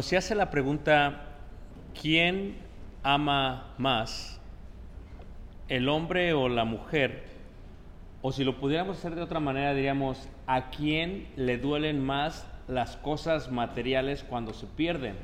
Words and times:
Cuando 0.00 0.08
se 0.08 0.16
hace 0.16 0.34
la 0.34 0.50
pregunta, 0.50 1.26
¿quién 2.00 2.56
ama 3.02 3.74
más? 3.76 4.40
¿El 5.68 5.90
hombre 5.90 6.32
o 6.32 6.48
la 6.48 6.64
mujer? 6.64 7.24
O 8.22 8.32
si 8.32 8.42
lo 8.42 8.58
pudiéramos 8.58 8.96
hacer 8.96 9.14
de 9.14 9.20
otra 9.20 9.40
manera, 9.40 9.74
diríamos, 9.74 10.26
¿a 10.46 10.70
quién 10.70 11.28
le 11.36 11.58
duelen 11.58 12.02
más 12.02 12.46
las 12.66 12.96
cosas 12.96 13.50
materiales 13.50 14.24
cuando 14.24 14.54
se 14.54 14.66
pierden? 14.66 15.16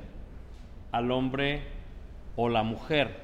¿Al 0.93 1.11
hombre 1.11 1.63
o 2.37 2.51
la 2.51 2.63
mujer? 2.63 3.17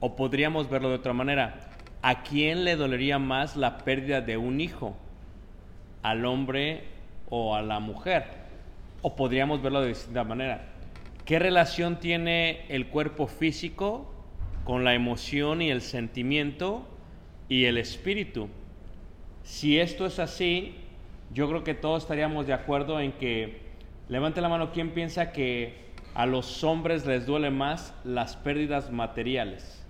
O 0.00 0.14
podríamos 0.14 0.68
verlo 0.68 0.90
de 0.90 0.96
otra 0.96 1.14
manera, 1.14 1.70
¿a 2.02 2.22
quién 2.22 2.64
le 2.64 2.76
dolería 2.76 3.18
más 3.18 3.56
la 3.56 3.78
pérdida 3.78 4.20
de 4.20 4.36
un 4.36 4.60
hijo? 4.60 4.94
¿Al 6.02 6.26
hombre 6.26 6.84
o 7.30 7.54
a 7.54 7.62
la 7.62 7.80
mujer? 7.80 8.26
O 9.00 9.16
podríamos 9.16 9.62
verlo 9.62 9.80
de 9.80 9.88
distinta 9.88 10.22
manera. 10.22 10.74
¿Qué 11.28 11.38
relación 11.38 12.00
tiene 12.00 12.64
el 12.70 12.88
cuerpo 12.88 13.26
físico 13.26 14.10
con 14.64 14.82
la 14.82 14.94
emoción 14.94 15.60
y 15.60 15.70
el 15.70 15.82
sentimiento 15.82 16.88
y 17.50 17.66
el 17.66 17.76
espíritu? 17.76 18.48
Si 19.42 19.78
esto 19.78 20.06
es 20.06 20.20
así, 20.20 20.76
yo 21.34 21.46
creo 21.46 21.64
que 21.64 21.74
todos 21.74 22.04
estaríamos 22.04 22.46
de 22.46 22.54
acuerdo 22.54 22.98
en 22.98 23.12
que, 23.12 23.60
levante 24.08 24.40
la 24.40 24.48
mano, 24.48 24.72
¿quién 24.72 24.92
piensa 24.92 25.30
que 25.30 25.90
a 26.14 26.24
los 26.24 26.64
hombres 26.64 27.04
les 27.04 27.26
duele 27.26 27.50
más 27.50 27.92
las 28.04 28.34
pérdidas 28.34 28.90
materiales? 28.90 29.84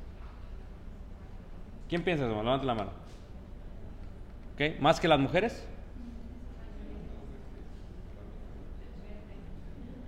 ¿Quién 1.89 2.03
piensa 2.03 2.27
eso? 2.27 2.43
Levante 2.43 2.67
la 2.67 2.75
mano. 2.75 2.91
¿Ok? 4.55 4.81
¿Más 4.81 4.99
que 4.99 5.07
las 5.07 5.21
mujeres? 5.21 5.65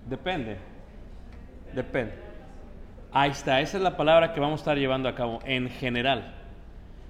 Depende. 0.07 0.70
Depende. 1.75 2.13
Ahí 3.13 3.31
está, 3.31 3.61
esa 3.61 3.77
es 3.77 3.83
la 3.83 3.97
palabra 3.97 4.33
que 4.33 4.41
vamos 4.41 4.61
a 4.61 4.63
estar 4.63 4.79
llevando 4.79 5.09
a 5.09 5.15
cabo 5.15 5.41
en 5.45 5.69
general. 5.69 6.35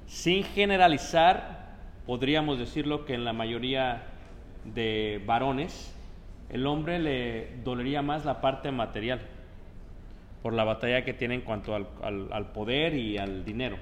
Sin 0.07 0.45
generalizar, 0.45 1.77
podríamos 2.07 2.59
decirlo 2.59 3.05
que 3.05 3.15
en 3.15 3.25
la 3.25 3.33
mayoría 3.33 4.03
de 4.65 5.23
varones, 5.27 5.95
el 6.49 6.67
hombre 6.67 6.99
le 6.99 7.57
dolería 7.63 8.03
más 8.03 8.25
la 8.25 8.41
parte 8.41 8.73
material 8.73 9.21
por 10.43 10.53
la 10.53 10.65
batalla 10.65 11.05
que 11.05 11.13
tiene 11.13 11.35
en 11.35 11.41
cuanto 11.43 11.75
al, 11.75 12.47
poder 12.53 12.95
y 12.95 13.19
al 13.19 13.45
dinero. 13.45 13.77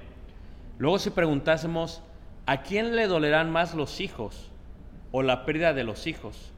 Luego 0.79 0.99
si 0.99 1.11
preguntásemos, 1.11 2.03
¿a 2.47 2.63
quién 2.63 2.97
le 2.97 3.07
dolerán 3.07 3.51
más 3.51 3.75
los 3.75 4.01
hijos 4.01 4.51
o 5.13 5.23
la 5.23 5.45
pérdida 5.45 5.73
de 5.73 5.85
los 5.85 6.07
hijos? 6.07 6.53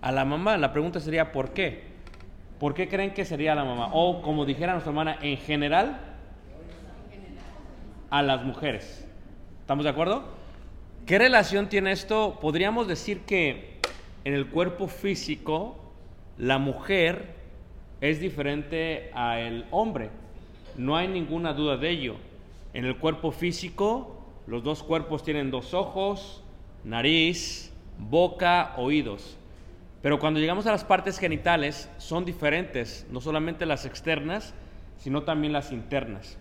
A 0.00 0.12
la 0.12 0.24
mamá, 0.24 0.56
la 0.56 0.72
pregunta 0.72 1.00
sería 1.00 1.32
¿por 1.32 1.50
qué? 1.50 1.84
¿Por 2.58 2.74
qué 2.74 2.88
creen 2.88 3.12
que 3.12 3.24
sería 3.24 3.54
la 3.54 3.64
mamá? 3.64 3.90
O 3.92 4.22
como 4.22 4.44
dijera 4.44 4.72
nuestra 4.72 4.90
hermana, 4.90 5.18
en 5.22 5.36
general, 5.38 6.00
a 8.10 8.22
las 8.22 8.44
mujeres. 8.44 9.06
¿Estamos 9.60 9.84
de 9.84 9.90
acuerdo? 9.90 10.24
¿Qué 11.06 11.18
relación 11.18 11.68
tiene 11.68 11.92
esto? 11.92 12.38
Podríamos 12.40 12.88
decir 12.88 13.20
que 13.20 13.78
en 14.24 14.34
el 14.34 14.46
cuerpo 14.48 14.88
físico, 14.88 15.76
la 16.38 16.58
mujer 16.58 17.34
es 18.00 18.20
diferente 18.20 19.10
al 19.14 19.66
hombre. 19.70 20.10
No 20.76 20.96
hay 20.96 21.08
ninguna 21.08 21.52
duda 21.52 21.76
de 21.76 21.90
ello. 21.90 22.16
En 22.74 22.84
el 22.84 22.96
cuerpo 22.96 23.32
físico, 23.32 24.24
los 24.46 24.62
dos 24.62 24.82
cuerpos 24.82 25.22
tienen 25.22 25.50
dos 25.50 25.74
ojos, 25.74 26.42
nariz, 26.84 27.72
boca, 27.98 28.74
oídos. 28.76 29.36
Pero 30.02 30.18
cuando 30.18 30.40
llegamos 30.40 30.66
a 30.66 30.72
las 30.72 30.84
partes 30.84 31.18
genitales, 31.18 31.90
son 31.98 32.24
diferentes, 32.24 33.06
no 33.10 33.20
solamente 33.20 33.66
las 33.66 33.84
externas, 33.84 34.54
sino 34.96 35.22
también 35.22 35.52
las 35.52 35.72
internas. 35.72 36.38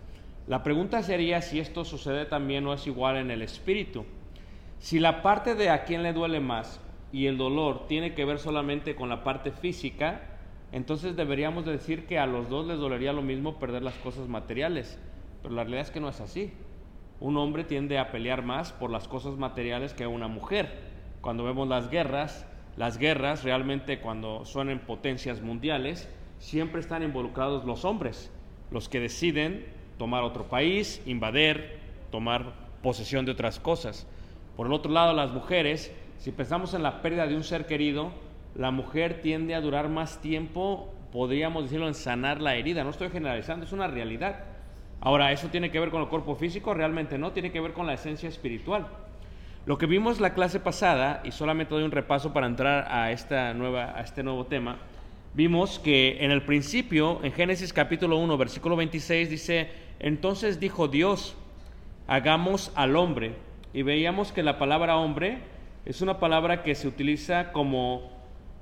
La 0.48 0.64
pregunta 0.64 1.04
sería 1.04 1.42
si 1.42 1.60
esto 1.60 1.84
sucede 1.84 2.26
también 2.26 2.66
o 2.66 2.74
es 2.74 2.88
igual 2.88 3.18
en 3.18 3.32
el 3.32 3.42
espíritu. 3.42 4.06
Si 4.80 5.00
la 5.00 5.22
parte 5.22 5.56
de 5.56 5.70
a 5.70 5.84
quién 5.84 6.04
le 6.04 6.14
duele 6.14 6.40
más 6.40 6.80
y 7.12 7.26
el 7.26 7.38
dolor 7.38 7.88
tiene 7.88 8.14
que 8.14 8.26
ver 8.26 8.40
solamente 8.40 8.96
con 8.96 9.10
la 9.10 9.24
parte 9.24 9.52
física, 9.52 10.22
entonces 10.72 11.16
deberíamos 11.16 11.66
decir 11.66 12.06
que 12.08 12.18
a 12.18 12.26
los 12.26 12.50
dos 12.50 12.66
les 12.66 12.78
dolería 12.78 13.12
lo 13.12 13.22
mismo 13.22 13.60
perder 13.60 13.84
las 13.84 13.96
cosas 13.96 14.28
materiales. 14.28 14.98
Pero 15.42 15.54
la 15.54 15.64
realidad 15.64 15.84
es 15.84 15.92
que 15.92 16.00
no 16.00 16.10
es 16.10 16.22
así. 16.22 16.54
Un 17.20 17.36
hombre 17.38 17.66
tiende 17.66 18.00
a 18.00 18.12
pelear 18.12 18.42
más 18.42 18.72
por 18.72 18.90
las 18.90 19.08
cosas 19.08 19.36
materiales 19.38 19.94
que 19.94 20.08
una 20.08 20.30
mujer. 20.30 20.70
Cuando 21.22 21.44
vemos 21.44 21.68
las 21.68 21.90
guerras, 21.90 22.46
las 22.78 22.98
guerras 22.98 23.44
realmente 23.44 24.00
cuando 24.00 24.46
son 24.46 24.70
en 24.70 24.80
potencias 24.80 25.42
mundiales, 25.42 26.10
siempre 26.40 26.80
están 26.80 27.04
involucrados 27.04 27.66
los 27.66 27.86
hombres, 27.86 28.32
los 28.72 28.90
que 28.90 29.00
deciden 29.00 29.66
tomar 29.98 30.24
otro 30.24 30.46
país, 30.46 31.02
invadir, 31.06 31.78
tomar 32.12 32.54
posesión 32.82 33.26
de 33.26 33.32
otras 33.32 33.60
cosas. 33.60 34.08
Por 34.56 34.68
el 34.68 34.74
otro 34.74 34.92
lado, 34.92 35.14
las 35.14 35.32
mujeres, 35.32 35.94
si 36.18 36.32
pensamos 36.32 36.74
en 36.74 36.84
la 36.84 37.02
pérdida 37.02 37.28
de 37.28 37.36
un 37.36 37.44
ser 37.44 37.66
querido, 37.66 38.12
la 38.56 38.72
mujer 38.72 39.22
tiende 39.22 39.56
a 39.56 39.62
durar 39.62 39.90
más 39.90 40.22
tiempo, 40.22 40.94
podríamos 41.12 41.64
decirlo, 41.64 41.88
en 41.88 41.94
sanar 41.94 42.42
la 42.42 42.56
herida. 42.56 42.84
No 42.84 42.90
estoy 42.90 43.10
generalizando, 43.10 43.66
es 43.66 43.72
una 43.72 43.88
realidad. 43.88 44.46
Ahora, 45.02 45.32
¿eso 45.32 45.48
tiene 45.48 45.72
que 45.72 45.80
ver 45.80 45.92
con 45.92 46.02
el 46.02 46.08
cuerpo 46.08 46.36
físico? 46.36 46.74
Realmente 46.74 47.18
no, 47.18 47.32
tiene 47.32 47.52
que 47.52 47.62
ver 47.62 47.74
con 47.74 47.88
la 47.88 47.94
esencia 47.94 48.28
espiritual. 48.28 48.88
Lo 49.70 49.78
que 49.78 49.86
vimos 49.86 50.20
la 50.20 50.34
clase 50.34 50.60
pasada, 50.60 51.22
y 51.24 51.30
solamente 51.30 51.76
doy 51.76 51.84
un 51.84 51.92
repaso 51.92 52.34
para 52.34 52.48
entrar 52.48 52.88
a, 52.90 53.12
esta 53.12 53.54
nueva, 53.54 53.94
a 53.96 54.02
este 54.02 54.24
nuevo 54.24 54.48
tema, 54.48 54.80
vimos 55.36 55.78
que 55.78 56.18
en 56.22 56.32
el 56.32 56.42
principio, 56.42 57.20
en 57.22 57.32
Génesis 57.32 57.72
capítulo 57.72 58.18
1, 58.18 58.36
versículo 58.36 58.76
26, 58.76 59.30
dice, 59.30 59.70
entonces 60.00 60.60
dijo 60.60 60.88
Dios, 60.88 61.38
hagamos 62.08 62.72
al 62.74 62.96
hombre 62.96 63.36
y 63.72 63.84
veíamos 63.84 64.32
que 64.32 64.42
la 64.42 64.58
palabra 64.58 64.98
hombre 64.98 65.38
es 65.86 66.02
una 66.02 66.20
palabra 66.20 66.64
que 66.64 66.74
se 66.74 66.88
utiliza 66.88 67.52
como 67.52 68.10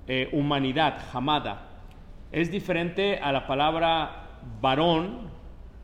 eh, 0.10 0.28
humanidad, 0.34 1.06
jamada. 1.14 1.70
Es 2.34 2.52
diferente 2.52 3.20
a 3.20 3.32
la 3.32 3.48
palabra 3.48 4.42
varón, 4.62 5.30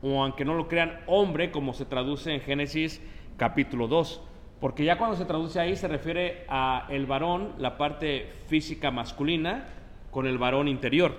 o 0.01 0.21
aunque 0.21 0.43
no 0.43 0.53
lo 0.53 0.67
crean, 0.67 0.99
hombre, 1.07 1.49
como 1.49 1.73
se 1.73 1.85
traduce 1.85 2.33
en 2.33 2.41
Génesis 2.41 3.01
capítulo 3.37 3.87
2. 3.87 4.21
Porque 4.63 4.85
ya 4.85 4.97
cuando 4.97 5.17
se 5.17 5.25
traduce 5.25 5.59
ahí 5.59 5.75
se 5.75 5.89
refiere 5.89 6.45
a 6.47 6.87
el 6.87 7.05
varón, 7.05 7.51
la 7.57 7.77
parte 7.77 8.29
física 8.47 8.91
masculina, 8.91 9.65
con 10.09 10.25
el 10.25 10.37
varón 10.37 10.69
interior. 10.69 11.17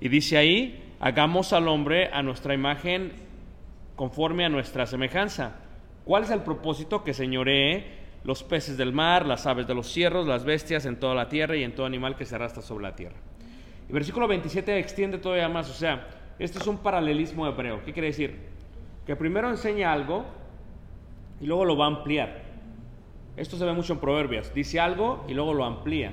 Y 0.00 0.08
dice 0.08 0.38
ahí, 0.38 0.94
hagamos 0.98 1.52
al 1.52 1.68
hombre 1.68 2.08
a 2.10 2.22
nuestra 2.22 2.54
imagen 2.54 3.12
conforme 3.96 4.46
a 4.46 4.48
nuestra 4.48 4.86
semejanza. 4.86 5.56
¿Cuál 6.06 6.22
es 6.22 6.30
el 6.30 6.40
propósito? 6.40 7.04
Que 7.04 7.12
señoree 7.12 7.84
los 8.24 8.42
peces 8.42 8.78
del 8.78 8.94
mar, 8.94 9.26
las 9.26 9.46
aves 9.46 9.66
de 9.66 9.74
los 9.74 9.92
cierros, 9.92 10.26
las 10.26 10.46
bestias 10.46 10.86
en 10.86 10.98
toda 10.98 11.14
la 11.14 11.28
tierra 11.28 11.54
y 11.54 11.64
en 11.64 11.74
todo 11.74 11.84
animal 11.84 12.16
que 12.16 12.24
se 12.24 12.36
arrastra 12.36 12.62
sobre 12.62 12.84
la 12.84 12.96
tierra. 12.96 13.16
Y 13.90 13.92
versículo 13.92 14.26
27 14.26 14.78
extiende 14.78 15.18
todavía 15.18 15.50
más, 15.50 15.68
o 15.68 15.74
sea, 15.74 16.06
este 16.38 16.60
es 16.60 16.66
un 16.66 16.78
paralelismo 16.78 17.46
hebreo. 17.46 17.84
¿Qué 17.84 17.92
quiere 17.92 18.08
decir? 18.08 18.38
Que 19.06 19.16
primero 19.16 19.50
enseña 19.50 19.92
algo 19.92 20.24
y 21.42 21.44
luego 21.44 21.66
lo 21.66 21.76
va 21.76 21.84
a 21.84 21.88
ampliar. 21.88 22.45
Esto 23.36 23.58
se 23.58 23.64
ve 23.66 23.72
mucho 23.72 23.92
en 23.92 23.98
Proverbios. 23.98 24.52
Dice 24.54 24.80
algo 24.80 25.24
y 25.28 25.34
luego 25.34 25.52
lo 25.52 25.64
amplía. 25.64 26.12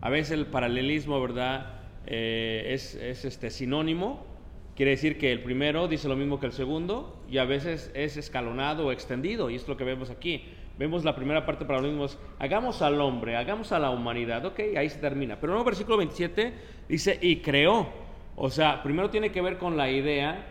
A 0.00 0.10
veces 0.10 0.32
el 0.32 0.46
paralelismo, 0.46 1.20
¿verdad? 1.20 1.74
Eh, 2.06 2.66
es, 2.70 2.96
este, 2.96 3.50
sinónimo. 3.50 4.26
Quiere 4.74 4.92
decir 4.92 5.18
que 5.18 5.30
el 5.30 5.42
primero 5.42 5.86
dice 5.86 6.08
lo 6.08 6.16
mismo 6.16 6.40
que 6.40 6.46
el 6.46 6.52
segundo 6.52 7.22
y 7.30 7.38
a 7.38 7.44
veces 7.44 7.92
es 7.94 8.16
escalonado 8.16 8.86
o 8.86 8.92
extendido. 8.92 9.50
Y 9.50 9.54
es 9.54 9.68
lo 9.68 9.76
que 9.76 9.84
vemos 9.84 10.10
aquí. 10.10 10.44
Vemos 10.78 11.04
la 11.04 11.14
primera 11.14 11.46
parte 11.46 11.64
para 11.64 11.80
los 11.80 11.90
mismos. 11.90 12.18
Hagamos 12.40 12.82
al 12.82 13.00
hombre, 13.00 13.36
hagamos 13.36 13.70
a 13.70 13.78
la 13.78 13.90
humanidad. 13.90 14.44
Ok, 14.44 14.60
ahí 14.76 14.88
se 14.88 14.98
termina. 14.98 15.38
Pero 15.38 15.56
el 15.56 15.64
versículo 15.64 15.98
27 15.98 16.54
dice, 16.88 17.18
y 17.22 17.36
creó. 17.36 17.86
O 18.34 18.50
sea, 18.50 18.82
primero 18.82 19.10
tiene 19.10 19.30
que 19.30 19.42
ver 19.42 19.58
con 19.58 19.76
la 19.76 19.90
idea 19.90 20.44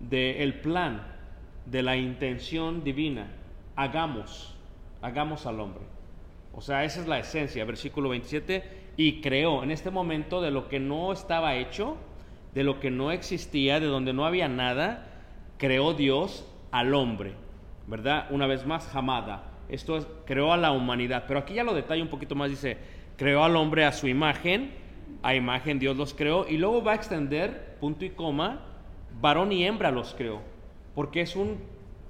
del 0.00 0.54
plan, 0.54 1.06
de 1.66 1.82
la 1.82 1.96
intención 1.96 2.82
divina. 2.82 3.28
Hagamos, 3.76 4.55
hagamos 5.02 5.46
al 5.46 5.60
hombre. 5.60 5.84
O 6.52 6.60
sea, 6.60 6.84
esa 6.84 7.00
es 7.00 7.06
la 7.06 7.18
esencia, 7.18 7.64
versículo 7.64 8.08
27, 8.08 8.64
y 8.96 9.20
creó 9.20 9.62
en 9.62 9.70
este 9.70 9.90
momento 9.90 10.40
de 10.40 10.50
lo 10.50 10.68
que 10.68 10.80
no 10.80 11.12
estaba 11.12 11.56
hecho, 11.56 11.96
de 12.54 12.64
lo 12.64 12.80
que 12.80 12.90
no 12.90 13.12
existía, 13.12 13.78
de 13.78 13.86
donde 13.86 14.14
no 14.14 14.24
había 14.24 14.48
nada, 14.48 15.06
creó 15.58 15.92
Dios 15.92 16.50
al 16.70 16.94
hombre, 16.94 17.34
¿verdad? 17.86 18.26
Una 18.30 18.46
vez 18.46 18.66
más, 18.66 18.86
jamada. 18.88 19.44
Esto 19.68 19.98
es, 19.98 20.06
creó 20.24 20.52
a 20.52 20.56
la 20.56 20.72
humanidad, 20.72 21.24
pero 21.28 21.40
aquí 21.40 21.54
ya 21.54 21.64
lo 21.64 21.74
detalla 21.74 22.02
un 22.02 22.08
poquito 22.08 22.34
más, 22.34 22.48
dice, 22.48 22.78
creó 23.16 23.44
al 23.44 23.56
hombre 23.56 23.84
a 23.84 23.92
su 23.92 24.08
imagen, 24.08 24.72
a 25.22 25.34
imagen 25.34 25.78
Dios 25.78 25.96
los 25.96 26.14
creó 26.14 26.46
y 26.48 26.56
luego 26.56 26.82
va 26.82 26.92
a 26.92 26.94
extender, 26.96 27.76
punto 27.80 28.04
y 28.04 28.10
coma, 28.10 28.60
varón 29.20 29.52
y 29.52 29.66
hembra 29.66 29.90
los 29.90 30.14
creó, 30.14 30.40
porque 30.94 31.20
es 31.20 31.36
un 31.36 31.58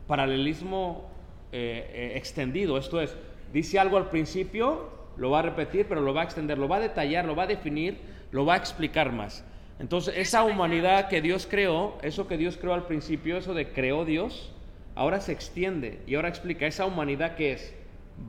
paralelismo 0.07 1.11
eh, 1.53 1.91
eh, 1.93 2.13
extendido, 2.17 2.79
esto 2.79 3.01
es, 3.01 3.17
dice 3.53 3.79
algo 3.79 3.97
al 3.97 4.11
principio, 4.11 4.91
lo 5.17 5.31
va 5.31 5.41
a 5.41 5.43
repetir, 5.43 5.87
pero 5.89 6.01
lo 6.01 6.13
va 6.13 6.23
a 6.23 6.25
extender, 6.25 6.59
lo 6.59 6.69
va 6.69 6.77
a 6.77 6.81
detallar, 6.81 7.25
lo 7.25 7.35
va 7.35 7.45
a 7.45 7.47
definir, 7.47 7.99
lo 8.31 8.45
va 8.45 8.55
a 8.55 8.57
explicar 8.59 9.13
más. 9.13 9.45
Entonces, 9.79 10.15
esa 10.17 10.45
humanidad 10.45 11.09
que 11.09 11.21
Dios 11.21 11.47
creó, 11.49 11.99
eso 12.03 12.27
que 12.27 12.37
Dios 12.37 12.57
creó 12.57 12.75
al 12.75 12.87
principio, 12.87 13.37
eso 13.37 13.55
de 13.55 13.73
creó 13.73 14.05
Dios, 14.05 14.53
ahora 14.95 15.21
se 15.21 15.33
extiende 15.33 16.01
y 16.07 16.15
ahora 16.15 16.29
explica 16.29 16.67
esa 16.67 16.87
humanidad 16.87 17.37
que 17.37 17.53
es 17.53 17.75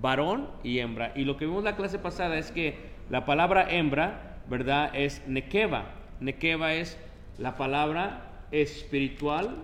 varón 0.02 0.50
y 0.64 0.80
hembra. 0.80 1.14
Y 1.16 1.24
lo 1.24 1.38
que 1.38 1.46
vimos 1.46 1.64
la 1.64 1.76
clase 1.76 2.00
pasada 2.00 2.38
es 2.38 2.52
que 2.52 2.76
la 3.10 3.26
palabra 3.26 3.70
hembra 3.70 4.28
¿verdad? 4.50 4.92
Es 4.94 5.22
nekeva. 5.28 5.86
Nekeva 6.20 6.74
es 6.74 6.98
la 7.38 7.58
palabra 7.58 8.46
espiritual 8.52 9.56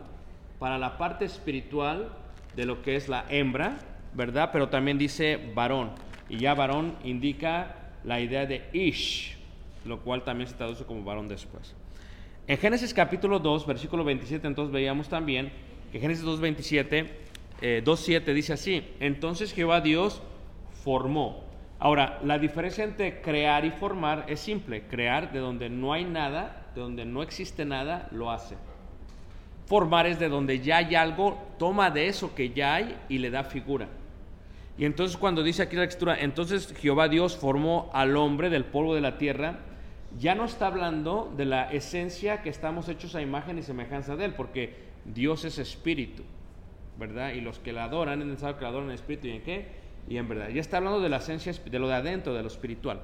para 0.59 0.77
la 0.77 0.97
parte 0.97 1.25
espiritual 1.25 2.09
de 2.55 2.65
lo 2.65 2.81
que 2.81 2.95
es 2.95 3.09
la 3.09 3.25
hembra, 3.29 3.77
¿verdad? 4.13 4.49
Pero 4.51 4.69
también 4.69 4.97
dice 4.97 5.51
varón. 5.53 5.91
Y 6.29 6.37
ya 6.37 6.53
varón 6.53 6.95
indica 7.03 7.75
la 8.03 8.19
idea 8.19 8.45
de 8.45 8.69
ish, 8.73 9.37
lo 9.85 10.01
cual 10.01 10.23
también 10.23 10.47
se 10.49 10.55
traduce 10.55 10.83
como 10.85 11.03
varón 11.03 11.27
después. 11.27 11.75
En 12.47 12.57
Génesis 12.57 12.93
capítulo 12.93 13.39
2, 13.39 13.65
versículo 13.65 14.03
27, 14.03 14.45
entonces 14.45 14.73
veíamos 14.73 15.07
también 15.07 15.51
que 15.91 15.99
Génesis 15.99 16.23
2, 16.23 16.39
27, 16.39 17.23
2.7 17.61 18.33
dice 18.33 18.53
así, 18.53 18.83
entonces 18.99 19.53
Jehová 19.53 19.79
Dios 19.79 20.21
formó 20.83 21.43
Ahora, 21.83 22.17
la 22.23 22.39
diferencia 22.39 22.85
entre 22.85 23.19
crear 23.19 23.65
y 23.65 23.71
formar 23.71 24.23
es 24.29 24.39
simple. 24.39 24.83
Crear 24.83 25.33
de 25.33 25.39
donde 25.39 25.69
no 25.69 25.91
hay 25.91 26.05
nada, 26.05 26.67
de 26.73 26.79
donde 26.79 27.03
no 27.03 27.21
existe 27.21 27.65
nada, 27.65 28.07
lo 28.11 28.31
hace. 28.31 28.55
Formar 29.65 30.07
es 30.07 30.19
de 30.19 30.29
donde 30.29 30.59
ya 30.59 30.77
hay 30.77 30.95
algo, 30.95 31.37
toma 31.57 31.89
de 31.89 32.07
eso 32.07 32.35
que 32.35 32.51
ya 32.51 32.75
hay 32.75 32.97
y 33.09 33.17
le 33.17 33.29
da 33.29 33.43
figura. 33.43 33.87
Y 34.77 34.85
entonces 34.85 35.17
cuando 35.17 35.43
dice 35.43 35.63
aquí 35.63 35.75
la 35.75 35.83
escritura, 35.83 36.19
entonces 36.19 36.73
Jehová 36.79 37.07
Dios 37.07 37.37
formó 37.37 37.89
al 37.93 38.17
hombre 38.17 38.49
del 38.49 38.65
polvo 38.65 38.95
de 38.95 39.01
la 39.01 39.17
tierra, 39.17 39.59
ya 40.19 40.35
no 40.35 40.45
está 40.45 40.67
hablando 40.67 41.33
de 41.35 41.45
la 41.45 41.71
esencia 41.71 42.41
que 42.41 42.49
estamos 42.49 42.89
hechos 42.89 43.15
a 43.15 43.21
imagen 43.21 43.57
y 43.57 43.63
semejanza 43.63 44.15
de 44.15 44.25
él, 44.25 44.33
porque 44.33 44.75
Dios 45.05 45.45
es 45.45 45.57
espíritu, 45.57 46.23
¿verdad? 46.97 47.33
Y 47.33 47.41
los 47.41 47.59
que 47.59 47.73
la 47.73 47.85
adoran 47.85 48.21
es 48.21 48.27
necesario 48.27 48.57
que 48.57 48.63
la 48.63 48.69
adoren 48.69 48.89
en 48.89 48.95
espíritu 48.95 49.27
y 49.27 49.31
en 49.31 49.41
qué? 49.41 49.83
y 50.07 50.17
en 50.17 50.27
verdad. 50.27 50.49
Ya 50.49 50.61
está 50.61 50.77
hablando 50.77 50.99
de 51.01 51.09
la 51.09 51.17
esencia, 51.17 51.53
de 51.53 51.79
lo 51.79 51.87
de 51.87 51.95
adentro, 51.95 52.33
de 52.33 52.41
lo 52.41 52.47
espiritual. 52.47 53.01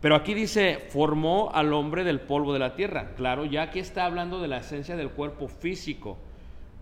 Pero 0.00 0.14
aquí 0.14 0.34
dice, 0.34 0.78
formó 0.90 1.50
al 1.52 1.72
hombre 1.72 2.04
del 2.04 2.20
polvo 2.20 2.52
de 2.52 2.58
la 2.58 2.74
tierra. 2.74 3.14
Claro, 3.16 3.44
ya 3.44 3.62
aquí 3.62 3.78
está 3.78 4.04
hablando 4.04 4.40
de 4.40 4.48
la 4.48 4.58
esencia 4.58 4.96
del 4.96 5.10
cuerpo 5.10 5.48
físico, 5.48 6.18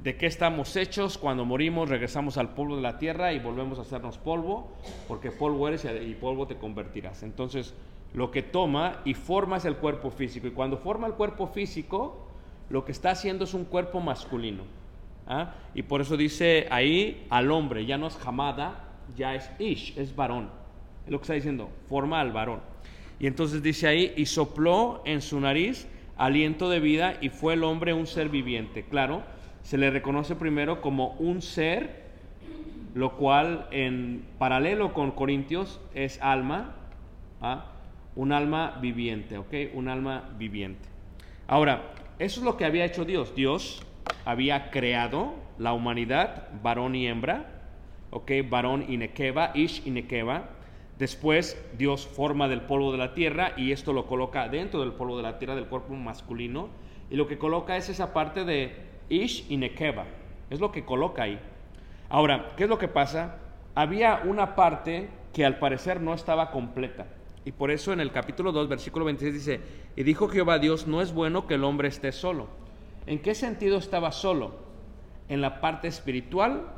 de 0.03 0.17
qué 0.17 0.27
estamos 0.27 0.77
hechos 0.77 1.17
cuando 1.17 1.45
morimos, 1.45 1.89
regresamos 1.89 2.37
al 2.37 2.51
polvo 2.55 2.77
de 2.77 2.83
la 2.83 2.99
tierra 2.99 3.33
y 3.33 3.39
volvemos 3.39 3.79
a 3.79 3.83
hacernos 3.83 4.19
polvo, 4.19 4.73
porque 5.09 5.31
polvo 5.31 5.69
eres 5.69 5.85
y 5.85 6.15
polvo 6.15 6.47
te 6.47 6.57
convertirás. 6.57 7.23
Entonces, 7.23 7.75
lo 8.13 8.31
que 8.31 8.43
toma 8.43 9.01
y 9.05 9.15
forma 9.15 9.57
es 9.57 9.65
el 9.65 9.77
cuerpo 9.77 10.11
físico. 10.11 10.47
Y 10.47 10.51
cuando 10.51 10.77
forma 10.77 11.07
el 11.07 11.15
cuerpo 11.15 11.47
físico, 11.47 12.29
lo 12.69 12.85
que 12.85 12.93
está 12.93 13.11
haciendo 13.11 13.45
es 13.45 13.55
un 13.55 13.65
cuerpo 13.65 14.01
masculino. 14.01 14.65
¿ah? 15.27 15.55
Y 15.75 15.83
por 15.83 16.01
eso 16.01 16.17
dice 16.17 16.67
ahí 16.71 17.27
al 17.31 17.51
hombre, 17.51 17.87
ya 17.87 17.97
no 17.97 18.07
es 18.07 18.17
jamada, 18.17 18.89
ya 19.17 19.35
es 19.35 19.51
ish, 19.59 19.99
es 19.99 20.15
varón. 20.15 20.51
Es 21.07 21.13
lo 21.13 21.19
que 21.19 21.23
está 21.23 21.35
diciendo, 21.35 21.71
forma 21.89 22.21
al 22.21 22.33
varón. 22.33 22.74
Y 23.25 23.27
entonces 23.27 23.63
dice 23.63 23.89
ahí, 23.89 24.13
y 24.19 24.27
sopló 24.27 25.01
en 25.07 25.23
su 25.23 25.41
nariz 25.41 25.89
aliento 26.19 26.69
de 26.69 26.79
vida 26.79 27.17
y 27.23 27.31
fue 27.31 27.55
el 27.55 27.65
hombre 27.65 27.95
un 27.95 28.07
ser 28.07 28.29
viviente. 28.29 28.85
Claro, 28.85 29.23
se 29.63 29.79
le 29.79 29.89
reconoce 29.89 30.37
primero 30.37 30.83
como 30.83 31.13
un 31.13 31.41
ser, 31.41 32.05
lo 32.93 33.17
cual 33.17 33.67
en 33.71 34.27
paralelo 34.37 34.93
con 34.93 35.11
Corintios 35.11 35.81
es 35.95 36.21
alma, 36.21 36.75
¿ah? 37.41 37.73
un 38.15 38.31
alma 38.31 38.77
viviente, 38.83 39.39
¿ok? 39.39 39.55
Un 39.73 39.89
alma 39.89 40.29
viviente. 40.37 40.87
Ahora, 41.47 41.95
eso 42.19 42.41
es 42.41 42.45
lo 42.45 42.59
que 42.59 42.67
había 42.67 42.85
hecho 42.85 43.07
Dios. 43.07 43.35
Dios 43.35 43.87
había 44.27 44.71
creado 44.71 45.33
la 45.57 45.73
humanidad, 45.73 46.49
varón 46.63 46.95
y 46.95 47.07
hembra, 47.07 47.63
ok, 48.11 48.31
varón 48.51 48.85
y 48.87 48.99
nekeva, 48.99 49.53
ish 49.55 49.81
y 49.87 49.93
nekeva. 49.93 50.51
Después 50.99 51.61
Dios 51.77 52.07
forma 52.07 52.49
del 52.49 52.63
polvo 52.63 52.93
de 52.93 52.99
la 52.99 53.15
tierra 53.15 53.53
y 53.57 53.73
esto 53.73 53.93
lo 53.93 54.07
coloca 54.07 54.49
dentro 54.49 54.81
del 54.81 54.93
polvo 54.93 55.17
de 55.17 55.25
la 55.25 55.39
tierra 55.39 55.57
del 55.57 55.67
cuerpo 55.67 55.95
masculino. 55.95 56.69
Y 57.11 57.17
lo 57.17 57.27
que 57.27 57.39
coloca 57.39 57.77
es 57.77 57.89
esa 57.89 58.13
parte 58.13 58.45
de 58.45 58.77
ish 59.09 59.47
y 59.49 59.57
nekeva. 59.57 60.05
Es 60.51 60.61
lo 60.61 60.71
que 60.71 60.85
coloca 60.85 61.25
ahí. 61.25 61.41
Ahora, 62.09 62.53
¿qué 62.57 62.65
es 62.65 62.69
lo 62.69 62.79
que 62.79 62.89
pasa? 62.89 63.39
Había 63.75 64.23
una 64.25 64.55
parte 64.55 65.09
que 65.33 65.45
al 65.45 65.59
parecer 65.59 66.01
no 66.01 66.15
estaba 66.15 66.53
completa. 66.53 67.07
Y 67.45 67.53
por 67.53 67.71
eso 67.71 67.93
en 67.93 68.01
el 68.01 68.13
capítulo 68.13 68.53
2, 68.53 68.69
versículo 68.69 69.05
26 69.05 69.35
dice, 69.35 69.61
y 69.97 70.03
dijo 70.05 70.29
Jehová 70.29 70.59
Dios, 70.59 70.87
no 70.87 71.03
es 71.03 71.13
bueno 71.13 71.47
que 71.47 71.55
el 71.55 71.65
hombre 71.65 71.89
esté 71.89 72.13
solo. 72.13 72.47
¿En 73.07 73.21
qué 73.21 73.35
sentido 73.35 73.79
estaba 73.79 74.13
solo? 74.13 74.55
En 75.29 75.41
la 75.41 75.61
parte 75.61 75.89
espiritual 75.89 76.69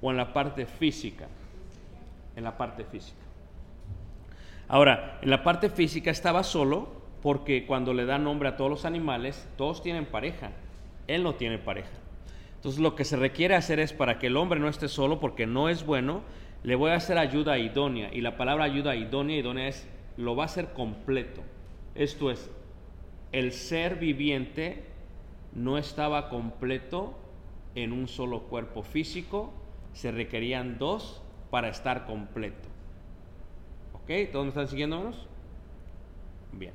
o 0.00 0.10
en 0.10 0.16
la 0.16 0.32
parte 0.32 0.66
física? 0.66 1.26
En 2.36 2.44
la 2.44 2.56
parte 2.56 2.84
física. 2.84 3.23
Ahora, 4.68 5.18
en 5.22 5.30
la 5.30 5.42
parte 5.42 5.68
física 5.68 6.10
estaba 6.10 6.42
solo 6.42 6.88
porque 7.22 7.66
cuando 7.66 7.94
le 7.94 8.06
da 8.06 8.18
nombre 8.18 8.48
a 8.48 8.56
todos 8.56 8.70
los 8.70 8.84
animales, 8.84 9.48
todos 9.56 9.82
tienen 9.82 10.06
pareja. 10.06 10.52
Él 11.06 11.22
no 11.22 11.34
tiene 11.34 11.58
pareja. 11.58 11.90
Entonces 12.56 12.80
lo 12.80 12.94
que 12.94 13.04
se 13.04 13.16
requiere 13.16 13.54
hacer 13.54 13.78
es 13.78 13.92
para 13.92 14.18
que 14.18 14.28
el 14.28 14.36
hombre 14.36 14.58
no 14.58 14.68
esté 14.68 14.88
solo 14.88 15.20
porque 15.20 15.46
no 15.46 15.68
es 15.68 15.84
bueno, 15.84 16.22
le 16.62 16.76
voy 16.76 16.92
a 16.92 16.96
hacer 16.96 17.18
ayuda 17.18 17.58
idónea. 17.58 18.10
Y 18.12 18.22
la 18.22 18.36
palabra 18.36 18.64
ayuda 18.64 18.96
idónea, 18.96 19.38
idónea 19.38 19.68
es, 19.68 19.86
lo 20.16 20.34
va 20.34 20.44
a 20.44 20.46
hacer 20.46 20.72
completo. 20.72 21.42
Esto 21.94 22.30
es, 22.30 22.50
el 23.32 23.52
ser 23.52 23.96
viviente 23.96 24.84
no 25.52 25.78
estaba 25.78 26.28
completo 26.28 27.14
en 27.74 27.92
un 27.92 28.08
solo 28.08 28.44
cuerpo 28.44 28.82
físico, 28.82 29.52
se 29.92 30.10
requerían 30.10 30.78
dos 30.78 31.22
para 31.50 31.68
estar 31.68 32.06
completo. 32.06 32.73
¿Ok? 34.04 34.30
¿Todos 34.32 34.44
me 34.44 34.48
están 34.50 34.68
siguiéndonos? 34.68 35.16
Bien. 36.52 36.74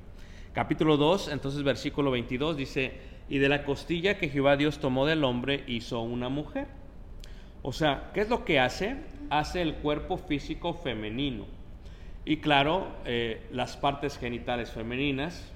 Capítulo 0.52 0.98
2, 0.98 1.28
entonces 1.28 1.62
versículo 1.62 2.10
22 2.10 2.58
dice, 2.58 2.94
y 3.30 3.38
de 3.38 3.48
la 3.48 3.66
costilla 3.66 4.18
que 4.18 4.30
Jehová 4.30 4.58
Dios 4.58 4.80
tomó 4.80 5.06
del 5.06 5.24
hombre 5.24 5.64
hizo 5.68 6.02
una 6.02 6.30
mujer. 6.30 6.66
O 7.62 7.72
sea, 7.72 8.10
¿qué 8.16 8.22
es 8.22 8.30
lo 8.30 8.46
que 8.46 8.60
hace? 8.60 8.96
Hace 9.30 9.62
el 9.62 9.76
cuerpo 9.76 10.18
físico 10.18 10.74
femenino. 10.74 11.46
Y 12.26 12.38
claro, 12.38 12.88
eh, 13.06 13.46
las 13.52 13.78
partes 13.78 14.18
genitales 14.18 14.72
femeninas, 14.72 15.54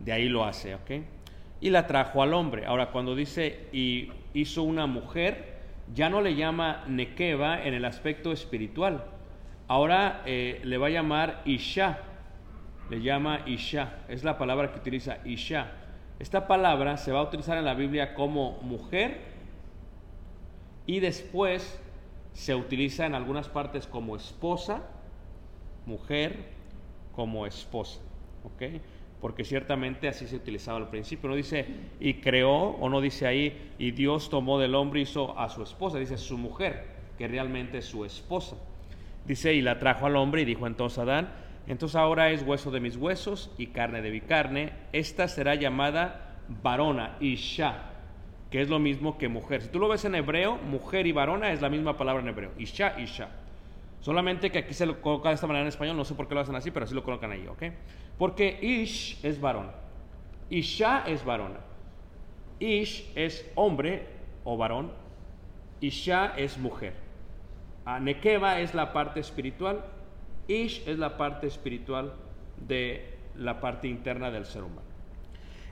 de 0.00 0.12
ahí 0.12 0.28
lo 0.28 0.44
hace, 0.44 0.74
¿ok? 0.74 0.90
Y 1.62 1.70
la 1.70 1.86
trajo 1.86 2.22
al 2.22 2.34
hombre. 2.34 2.66
Ahora, 2.66 2.90
cuando 2.90 3.16
dice 3.16 3.68
y 3.72 4.10
hizo 4.34 4.64
una 4.64 4.86
mujer, 4.86 5.60
ya 5.94 6.10
no 6.10 6.20
le 6.20 6.34
llama 6.34 6.84
Nekeva 6.88 7.64
en 7.64 7.72
el 7.72 7.86
aspecto 7.86 8.32
espiritual. 8.32 9.02
Ahora 9.70 10.22
eh, 10.26 10.60
le 10.64 10.78
va 10.78 10.88
a 10.88 10.90
llamar 10.90 11.42
Isha. 11.44 12.00
Le 12.90 13.00
llama 13.00 13.42
Isha. 13.46 14.00
Es 14.08 14.24
la 14.24 14.36
palabra 14.36 14.72
que 14.72 14.80
utiliza 14.80 15.18
Isha. 15.24 15.70
Esta 16.18 16.48
palabra 16.48 16.96
se 16.96 17.12
va 17.12 17.20
a 17.20 17.22
utilizar 17.22 17.56
en 17.56 17.64
la 17.64 17.74
Biblia 17.74 18.14
como 18.14 18.58
mujer 18.62 19.20
y 20.86 20.98
después 20.98 21.80
se 22.32 22.56
utiliza 22.56 23.06
en 23.06 23.14
algunas 23.14 23.48
partes 23.48 23.86
como 23.86 24.16
esposa, 24.16 24.82
mujer, 25.86 26.34
como 27.14 27.46
esposa. 27.46 28.00
¿Ok? 28.42 28.62
porque 29.20 29.44
ciertamente 29.44 30.08
así 30.08 30.26
se 30.26 30.34
utilizaba 30.34 30.78
al 30.78 30.88
principio. 30.88 31.28
No 31.28 31.36
dice 31.36 31.64
y 32.00 32.14
creó, 32.14 32.70
o 32.70 32.88
no 32.88 33.00
dice 33.00 33.24
ahí 33.24 33.72
y 33.78 33.92
Dios 33.92 34.30
tomó 34.30 34.58
del 34.58 34.74
hombre 34.74 35.02
hizo 35.02 35.38
a 35.38 35.48
su 35.48 35.62
esposa, 35.62 35.98
dice 35.98 36.18
su 36.18 36.38
mujer, 36.38 36.86
que 37.18 37.28
realmente 37.28 37.78
es 37.78 37.84
su 37.84 38.04
esposa. 38.04 38.56
Dice 39.26 39.54
y 39.54 39.62
la 39.62 39.78
trajo 39.78 40.06
al 40.06 40.16
hombre 40.16 40.42
y 40.42 40.44
dijo 40.44 40.66
entonces 40.66 40.98
Adán, 40.98 41.28
entonces 41.66 41.96
ahora 41.96 42.30
es 42.30 42.42
hueso 42.42 42.70
de 42.70 42.80
mis 42.80 42.96
huesos 42.96 43.52
y 43.58 43.68
carne 43.68 44.02
de 44.02 44.10
mi 44.10 44.20
carne, 44.20 44.72
esta 44.92 45.28
será 45.28 45.54
llamada 45.54 46.38
varona, 46.62 47.16
isha, 47.20 47.84
que 48.50 48.60
es 48.60 48.68
lo 48.68 48.78
mismo 48.78 49.18
que 49.18 49.28
mujer. 49.28 49.62
Si 49.62 49.68
tú 49.68 49.78
lo 49.78 49.88
ves 49.88 50.04
en 50.04 50.14
hebreo, 50.14 50.56
mujer 50.56 51.06
y 51.06 51.12
varona 51.12 51.52
es 51.52 51.60
la 51.60 51.68
misma 51.68 51.96
palabra 51.96 52.22
en 52.22 52.28
hebreo, 52.28 52.52
isha, 52.58 52.98
isha. 52.98 53.28
Solamente 54.00 54.50
que 54.50 54.58
aquí 54.58 54.74
se 54.74 54.86
lo 54.86 55.00
coloca 55.00 55.28
de 55.28 55.34
esta 55.34 55.46
manera 55.46 55.62
en 55.62 55.68
español, 55.68 55.96
no 55.96 56.04
sé 56.04 56.14
por 56.14 56.26
qué 56.26 56.34
lo 56.34 56.40
hacen 56.40 56.56
así, 56.56 56.70
pero 56.70 56.84
así 56.84 56.94
lo 56.94 57.04
colocan 57.04 57.30
ahí, 57.32 57.46
¿ok? 57.46 57.62
Porque 58.18 58.58
Ish 58.60 59.24
es 59.24 59.40
varón, 59.40 59.70
Isha 60.48 61.04
es 61.06 61.24
varona. 61.24 61.60
Ish 62.58 63.12
es 63.14 63.50
hombre 63.54 64.06
o 64.44 64.56
varón, 64.56 64.92
Isha 65.80 66.34
es 66.36 66.58
mujer. 66.58 66.94
A 67.90 67.98
Nekeva 67.98 68.60
es 68.60 68.72
la 68.74 68.92
parte 68.92 69.18
espiritual, 69.18 69.84
Ish 70.46 70.86
es 70.86 70.98
la 70.98 71.16
parte 71.16 71.46
espiritual 71.46 72.12
de 72.56 73.18
la 73.36 73.60
parte 73.60 73.88
interna 73.88 74.30
del 74.30 74.44
ser 74.44 74.62
humano. 74.62 74.88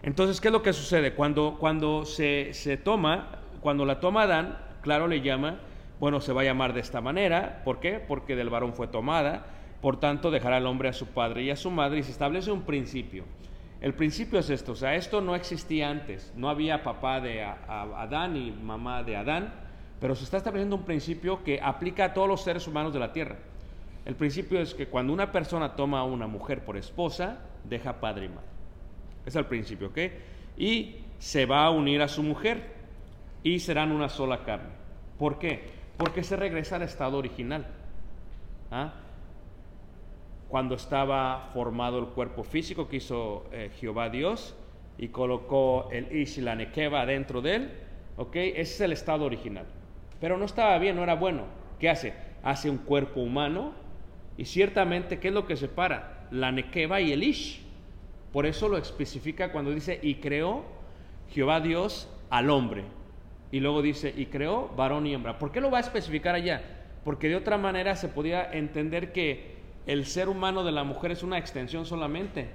Entonces, 0.03 0.41
¿qué 0.41 0.49
es 0.49 0.53
lo 0.53 0.63
que 0.63 0.73
sucede? 0.73 1.15
Cuando, 1.15 1.57
cuando 1.59 2.05
se, 2.05 2.53
se 2.55 2.77
toma, 2.77 3.39
cuando 3.61 3.85
la 3.85 4.01
toma 4.01 4.23
Adán, 4.23 4.59
claro, 4.83 5.07
le 5.07 5.21
llama 5.21 5.61
bueno, 6.01 6.21
se 6.21 6.33
va 6.33 6.43
a 6.43 6.45
llamar 6.45 6.73
de 6.73 6.81
esta 6.81 7.01
manera. 7.01 7.63
¿Por 7.65 7.81
qué? 7.81 8.01
Porque 8.01 8.37
del 8.37 8.51
varón 8.51 8.73
fue 8.73 8.87
tomada. 8.87 9.47
Por 9.81 9.99
tanto, 9.99 10.31
dejará 10.31 10.57
al 10.57 10.67
hombre 10.67 10.89
a 10.89 10.93
su 10.93 11.07
padre 11.07 11.43
y 11.43 11.51
a 11.51 11.57
su 11.57 11.71
madre 11.71 11.99
y 11.99 12.03
se 12.03 12.13
establece 12.13 12.51
un 12.51 12.63
principio. 12.63 13.25
El 13.81 13.95
principio 13.95 14.41
es 14.41 14.51
esto, 14.51 14.73
o 14.73 14.77
sea, 14.77 14.97
esto 14.97 15.21
no 15.21 15.37
existía 15.37 15.89
antes, 15.89 16.33
no 16.35 16.49
había 16.49 16.83
papá 16.83 17.21
de 17.21 17.45
Adán 17.45 18.37
y 18.37 18.51
mamá 18.51 19.05
de 19.05 19.17
Adán, 19.17 19.55
pero 20.01 20.15
se 20.15 20.25
está 20.25 20.37
estableciendo 20.37 20.77
un 20.77 20.85
principio 20.85 21.43
que 21.43 21.61
aplica 21.61 22.05
a 22.07 22.15
todos 22.15 22.29
los 22.29 22.43
seres 22.43 22.67
humanos 22.67 22.93
de 22.93 22.99
la 22.99 23.13
tierra. 23.13 23.37
El 24.05 24.15
principio 24.15 24.61
es 24.61 24.75
que 24.75 24.89
cuando 24.89 25.13
una 25.13 25.33
persona 25.33 25.77
toma 25.77 26.01
a 26.01 26.05
una 26.05 26.27
mujer 26.27 26.65
por 26.65 26.77
esposa, 26.77 27.41
deja 27.65 28.01
padre 28.01 28.27
y 28.27 28.29
madre. 28.29 28.49
Es 29.27 29.37
el 29.37 29.47
principio, 29.47 29.89
¿ok? 29.89 29.99
Y 30.57 30.97
se 31.19 31.47
va 31.47 31.65
a 31.65 31.71
unir 31.71 32.01
a 32.01 32.09
su 32.09 32.23
mujer 32.23 32.75
y 33.43 33.59
serán 33.59 33.93
una 33.93 34.09
sola 34.09 34.45
carne. 34.45 34.71
¿Por 35.19 35.39
qué? 35.39 35.79
porque 35.99 36.23
se 36.23 36.37
regresa 36.37 36.77
al 36.77 36.83
estado 36.83 37.19
original. 37.19 37.67
¿Ah? 38.71 38.95
Cuando 40.49 40.77
estaba 40.77 41.51
formado 41.53 41.99
el 41.99 42.07
cuerpo 42.07 42.45
físico 42.45 42.89
que 42.89 42.97
hizo 42.97 43.45
eh, 43.53 43.71
Jehová 43.79 44.09
Dios 44.09 44.55
y 44.97 45.09
colocó 45.09 45.89
el 45.91 46.17
Ish 46.17 46.39
y 46.39 46.41
la 46.41 46.55
Nekeva 46.55 47.05
dentro 47.05 47.43
de 47.43 47.57
él, 47.57 47.73
¿ok? 48.17 48.37
Ese 48.37 48.61
es 48.61 48.81
el 48.81 48.93
estado 48.93 49.25
original. 49.27 49.67
Pero 50.21 50.37
no 50.37 50.45
estaba 50.45 50.79
bien, 50.79 50.97
no 50.97 51.03
era 51.03 51.15
bueno. 51.15 51.45
¿Qué 51.79 51.89
hace? 51.89 52.15
Hace 52.43 52.71
un 52.71 52.79
cuerpo 52.79 53.21
humano 53.21 53.73
y 54.37 54.45
ciertamente, 54.45 55.19
¿qué 55.19 55.29
es 55.29 55.35
lo 55.35 55.47
que 55.47 55.57
separa? 55.57 56.27
La 56.31 56.53
Nekeva 56.53 57.01
y 57.01 57.13
el 57.13 57.23
Ish. 57.23 57.63
Por 58.33 58.47
eso 58.47 58.69
lo 58.69 58.77
especifica 58.79 59.53
cuando 59.53 59.73
dice, 59.73 59.99
y 60.03 60.17
creó 60.17 60.65
Jehová 61.31 61.61
Dios 61.61 62.09
al 62.31 62.51
hombre. 62.51 62.85
Y 63.51 63.61
luego 63.61 63.83
dice, 63.83 64.13
y 64.17 64.27
creó 64.27 64.69
varón 64.77 65.07
y 65.07 65.15
hembra. 65.15 65.39
¿Por 65.39 65.51
qué 65.51 65.61
lo 65.61 65.71
va 65.71 65.79
a 65.79 65.83
especificar 65.83 66.35
allá? 66.35 66.63
Porque 67.05 67.29
de 67.29 67.37
otra 67.37 67.57
manera 67.57 67.97
se 67.97 68.09
podía 68.09 68.51
entender 68.53 69.13
que 69.13 69.57
el 69.87 70.05
ser 70.05 70.29
humano 70.29 70.65
de 70.65 70.73
la 70.73 70.85
mujer 70.85 71.13
es 71.13 71.23
una 71.23 71.39
extensión 71.39 71.87
solamente 71.87 72.49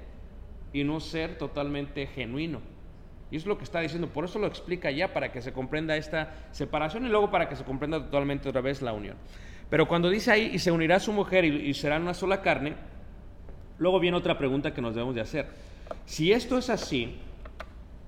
y 0.71 0.83
no 0.83 0.99
ser 0.99 1.37
totalmente 1.37 2.07
genuino. 2.07 2.61
Y 3.33 3.37
es 3.37 3.47
lo 3.47 3.57
que 3.57 3.63
está 3.63 3.79
diciendo, 3.79 4.09
por 4.09 4.25
eso 4.25 4.37
lo 4.37 4.45
explica 4.45 4.91
ya, 4.91 5.11
para 5.11 5.31
que 5.31 5.41
se 5.41 5.51
comprenda 5.51 5.97
esta 5.97 6.35
separación 6.51 7.07
y 7.07 7.09
luego 7.09 7.31
para 7.31 7.49
que 7.49 7.55
se 7.55 7.63
comprenda 7.63 7.97
totalmente 7.99 8.47
otra 8.47 8.61
vez 8.61 8.83
la 8.83 8.93
unión. 8.93 9.15
Pero 9.71 9.87
cuando 9.87 10.11
dice 10.11 10.29
ahí, 10.29 10.51
y 10.53 10.59
se 10.59 10.69
unirá 10.69 10.99
su 10.99 11.11
mujer 11.11 11.43
y, 11.43 11.67
y 11.67 11.73
serán 11.73 12.03
una 12.03 12.13
sola 12.13 12.43
carne, 12.43 12.75
luego 13.79 13.99
viene 13.99 14.17
otra 14.17 14.37
pregunta 14.37 14.71
que 14.71 14.83
nos 14.83 14.93
debemos 14.93 15.15
de 15.15 15.21
hacer. 15.21 15.47
Si 16.05 16.31
esto 16.31 16.59
es 16.59 16.69
así, 16.69 17.15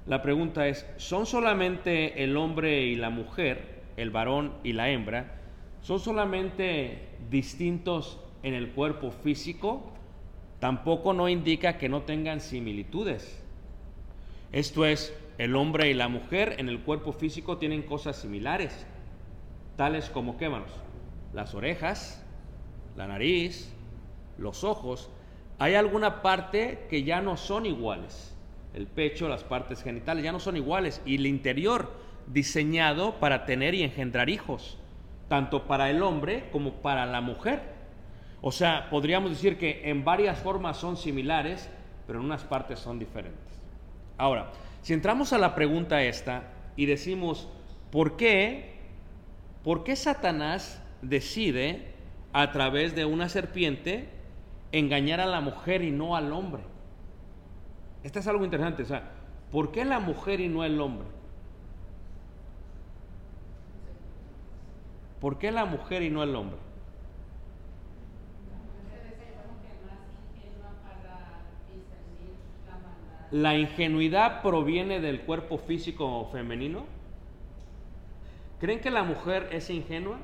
la 0.05 0.22
pregunta 0.22 0.67
es, 0.67 0.86
¿son 0.98 1.25
solamente 1.25 2.24
el 2.24 2.38
hombre 2.38 2.84
y 2.84 2.94
la 2.94 3.10
mujer, 3.10 3.82
el 3.98 4.12
varón 4.12 4.53
y 4.63 4.74
la 4.74 4.91
hembra, 4.91 5.39
son 5.82 6.00
solamente 6.00 7.00
distintos 7.32 8.20
en 8.44 8.53
el 8.53 8.70
cuerpo 8.74 9.10
físico? 9.10 9.91
Tampoco 10.60 11.13
no 11.13 11.29
indica 11.29 11.79
que 11.79 11.89
no 11.89 12.03
tengan 12.03 12.41
similitudes. 12.41 13.41
Esto 14.52 14.86
es, 14.86 15.14
el 15.38 15.56
hombre 15.56 15.90
y 15.90 15.94
la 15.94 16.08
mujer 16.08 16.56
en 16.60 16.70
el 16.70 16.80
cuerpo 16.82 17.12
físico 17.12 17.58
tienen 17.58 17.84
cosas 17.84 18.16
similares, 18.16 18.86
tales 19.75 20.10
como, 20.10 20.38
¿qué 20.38 20.50
manos? 20.50 20.72
Las 21.34 21.54
orejas, 21.54 22.24
la 22.96 23.08
nariz, 23.08 23.74
los 24.38 24.64
ojos. 24.64 25.10
Hay 25.60 25.75
alguna 25.75 26.22
parte 26.22 26.88
que 26.90 27.04
ya 27.04 27.22
no 27.22 27.38
son 27.38 27.66
iguales 27.66 28.36
el 28.75 28.88
pecho, 28.88 29.30
las 29.30 29.44
partes 29.44 29.82
genitales, 29.82 30.24
ya 30.24 30.34
no 30.34 30.40
son 30.40 30.58
iguales. 30.58 31.02
Y 31.06 31.16
el 31.16 31.25
interior 31.25 31.92
diseñado 32.28 33.16
para 33.20 33.46
tener 33.46 33.74
y 33.74 33.84
engendrar 33.84 34.30
hijos, 34.30 34.78
tanto 35.30 35.66
para 35.66 35.90
el 35.90 36.04
hombre 36.04 36.50
como 36.52 36.74
para 36.74 37.06
la 37.06 37.22
mujer. 37.22 37.62
O 38.42 38.52
sea, 38.52 38.90
podríamos 38.90 39.32
decir 39.32 39.58
que 39.58 39.90
en 39.90 40.04
varias 40.04 40.40
formas 40.40 40.78
son 40.78 40.98
similares, 40.98 41.70
pero 42.06 42.20
en 42.20 42.25
unas 42.25 42.44
partes 42.44 42.80
son 42.80 43.00
diferentes. 43.00 43.45
Ahora, 44.18 44.52
si 44.82 44.94
entramos 44.94 45.34
a 45.34 45.38
la 45.38 45.56
pregunta 45.56 46.04
esta 46.04 46.44
y 46.76 46.86
decimos, 46.86 47.50
¿por 47.92 48.18
qué? 48.18 48.76
¿Por 49.64 49.84
qué 49.84 49.96
Satanás 49.96 50.82
decide 51.02 51.94
a 52.34 52.52
través 52.52 52.96
de 52.96 53.06
una 53.06 53.30
serpiente 53.30 54.10
engañar 54.72 55.20
a 55.20 55.26
la 55.26 55.42
mujer 55.42 55.84
y 55.84 55.92
no 55.92 56.16
al 56.16 56.32
hombre? 56.32 56.64
Esto 58.04 58.20
es 58.20 58.28
algo 58.28 58.46
interesante, 58.46 58.84
o 58.84 58.86
sea, 58.86 59.12
¿por 59.52 59.72
qué 59.72 59.84
la 59.84 60.00
mujer 60.00 60.40
y 60.40 60.48
no 60.48 60.64
el 60.64 60.80
hombre? 60.80 61.08
¿Por 65.20 65.40
qué 65.40 65.52
la 65.52 65.66
mujer 65.66 66.04
y 66.04 66.12
no 66.12 66.22
el 66.22 66.36
hombre? 66.36 66.60
¿La 73.36 73.58
ingenuidad 73.58 74.42
proviene 74.42 75.01
del 75.01 75.20
cuerpo 75.20 75.58
físico 75.58 76.30
femenino? 76.32 76.86
¿Creen 78.62 78.80
que 78.80 78.89
la 78.89 79.04
mujer 79.04 79.50
es 79.51 79.70
ingenua? 79.70 80.20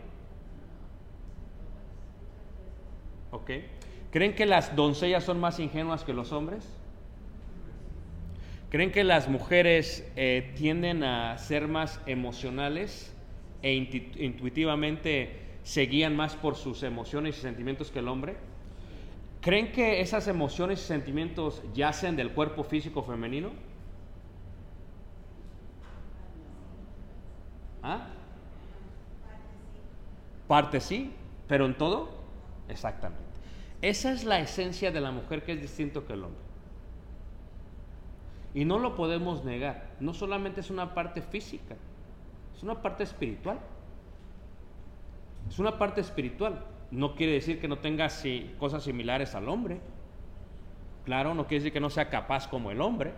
¿Ok? 3.32 3.52
¿Creen 4.12 4.34
que 4.34 4.46
las 4.46 4.78
doncellas 4.78 5.26
son 5.26 5.42
más 5.42 5.60
ingenuas 5.60 6.06
que 6.06 6.14
los 6.14 6.32
hombres? 6.32 6.66
¿Creen 8.70 8.94
que 8.94 9.04
las 9.04 9.28
mujeres 9.28 10.10
eh, 10.16 10.54
tienden 10.56 11.04
a 11.04 11.38
ser 11.38 11.68
más 11.68 12.00
emocionales 12.06 13.14
e 13.62 13.74
intuitivamente 13.74 15.58
se 15.64 15.82
guían 15.82 16.16
más 16.16 16.38
por 16.38 16.56
sus 16.56 16.82
emociones 16.84 17.38
y 17.40 17.42
sentimientos 17.42 17.92
que 17.92 18.00
el 18.00 18.08
hombre? 18.08 18.38
¿Creen 19.42 19.72
que 19.72 20.02
esas 20.02 20.28
emociones 20.28 20.80
y 20.82 20.86
sentimientos 20.86 21.64
yacen 21.74 22.16
del 22.16 22.32
cuerpo 22.32 22.64
físico 22.64 23.02
femenino? 23.02 23.50
¿Ah? 27.82 28.08
Parte 30.48 30.80
sí, 30.80 31.12
Pero 31.48 31.66
en 31.66 31.76
todo, 31.76 32.10
exactamente. 32.70 33.24
Esa 33.82 34.12
es 34.12 34.24
la 34.24 34.40
esencia 34.40 34.92
de 34.92 35.02
la 35.02 35.12
mujer 35.12 35.44
que 35.44 35.54
es 35.54 35.62
distinto 35.62 36.06
que 36.06 36.14
el 36.14 36.24
hombre. 36.24 36.42
Y 38.54 38.64
no 38.64 38.78
lo 38.78 38.96
podemos 38.96 39.44
negar. 39.44 39.96
No 40.00 40.14
solamente 40.14 40.62
es 40.62 40.70
una 40.70 40.94
parte 40.94 41.22
física, 41.22 41.76
es 42.56 42.62
una 42.62 42.82
parte 42.82 43.04
espiritual. 43.04 43.60
Es 45.50 45.58
una 45.58 45.80
parte 45.80 46.02
espiritual. 46.02 46.64
No 46.92 47.16
quiere 47.16 47.34
decir 47.34 47.60
que 47.60 47.68
no 47.68 47.80
tenga 47.80 48.10
cosas 48.60 48.84
similares 48.84 49.34
al 49.34 49.48
hombre. 49.48 49.80
Claro, 51.06 51.34
no 51.34 51.48
quiere 51.48 51.64
decir 51.64 51.74
que 51.74 51.80
no 51.80 51.90
sea 51.90 52.10
capaz 52.10 52.48
como 52.48 52.70
el 52.70 52.82
hombre. 52.82 53.14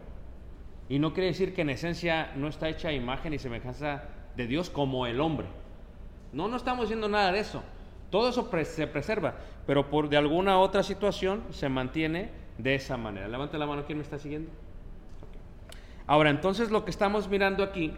Y 0.89 0.99
no 0.99 1.13
quiere 1.13 1.27
decir 1.27 1.53
que 1.53 1.61
en 1.61 1.71
esencia 1.71 2.31
no 2.35 2.47
está 2.47 2.69
hecha 2.69 2.91
imagen 2.91 3.33
y 3.33 3.39
semejanza 3.39 4.03
de 4.35 4.47
Dios 4.47 4.69
como 4.69 5.07
el 5.07 5.19
hombre. 5.19 5.47
No, 6.31 6.47
no 6.47 6.57
estamos 6.57 6.85
diciendo 6.85 7.09
nada 7.09 7.31
de 7.31 7.39
eso. 7.39 7.63
Todo 8.09 8.29
eso 8.29 8.47
se 8.63 8.85
preserva, 8.85 9.35
pero 9.65 9.89
por 9.89 10.07
de 10.07 10.17
alguna 10.17 10.59
otra 10.59 10.83
situación 10.83 11.43
se 11.49 11.67
mantiene 11.67 12.29
de 12.59 12.75
esa 12.75 12.95
manera. 12.95 13.27
Levante 13.27 13.57
la 13.57 13.65
mano, 13.65 13.85
¿quién 13.85 13.97
me 13.97 14.03
está 14.03 14.19
siguiendo? 14.19 14.51
Ahora, 16.05 16.29
entonces 16.29 16.69
lo 16.69 16.85
que 16.85 16.91
estamos 16.91 17.27
mirando 17.27 17.63
aquí 17.63 17.93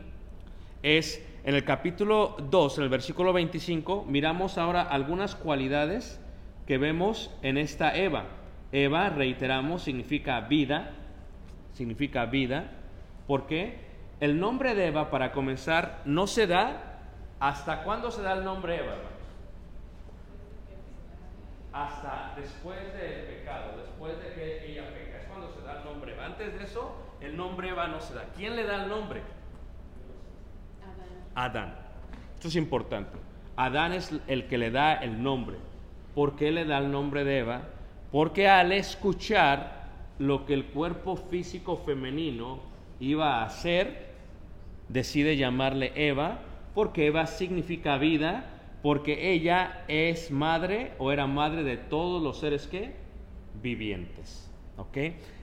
es 0.84 1.22
en 1.46 1.54
el 1.54 1.64
capítulo 1.64 2.36
2, 2.40 2.80
en 2.80 2.84
el 2.86 2.90
versículo 2.90 3.32
25, 3.32 4.06
miramos 4.08 4.58
ahora 4.58 4.82
algunas 4.82 5.36
cualidades 5.36 6.20
que 6.66 6.80
vemos 6.80 7.32
en 7.44 7.60
esta 7.60 7.96
Eva. 7.96 8.26
Eva, 8.72 9.10
reiteramos, 9.10 9.84
significa 9.84 10.42
vida, 10.42 10.94
significa 11.74 12.26
vida, 12.26 12.72
porque 13.28 13.78
el 14.20 14.40
nombre 14.40 14.74
de 14.74 14.88
Eva, 14.88 15.12
para 15.12 15.32
comenzar, 15.32 16.02
no 16.06 16.26
se 16.26 16.48
da 16.48 17.00
hasta 17.40 17.84
cuándo 17.84 18.10
se 18.10 18.24
da 18.24 18.34
el 18.34 18.44
nombre 18.44 18.80
Eva, 18.80 18.96
Hasta 21.74 22.34
después 22.38 22.80
del 22.96 23.26
pecado, 23.26 23.78
después 23.78 24.18
de 24.18 24.34
que 24.34 24.72
ella 24.72 24.90
peca, 24.96 25.20
es 25.20 25.26
cuando 25.28 25.52
se 25.52 25.62
da 25.62 25.78
el 25.78 25.86
nombre 25.86 26.14
Eva. 26.14 26.26
Antes 26.26 26.58
de 26.58 26.64
eso, 26.64 26.96
el 27.22 27.38
nombre 27.38 27.70
Eva 27.70 27.88
no 27.88 28.02
se 28.02 28.16
da. 28.16 28.24
¿Quién 28.36 28.56
le 28.56 28.64
da 28.64 28.82
el 28.84 28.90
nombre? 28.90 29.22
Adán. 31.36 31.76
Esto 32.36 32.48
es 32.48 32.56
importante. 32.56 33.18
Adán 33.56 33.94
es 33.94 34.12
el 34.28 34.48
que 34.48 34.58
le 34.58 34.72
da 34.72 34.94
el 34.96 35.22
nombre. 35.22 35.58
¿Por 36.14 36.36
qué 36.36 36.52
le 36.52 36.66
da 36.66 36.80
el 36.80 36.92
nombre 36.92 37.24
de 37.24 37.40
Eva? 37.40 37.62
Porque 38.12 38.48
al 38.48 38.72
escuchar 38.72 39.86
lo 40.18 40.46
que 40.46 40.54
el 40.54 40.66
cuerpo 40.66 41.18
físico 41.18 41.78
femenino 41.86 42.60
iba 43.00 43.42
a 43.42 43.46
hacer, 43.46 44.14
decide 44.88 45.38
llamarle 45.38 45.92
Eva, 45.96 46.40
porque 46.74 47.08
Eva 47.08 47.26
significa 47.26 47.98
vida, 47.98 48.46
porque 48.82 49.34
ella 49.34 49.84
es 49.88 50.32
madre 50.32 50.94
o 51.00 51.12
era 51.12 51.28
madre 51.28 51.64
de 51.64 51.78
todos 51.78 52.22
los 52.22 52.40
seres 52.40 52.68
que 52.68 52.94
vivientes. 53.62 54.52
¿Ok? 54.78 54.98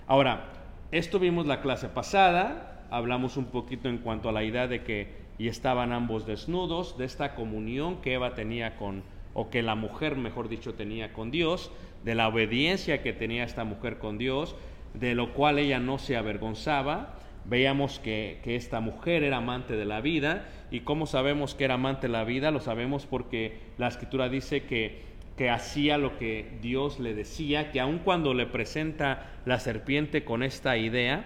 Ahora, 0.06 0.52
esto 0.90 1.18
vimos 1.18 1.46
la 1.46 1.60
clase 1.60 1.88
pasada, 1.88 2.86
hablamos 2.90 3.36
un 3.36 3.46
poquito 3.46 3.88
en 3.88 3.98
cuanto 3.98 4.28
a 4.28 4.32
la 4.32 4.44
idea 4.44 4.68
de 4.68 4.84
que 4.84 5.21
y 5.38 5.48
estaban 5.48 5.92
ambos 5.92 6.26
desnudos, 6.26 6.98
de 6.98 7.04
esta 7.04 7.34
comunión 7.34 8.00
que 8.00 8.14
Eva 8.14 8.34
tenía 8.34 8.76
con, 8.76 9.02
o 9.34 9.50
que 9.50 9.62
la 9.62 9.74
mujer, 9.74 10.16
mejor 10.16 10.48
dicho, 10.48 10.74
tenía 10.74 11.12
con 11.12 11.30
Dios, 11.30 11.70
de 12.04 12.14
la 12.14 12.28
obediencia 12.28 13.02
que 13.02 13.12
tenía 13.12 13.44
esta 13.44 13.64
mujer 13.64 13.98
con 13.98 14.18
Dios, 14.18 14.54
de 14.94 15.14
lo 15.14 15.32
cual 15.32 15.58
ella 15.58 15.78
no 15.78 15.98
se 15.98 16.16
avergonzaba. 16.16 17.16
Veíamos 17.44 17.98
que, 17.98 18.40
que 18.44 18.56
esta 18.56 18.80
mujer 18.80 19.24
era 19.24 19.38
amante 19.38 19.74
de 19.74 19.84
la 19.84 20.00
vida, 20.00 20.48
y 20.70 20.80
cómo 20.80 21.06
sabemos 21.06 21.54
que 21.54 21.64
era 21.64 21.74
amante 21.74 22.06
de 22.06 22.12
la 22.12 22.24
vida, 22.24 22.50
lo 22.50 22.60
sabemos 22.60 23.06
porque 23.06 23.58
la 23.78 23.88
escritura 23.88 24.28
dice 24.28 24.64
que, 24.64 25.02
que 25.36 25.50
hacía 25.50 25.98
lo 25.98 26.18
que 26.18 26.58
Dios 26.60 27.00
le 27.00 27.14
decía, 27.14 27.72
que 27.72 27.80
aun 27.80 27.98
cuando 27.98 28.34
le 28.34 28.46
presenta 28.46 29.30
la 29.44 29.58
serpiente 29.58 30.24
con 30.24 30.42
esta 30.42 30.76
idea, 30.76 31.24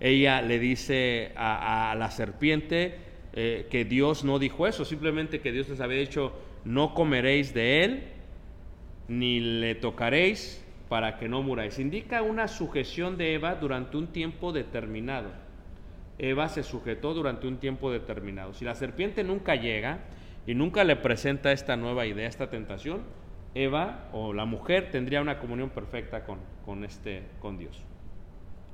ella 0.00 0.42
le 0.42 0.58
dice 0.58 1.32
a, 1.36 1.92
a 1.92 1.94
la 1.94 2.10
serpiente, 2.10 3.05
eh, 3.38 3.66
que 3.70 3.84
Dios 3.84 4.24
no 4.24 4.38
dijo 4.38 4.66
eso, 4.66 4.86
simplemente 4.86 5.42
que 5.42 5.52
Dios 5.52 5.68
les 5.68 5.80
había 5.80 5.98
dicho, 5.98 6.32
no 6.64 6.94
comeréis 6.94 7.52
de 7.52 7.84
él, 7.84 8.04
ni 9.08 9.40
le 9.40 9.74
tocaréis 9.74 10.64
para 10.88 11.18
que 11.18 11.28
no 11.28 11.42
muráis. 11.42 11.78
Indica 11.78 12.22
una 12.22 12.48
sujeción 12.48 13.18
de 13.18 13.34
Eva 13.34 13.56
durante 13.56 13.98
un 13.98 14.06
tiempo 14.06 14.52
determinado. 14.52 15.30
Eva 16.18 16.48
se 16.48 16.62
sujetó 16.62 17.12
durante 17.12 17.46
un 17.46 17.58
tiempo 17.58 17.92
determinado. 17.92 18.54
Si 18.54 18.64
la 18.64 18.74
serpiente 18.74 19.22
nunca 19.22 19.54
llega 19.54 19.98
y 20.46 20.54
nunca 20.54 20.82
le 20.82 20.96
presenta 20.96 21.52
esta 21.52 21.76
nueva 21.76 22.06
idea, 22.06 22.28
esta 22.28 22.48
tentación, 22.48 23.02
Eva 23.54 24.08
o 24.12 24.32
la 24.32 24.46
mujer 24.46 24.90
tendría 24.90 25.20
una 25.20 25.38
comunión 25.38 25.68
perfecta 25.68 26.24
con, 26.24 26.38
con, 26.64 26.84
este, 26.84 27.22
con 27.40 27.58
Dios. 27.58 27.82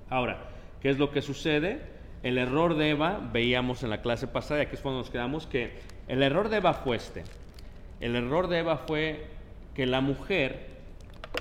Ahora, 0.09 0.51
¿qué 0.81 0.89
es 0.89 0.99
lo 0.99 1.11
que 1.11 1.21
sucede? 1.21 1.81
El 2.23 2.39
error 2.39 2.77
de 2.77 2.91
Eva, 2.91 3.21
veíamos 3.33 3.83
en 3.83 3.91
la 3.91 4.01
clase 4.01 4.29
pasada, 4.29 4.61
y 4.61 4.67
aquí 4.67 4.77
es 4.77 4.81
cuando 4.81 5.01
nos 5.01 5.11
quedamos, 5.11 5.47
que 5.47 5.73
el 6.07 6.23
error 6.23 6.49
de 6.49 6.59
Eva 6.59 6.73
fue 6.75 6.97
este. 6.97 7.25
El 8.01 8.15
error 8.15 8.49
de 8.49 8.59
Eva 8.59 8.77
fue 8.77 9.27
que 9.75 9.87
la 9.87 10.01
mujer, 10.01 10.67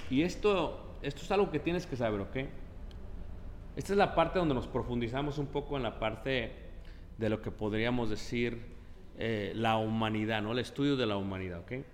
y 0.10 0.24
esto, 0.24 0.98
esto 1.04 1.22
es 1.22 1.32
algo 1.32 1.52
que 1.52 1.60
tienes 1.60 1.86
que 1.86 1.96
saber, 1.96 2.22
¿ok? 2.22 2.36
Esta 3.76 3.94
es 3.94 3.98
la 3.98 4.16
parte 4.16 4.40
donde 4.40 4.56
nos 4.56 4.68
profundizamos 4.68 5.38
un 5.38 5.48
poco 5.48 5.78
en 5.78 5.84
la 5.84 6.00
parte 6.00 6.52
de 7.18 7.30
lo 7.30 7.42
que 7.42 7.52
podríamos 7.52 8.10
decir 8.10 8.62
eh, 9.20 9.54
la 9.56 9.78
humanidad, 9.78 10.42
¿no? 10.42 10.52
El 10.52 10.60
estudio 10.60 10.98
de 10.98 11.06
la 11.06 11.16
humanidad, 11.16 11.60
¿ok? 11.60 11.72
Eh, 11.72 11.86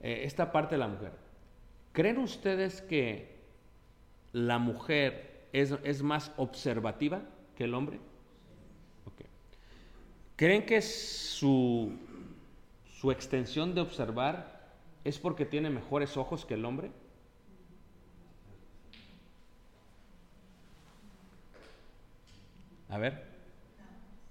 esta 0.00 0.50
parte 0.50 0.74
de 0.74 0.80
la 0.80 0.88
mujer. 0.88 1.12
¿Creen 1.92 2.18
ustedes 2.18 2.82
que 2.82 3.38
la 4.32 4.58
mujer 4.58 5.46
es, 5.52 5.74
es 5.84 6.02
más 6.02 6.32
observativa 6.36 7.22
que 7.56 7.64
el 7.64 7.74
hombre? 7.74 8.00
¿Creen 10.38 10.64
que 10.64 10.80
su, 10.82 11.98
su 13.00 13.10
extensión 13.10 13.74
de 13.74 13.80
observar 13.80 14.70
es 15.02 15.18
porque 15.18 15.44
tiene 15.44 15.68
mejores 15.68 16.16
ojos 16.16 16.44
que 16.44 16.54
el 16.54 16.64
hombre? 16.64 16.92
A 22.88 22.98
ver. 22.98 23.24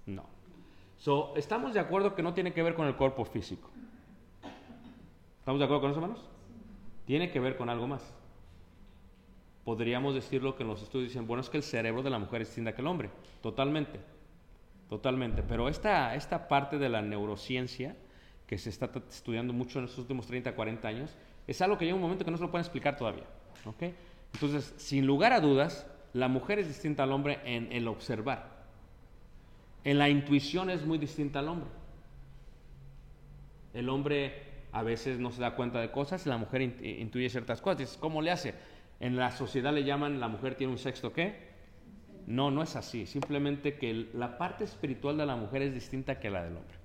No. 0.06 0.24
So, 0.98 1.34
¿Estamos 1.36 1.74
de 1.74 1.82
acuerdo 1.82 2.16
que 2.16 2.24
no 2.24 2.34
tiene 2.34 2.54
que 2.54 2.64
ver 2.64 2.74
con 2.74 2.88
el 2.88 2.96
cuerpo 2.96 3.26
físico? 3.26 3.70
¿Estamos 5.40 5.60
de 5.60 5.66
acuerdo 5.66 5.82
con 5.82 5.92
eso, 5.92 6.00
hermanos? 6.00 6.26
Tiene 7.06 7.32
que 7.32 7.42
ver 7.42 7.58
con 7.58 7.70
algo 7.70 7.86
más. 7.86 8.14
Podríamos 9.66 10.16
decirlo 10.16 10.56
que 10.56 10.64
en 10.64 10.70
los 10.70 10.82
estudios 10.82 11.10
dicen, 11.10 11.28
bueno, 11.28 11.42
es 11.42 11.50
que 11.50 11.58
el 11.58 11.64
cerebro 11.64 12.02
de 12.02 12.12
la 12.12 12.18
mujer 12.18 12.44
es 12.44 12.48
distinto 12.48 12.74
que 12.74 12.80
el 12.80 12.88
hombre. 12.88 13.10
Totalmente. 13.42 14.00
Totalmente, 14.90 15.44
pero 15.44 15.68
esta, 15.68 16.16
esta 16.16 16.48
parte 16.48 16.78
de 16.78 16.88
la 16.88 17.02
neurociencia 17.02 17.96
que 18.48 18.58
se 18.58 18.70
está 18.70 18.90
estudiando 19.10 19.52
mucho 19.52 19.80
en 19.80 19.86
estos 19.86 20.00
últimos 20.00 20.26
30, 20.28 20.56
40 20.56 20.88
años, 20.88 21.18
es 21.46 21.62
algo 21.62 21.78
que 21.78 21.86
llega 21.86 21.96
un 21.96 22.02
momento 22.02 22.24
que 22.24 22.32
no 22.32 22.38
se 22.38 22.44
lo 22.44 22.52
pueden 22.52 22.64
explicar 22.64 22.96
todavía. 22.96 23.26
¿okay? 23.66 23.94
Entonces, 24.34 24.74
sin 24.78 25.06
lugar 25.06 25.34
a 25.34 25.42
dudas, 25.42 25.86
la 26.14 26.30
mujer 26.30 26.60
es 26.60 26.68
distinta 26.68 27.04
al 27.04 27.12
hombre 27.12 27.40
en 27.44 27.72
el 27.72 27.88
observar. 27.88 28.58
En 29.84 29.98
la 29.98 30.10
intuición 30.10 30.70
es 30.70 30.86
muy 30.86 30.98
distinta 30.98 31.40
al 31.40 31.50
hombre. 31.50 31.70
El 33.74 33.90
hombre 33.90 34.44
a 34.72 34.84
veces 34.84 35.20
no 35.20 35.32
se 35.32 35.42
da 35.42 35.56
cuenta 35.56 35.80
de 35.82 35.92
cosas 35.92 36.26
y 36.26 36.30
la 36.30 36.38
mujer 36.38 36.62
intuye 36.62 37.30
ciertas 37.30 37.62
cosas. 37.62 37.80
Dices, 37.80 37.98
¿cómo 37.98 38.22
le 38.22 38.32
hace? 38.32 38.54
En 39.00 39.18
la 39.18 39.32
sociedad 39.32 39.74
le 39.74 39.84
llaman 39.84 40.20
la 40.20 40.28
mujer 40.28 40.56
tiene 40.56 40.72
un 40.72 40.80
sexto 40.80 41.14
qué? 41.14 41.57
No, 42.28 42.52
no 42.52 42.62
es 42.62 42.76
así. 42.76 43.06
Simplemente 43.06 43.78
que 43.78 44.10
la 44.14 44.38
parte 44.38 44.66
espiritual 44.66 45.18
de 45.18 45.26
la 45.26 45.36
mujer 45.36 45.62
es 45.64 45.74
distinta 45.74 46.20
que 46.20 46.30
la 46.30 46.44
del 46.44 46.58
hombre. 46.58 46.78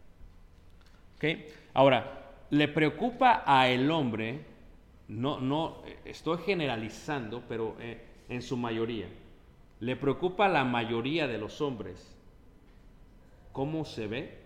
Ahora, 1.74 2.22
le 2.50 2.68
preocupa 2.68 3.42
a 3.46 3.68
el 3.68 3.90
hombre, 3.90 4.40
no, 5.09 5.40
no, 5.40 5.83
estoy 6.05 6.38
generalizando, 6.38 7.42
pero 7.48 7.76
eh, 7.81 8.00
en 8.28 8.42
su 8.42 8.57
mayoría, 8.57 9.07
le 9.81 9.96
preocupa 9.96 10.46
a 10.46 10.48
la 10.48 10.64
mayoría 10.64 11.26
de 11.28 11.38
los 11.38 11.61
hombres 11.61 12.16
cómo 13.52 13.85
se 13.85 14.07
ve, 14.07 14.38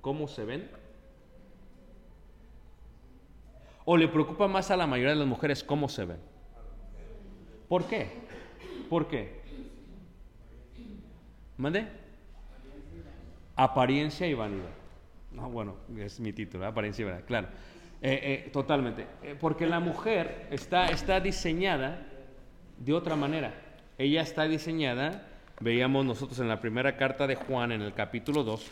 cómo 0.00 0.28
se 0.28 0.44
ven, 0.44 0.70
o 3.84 3.96
le 3.96 4.08
preocupa 4.08 4.48
más 4.48 4.70
a 4.70 4.76
la 4.76 4.86
mayoría 4.86 5.12
de 5.12 5.20
las 5.20 5.28
mujeres 5.28 5.62
cómo 5.62 5.88
se 5.88 6.06
ven. 6.06 6.18
¿Por 7.68 7.84
qué? 7.84 8.08
¿Por 8.88 9.08
qué? 9.08 9.40
¿Mande? 11.56 11.86
Apariencia 13.56 14.26
y 14.26 14.34
vanidad. 14.34 14.70
No, 15.32 15.50
bueno, 15.50 15.76
es 15.98 16.20
mi 16.20 16.32
título, 16.32 16.66
apariencia 16.66 17.02
y 17.02 17.06
vanidad, 17.06 17.26
claro. 17.26 17.48
Eh, 18.02 18.44
eh, 18.46 18.50
totalmente. 18.52 19.06
Eh, 19.22 19.36
porque 19.40 19.66
la 19.66 19.80
mujer 19.80 20.46
está, 20.50 20.86
está 20.86 21.20
diseñada 21.20 22.06
de 22.78 22.92
otra 22.92 23.16
manera. 23.16 23.54
Ella 23.98 24.20
está 24.20 24.44
diseñada, 24.44 25.26
veíamos 25.60 26.04
nosotros 26.04 26.38
en 26.40 26.48
la 26.48 26.60
primera 26.60 26.96
carta 26.96 27.26
de 27.26 27.36
Juan, 27.36 27.72
en 27.72 27.80
el 27.80 27.94
capítulo 27.94 28.44
2, 28.44 28.66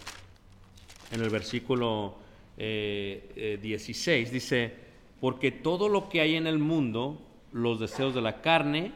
en 1.12 1.22
el 1.22 1.31
versículo 1.31 2.16
eh, 2.59 3.59
16, 3.62 4.31
dice, 4.31 4.74
porque 5.20 5.50
todo 5.50 5.88
lo 5.88 6.11
que 6.11 6.20
hay 6.20 6.37
en 6.37 6.46
el 6.46 6.59
mundo, 6.59 7.22
los 7.53 7.81
deseos 7.81 8.14
de 8.14 8.20
la 8.20 8.42
carne, 8.42 8.92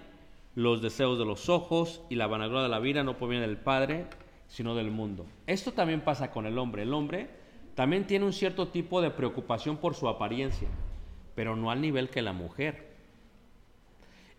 los 0.59 0.83
deseos 0.83 1.21
de 1.21 1.25
los 1.25 1.49
ojos 1.49 2.03
y 2.11 2.17
la 2.17 2.27
vanagloria 2.27 2.65
de 2.65 2.69
la 2.69 2.81
vida 2.81 3.05
no 3.05 3.17
provienen 3.17 3.49
del 3.49 3.59
Padre, 3.59 4.07
sino 4.49 4.75
del 4.75 4.91
mundo. 4.91 5.25
Esto 5.47 5.71
también 5.71 6.01
pasa 6.01 6.33
con 6.33 6.47
el 6.47 6.59
hombre. 6.59 6.83
El 6.83 6.93
hombre 6.95 7.31
también 7.77 8.09
tiene 8.09 8.25
un 8.25 8.33
cierto 8.33 8.67
tipo 8.67 9.01
de 9.01 9.13
preocupación 9.13 9.77
por 9.77 9.95
su 9.95 10.09
apariencia, 10.09 10.67
pero 11.37 11.55
no 11.55 11.71
al 11.71 11.81
nivel 11.81 12.09
que 12.09 12.23
la 12.23 12.33
mujer. 12.33 12.89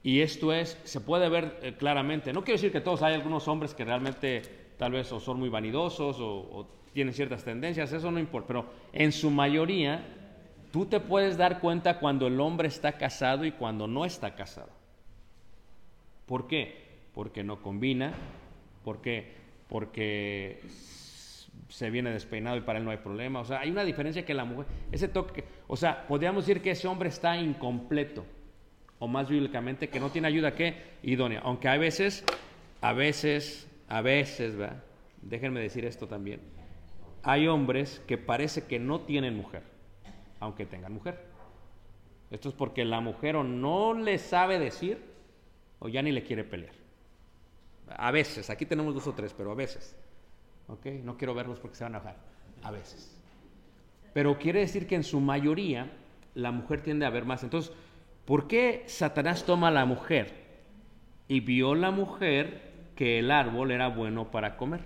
Y 0.04 0.20
esto 0.20 0.52
es, 0.52 0.78
se 0.84 1.00
puede 1.00 1.30
ver 1.30 1.58
eh, 1.62 1.76
claramente. 1.80 2.34
No 2.34 2.44
quiero 2.44 2.58
decir 2.58 2.74
que 2.74 2.82
todos, 2.82 3.02
hay 3.02 3.14
algunos 3.14 3.48
hombres 3.48 3.74
que 3.74 3.86
realmente 3.86 4.42
tal 4.78 4.92
vez 4.92 5.10
o 5.14 5.22
son 5.22 5.40
muy 5.40 5.48
vanidosos 5.48 6.20
o, 6.20 6.28
o 6.28 6.68
tienen 6.92 7.14
ciertas 7.14 7.46
tendencias, 7.46 7.94
eso 7.94 8.12
no 8.12 8.20
importa, 8.20 8.48
pero 8.48 8.66
en 8.92 9.14
su 9.14 9.32
mayoría 9.32 10.06
tú 10.74 10.86
te 10.86 11.00
puedes 11.00 11.38
dar 11.38 11.62
cuenta 11.62 11.98
cuando 11.98 12.28
el 12.28 12.42
hombre 12.42 12.68
está 12.68 12.98
casado 12.98 13.46
y 13.46 13.54
cuando 13.54 13.88
no 13.88 14.04
está 14.04 14.36
casado. 14.36 14.79
¿Por 16.30 16.48
qué? 16.48 16.76
Porque 17.14 17.44
no 17.44 17.62
combina, 17.62 18.14
porque 18.86 19.40
porque 19.68 20.62
se 21.70 21.90
viene 21.90 22.12
despeinado 22.12 22.58
y 22.58 22.62
para 22.62 22.78
él 22.80 22.86
no 22.86 22.92
hay 22.92 22.98
problema. 22.98 23.40
O 23.40 23.46
sea, 23.46 23.62
hay 23.62 23.72
una 23.72 23.84
diferencia 23.84 24.26
que 24.26 24.36
la 24.36 24.46
mujer, 24.46 24.68
ese 24.92 25.08
toque, 25.08 25.44
o 25.68 25.76
sea, 25.76 26.08
podríamos 26.08 26.46
decir 26.46 26.62
que 26.62 26.72
ese 26.72 26.88
hombre 26.88 27.10
está 27.10 27.36
incompleto, 27.38 28.26
o 29.00 29.08
más 29.08 29.28
bíblicamente, 29.28 29.90
que 29.90 30.00
no 30.00 30.10
tiene 30.10 30.28
ayuda 30.28 30.54
que 30.54 30.76
idónea. 31.02 31.42
Aunque 31.44 31.68
a 31.68 31.78
veces, 31.78 32.24
a 32.82 32.94
veces, 32.94 33.68
a 33.88 34.02
veces, 34.02 34.56
¿verdad? 34.56 34.84
Déjenme 35.24 35.60
decir 35.62 35.86
esto 35.86 36.08
también. 36.08 36.42
Hay 37.24 37.48
hombres 37.48 38.04
que 38.08 38.20
parece 38.20 38.66
que 38.66 38.78
no 38.78 39.02
tienen 39.02 39.36
mujer, 39.36 39.64
aunque 40.40 40.68
tengan 40.68 40.94
mujer. 40.94 41.26
Esto 42.30 42.50
es 42.50 42.56
porque 42.56 42.86
la 42.86 43.00
mujer 43.00 43.36
o 43.36 43.44
no 43.44 43.96
le 43.96 44.20
sabe 44.20 44.60
decir 44.60 45.09
o 45.80 45.88
ya 45.88 46.02
ni 46.02 46.12
le 46.12 46.24
quiere 46.24 46.44
pelear. 46.44 46.74
A 47.88 48.12
veces, 48.12 48.50
aquí 48.50 48.66
tenemos 48.66 48.94
dos 48.94 49.08
o 49.08 49.14
tres, 49.14 49.34
pero 49.34 49.52
a 49.52 49.56
veces. 49.56 49.96
¿Ok? 50.68 50.86
No 51.04 51.18
quiero 51.18 51.34
verlos 51.34 51.60
porque 51.60 51.76
se 51.76 51.84
van 51.84 51.96
a 51.96 51.98
enojar. 51.98 52.18
A 52.62 52.72
veces. 52.72 53.20
Pero 54.14 54.38
quiere 54.38 54.60
decir 54.60 54.86
que 54.88 54.96
en 54.96 55.04
su 55.04 55.20
mayoría 55.20 55.92
la 56.36 56.52
mujer 56.52 56.82
tiende 56.82 57.06
a 57.06 57.10
ver 57.10 57.26
más. 57.26 57.44
Entonces, 57.44 57.74
¿por 58.26 58.48
qué 58.48 58.84
Satanás 58.88 59.46
toma 59.46 59.70
a 59.70 59.72
la 59.72 59.86
mujer 59.86 60.34
y 61.28 61.40
vio 61.40 61.76
la 61.76 61.92
mujer 61.92 62.70
que 62.96 63.20
el 63.20 63.32
árbol 63.32 63.72
era 63.72 63.88
bueno 63.88 64.30
para 64.30 64.58
comer? 64.58 64.82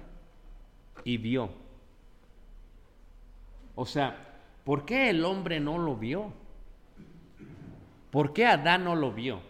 Y 1.03 1.17
vio. 1.17 1.49
O 3.75 3.85
sea, 3.85 4.37
¿por 4.63 4.85
qué 4.85 5.09
el 5.09 5.25
hombre 5.25 5.59
no 5.59 5.77
lo 5.77 5.95
vio? 5.95 6.31
¿Por 8.11 8.33
qué 8.33 8.45
Adán 8.45 8.83
no 8.83 8.95
lo 8.95 9.11
vio? 9.11 9.41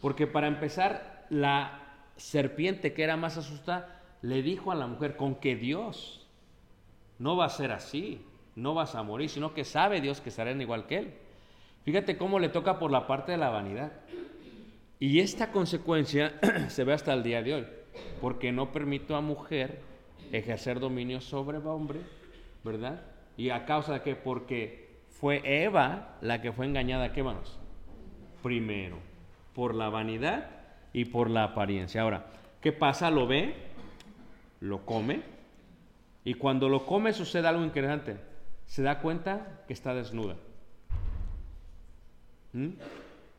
Porque 0.00 0.26
para 0.26 0.46
empezar, 0.46 1.26
la 1.30 1.80
serpiente 2.16 2.92
que 2.92 3.02
era 3.02 3.16
más 3.16 3.36
asustada 3.36 4.02
le 4.22 4.42
dijo 4.42 4.72
a 4.72 4.74
la 4.74 4.86
mujer, 4.86 5.16
con 5.16 5.36
que 5.36 5.56
Dios 5.56 6.26
no 7.18 7.36
va 7.36 7.46
a 7.46 7.50
ser 7.50 7.72
así, 7.72 8.24
no 8.56 8.74
vas 8.74 8.94
a 8.94 9.02
morir, 9.02 9.30
sino 9.30 9.54
que 9.54 9.64
sabe 9.64 10.00
Dios 10.00 10.20
que 10.20 10.30
serán 10.30 10.60
igual 10.60 10.86
que 10.86 10.98
Él. 10.98 11.14
Fíjate 11.84 12.16
cómo 12.18 12.38
le 12.38 12.48
toca 12.48 12.78
por 12.78 12.90
la 12.90 13.06
parte 13.06 13.32
de 13.32 13.38
la 13.38 13.50
vanidad. 13.50 13.92
Y 14.98 15.20
esta 15.20 15.50
consecuencia 15.50 16.38
se 16.68 16.84
ve 16.84 16.92
hasta 16.92 17.14
el 17.14 17.22
día 17.22 17.42
de 17.42 17.54
hoy, 17.54 17.66
porque 18.20 18.52
no 18.52 18.72
permito 18.72 19.16
a 19.16 19.20
mujer 19.22 19.80
ejercer 20.32 20.78
dominio 20.78 21.20
sobre 21.20 21.58
hombre, 21.58 22.00
¿verdad? 22.62 23.02
Y 23.36 23.50
a 23.50 23.64
causa 23.64 23.94
de 23.94 24.02
que, 24.02 24.14
porque 24.14 25.00
fue 25.08 25.40
Eva 25.64 26.18
la 26.20 26.42
que 26.42 26.52
fue 26.52 26.66
engañada, 26.66 27.12
¿qué 27.12 27.22
vamos? 27.22 27.58
Primero, 28.42 28.98
por 29.54 29.74
la 29.74 29.88
vanidad 29.88 30.46
y 30.92 31.06
por 31.06 31.30
la 31.30 31.44
apariencia. 31.44 32.02
Ahora, 32.02 32.26
¿qué 32.60 32.72
pasa? 32.72 33.10
Lo 33.10 33.26
ve, 33.26 33.54
lo 34.60 34.84
come, 34.84 35.22
y 36.24 36.34
cuando 36.34 36.68
lo 36.68 36.86
come 36.86 37.12
sucede 37.12 37.48
algo 37.48 37.64
interesante. 37.64 38.18
Se 38.66 38.82
da 38.82 39.00
cuenta 39.00 39.62
que 39.66 39.72
está 39.72 39.94
desnuda. 39.94 40.36
¿Mm? 42.52 42.68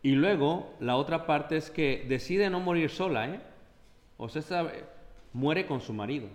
Y 0.04 0.12
luego, 0.12 0.74
la 0.80 0.96
otra 0.96 1.26
parte 1.26 1.58
es 1.58 1.70
que 1.70 2.06
decide 2.08 2.50
no 2.50 2.60
morir 2.60 2.90
sola, 2.90 3.30
¿eh? 3.30 3.40
O 4.18 4.30
sea, 4.30 4.72
muere 5.34 5.66
con 5.68 5.82
su 5.82 5.94
marido. 5.94 6.28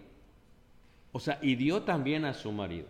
O 1.13 1.21
sea, 1.21 1.39
y 1.43 1.57
dio 1.57 1.83
también 1.83 2.25
a 2.25 2.33
su 2.33 2.53
marido. 2.53 2.87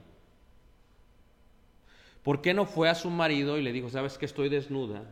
¿Por 2.23 2.43
qué 2.43 2.55
no 2.55 2.67
fue 2.67 2.89
a 2.89 2.95
su 2.95 3.09
marido 3.09 3.57
y 3.57 3.63
le 3.63 3.73
dijo, 3.73 3.89
sabes 3.89 4.19
que 4.19 4.27
estoy 4.27 4.49
desnuda, 4.49 5.05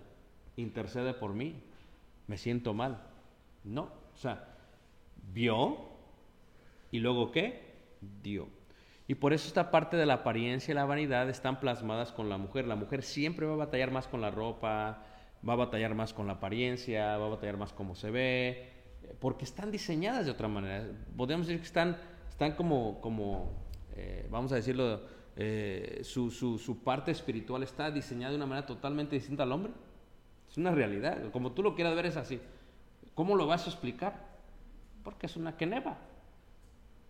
intercede 0.56 1.14
por 1.14 1.34
mí? 1.34 1.62
me 2.26 2.36
siento 2.36 2.74
mal. 2.74 3.02
No, 3.64 3.82
o 3.82 4.16
sea, 4.16 4.44
vio 5.32 5.78
y 6.90 6.98
luego 6.98 7.32
qué? 7.32 7.74
Dio. 8.22 8.48
Y 9.06 9.16
por 9.16 9.32
eso 9.32 9.48
esta 9.48 9.70
parte 9.70 9.96
de 9.96 10.06
la 10.06 10.14
apariencia 10.14 10.72
y 10.72 10.74
la 10.74 10.86
vanidad 10.86 11.28
están 11.28 11.60
plasmadas 11.60 12.12
con 12.12 12.28
la 12.28 12.38
mujer. 12.38 12.66
La 12.66 12.76
mujer 12.76 13.02
siempre 13.02 13.46
va 13.46 13.54
a 13.54 13.56
batallar 13.56 13.90
más 13.90 14.08
con 14.08 14.20
la 14.20 14.30
ropa, 14.30 15.02
va 15.46 15.52
a 15.52 15.56
batallar 15.56 15.94
más 15.94 16.14
con 16.14 16.26
la 16.26 16.34
apariencia, 16.34 17.18
va 17.18 17.26
a 17.26 17.30
batallar 17.30 17.58
más 17.58 17.72
cómo 17.72 17.94
se 17.94 18.10
ve, 18.10 18.70
porque 19.20 19.44
están 19.44 19.70
diseñadas 19.70 20.24
de 20.24 20.32
otra 20.32 20.48
manera. 20.48 20.86
Podemos 21.16 21.46
decir 21.46 21.60
que 21.60 21.66
están, 21.66 21.98
están 22.30 22.52
como, 22.52 23.00
como 23.02 23.52
eh, 23.94 24.26
vamos 24.30 24.52
a 24.52 24.56
decirlo, 24.56 25.02
eh, 25.36 26.00
su, 26.02 26.30
su 26.30 26.82
parte 26.82 27.10
espiritual 27.10 27.62
está 27.62 27.90
diseñada 27.90 28.30
de 28.30 28.36
una 28.36 28.46
manera 28.46 28.66
totalmente 28.66 29.16
distinta 29.16 29.42
al 29.42 29.52
hombre. 29.52 29.72
Es 30.54 30.58
una 30.58 30.70
realidad. 30.70 31.32
Como 31.32 31.50
tú 31.50 31.64
lo 31.64 31.74
quieras 31.74 31.96
ver 31.96 32.06
es 32.06 32.16
así. 32.16 32.40
¿Cómo 33.16 33.34
lo 33.34 33.48
vas 33.48 33.66
a 33.66 33.70
explicar? 33.70 34.14
Porque 35.02 35.26
es 35.26 35.34
una 35.34 35.56
queneva. 35.56 35.96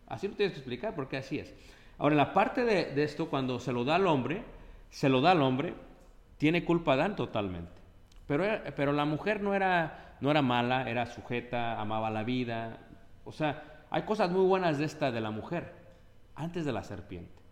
Así 0.07 0.29
lo 0.29 0.35
tienes 0.35 0.55
que 0.55 0.61
explicar 0.61 0.95
porque 0.95 1.19
así 1.19 1.39
es. 1.39 1.53
Ahora, 1.99 2.15
la 2.15 2.33
parte 2.33 2.65
de, 2.65 3.03
esto, 3.03 3.29
cuando 3.29 3.61
se 3.61 3.71
lo 3.71 3.85
da 3.85 3.97
al 3.97 4.07
hombre, 4.07 4.43
se 4.89 5.11
lo 5.11 5.21
da 5.21 5.33
al 5.33 5.43
hombre, 5.43 5.75
tiene 6.39 6.65
culpa 6.65 6.97
Dan 6.97 7.17
totalmente. 7.17 7.83
Pero, 8.27 8.47
pero 8.75 8.95
la 8.95 9.05
mujer 9.05 9.43
no 9.43 9.55
era, 9.55 10.17
no 10.23 10.31
era 10.31 10.41
mala, 10.41 10.89
era 10.89 11.05
sujeta, 11.05 11.79
amaba 11.79 12.11
la 12.11 12.25
vida. 12.25 12.79
O 13.27 13.33
sea, 13.33 13.85
hay 13.91 14.05
cosas 14.05 14.31
muy 14.31 14.47
buenas 14.47 14.79
de 14.79 14.87
esta 14.87 15.13
de 15.13 15.21
la 15.21 15.31
mujer, 15.31 15.71
antes 16.35 16.65
de 16.65 16.73
la 16.73 16.83
serpiente. 16.83 17.43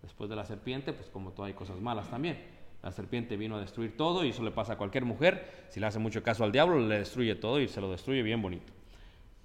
Después 0.00 0.30
de 0.30 0.36
la 0.36 0.46
serpiente, 0.46 0.94
pues 0.94 1.10
como 1.10 1.32
todo 1.32 1.44
hay 1.44 1.52
cosas 1.52 1.78
malas 1.78 2.08
también. 2.08 2.58
La 2.82 2.92
serpiente 2.92 3.36
vino 3.36 3.56
a 3.56 3.60
destruir 3.60 3.96
todo 3.96 4.24
y 4.24 4.30
eso 4.30 4.42
le 4.42 4.50
pasa 4.50 4.74
a 4.74 4.76
cualquier 4.78 5.04
mujer. 5.04 5.66
Si 5.68 5.80
le 5.80 5.86
hace 5.86 5.98
mucho 5.98 6.22
caso 6.22 6.44
al 6.44 6.52
diablo, 6.52 6.78
le 6.80 6.98
destruye 6.98 7.34
todo 7.34 7.60
y 7.60 7.68
se 7.68 7.80
lo 7.80 7.90
destruye 7.90 8.22
bien 8.22 8.40
bonito. 8.40 8.72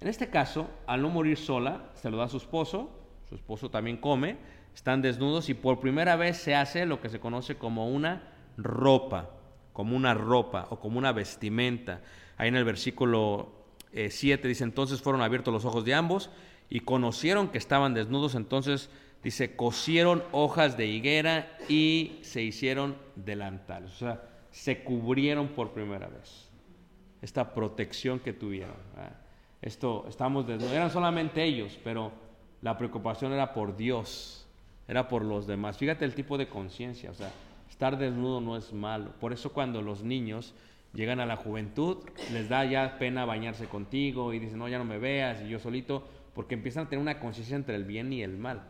En 0.00 0.08
este 0.08 0.28
caso, 0.28 0.68
al 0.86 1.02
no 1.02 1.10
morir 1.10 1.36
sola, 1.36 1.90
se 1.94 2.10
lo 2.10 2.16
da 2.16 2.24
a 2.24 2.28
su 2.28 2.36
esposo, 2.38 2.90
su 3.28 3.34
esposo 3.34 3.70
también 3.70 3.96
come, 3.96 4.36
están 4.74 5.02
desnudos 5.02 5.48
y 5.48 5.54
por 5.54 5.80
primera 5.80 6.16
vez 6.16 6.36
se 6.36 6.54
hace 6.54 6.86
lo 6.86 7.00
que 7.00 7.08
se 7.08 7.18
conoce 7.20 7.56
como 7.56 7.88
una 7.88 8.34
ropa, 8.56 9.30
como 9.72 9.96
una 9.96 10.14
ropa 10.14 10.66
o 10.70 10.78
como 10.78 10.98
una 10.98 11.12
vestimenta. 11.12 12.02
Ahí 12.36 12.48
en 12.48 12.56
el 12.56 12.64
versículo 12.64 13.52
7 13.92 14.44
eh, 14.44 14.48
dice, 14.48 14.64
entonces 14.64 15.00
fueron 15.00 15.22
abiertos 15.22 15.52
los 15.52 15.64
ojos 15.64 15.84
de 15.84 15.94
ambos 15.94 16.30
y 16.68 16.80
conocieron 16.80 17.48
que 17.48 17.58
estaban 17.58 17.94
desnudos, 17.94 18.34
entonces 18.34 18.90
Dice, 19.22 19.56
cosieron 19.56 20.22
hojas 20.32 20.76
de 20.76 20.86
higuera 20.86 21.58
y 21.68 22.18
se 22.22 22.42
hicieron 22.42 22.96
delantales. 23.16 23.90
O 23.92 23.98
sea, 23.98 24.22
se 24.50 24.82
cubrieron 24.84 25.48
por 25.48 25.72
primera 25.72 26.06
vez. 26.06 26.48
Esta 27.20 27.52
protección 27.52 28.20
que 28.20 28.32
tuvieron. 28.32 28.76
Esto, 29.60 30.06
estamos 30.08 30.46
desnudos. 30.46 30.72
Eran 30.72 30.90
solamente 30.90 31.42
ellos, 31.42 31.78
pero 31.82 32.12
la 32.62 32.78
preocupación 32.78 33.32
era 33.32 33.52
por 33.52 33.76
Dios, 33.76 34.46
era 34.86 35.08
por 35.08 35.24
los 35.24 35.46
demás. 35.46 35.76
Fíjate 35.76 36.04
el 36.04 36.14
tipo 36.14 36.38
de 36.38 36.48
conciencia. 36.48 37.10
O 37.10 37.14
sea, 37.14 37.30
estar 37.68 37.98
desnudo 37.98 38.40
no 38.40 38.56
es 38.56 38.72
malo. 38.72 39.10
Por 39.20 39.32
eso 39.32 39.52
cuando 39.52 39.82
los 39.82 40.02
niños 40.02 40.54
llegan 40.94 41.20
a 41.20 41.26
la 41.26 41.36
juventud, 41.36 41.98
les 42.32 42.48
da 42.48 42.64
ya 42.64 42.98
pena 42.98 43.24
bañarse 43.24 43.66
contigo 43.66 44.32
y 44.32 44.38
dicen, 44.38 44.58
no, 44.58 44.68
ya 44.68 44.78
no 44.78 44.84
me 44.84 44.98
veas 44.98 45.42
y 45.42 45.48
yo 45.48 45.58
solito, 45.58 46.08
porque 46.34 46.54
empiezan 46.54 46.86
a 46.86 46.88
tener 46.88 47.02
una 47.02 47.20
conciencia 47.20 47.56
entre 47.56 47.76
el 47.76 47.84
bien 47.84 48.12
y 48.12 48.22
el 48.22 48.36
mal. 48.36 48.62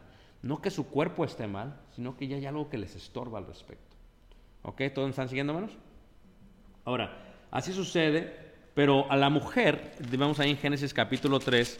No 0.46 0.62
que 0.62 0.70
su 0.70 0.86
cuerpo 0.86 1.24
esté 1.24 1.46
mal, 1.46 1.80
sino 1.94 2.16
que 2.16 2.28
ya 2.28 2.36
hay 2.36 2.46
algo 2.46 2.68
que 2.68 2.78
les 2.78 2.94
estorba 2.94 3.38
al 3.38 3.46
respecto. 3.46 3.96
¿Ok? 4.62 4.82
¿Todos 4.94 5.10
están 5.10 5.28
siguiendo 5.28 5.52
menos? 5.52 5.72
Ahora, 6.84 7.18
así 7.50 7.72
sucede, 7.72 8.32
pero 8.74 9.10
a 9.10 9.16
la 9.16 9.28
mujer, 9.28 9.92
vemos 10.10 10.38
ahí 10.38 10.50
en 10.50 10.56
Génesis 10.56 10.94
capítulo 10.94 11.40
3, 11.40 11.78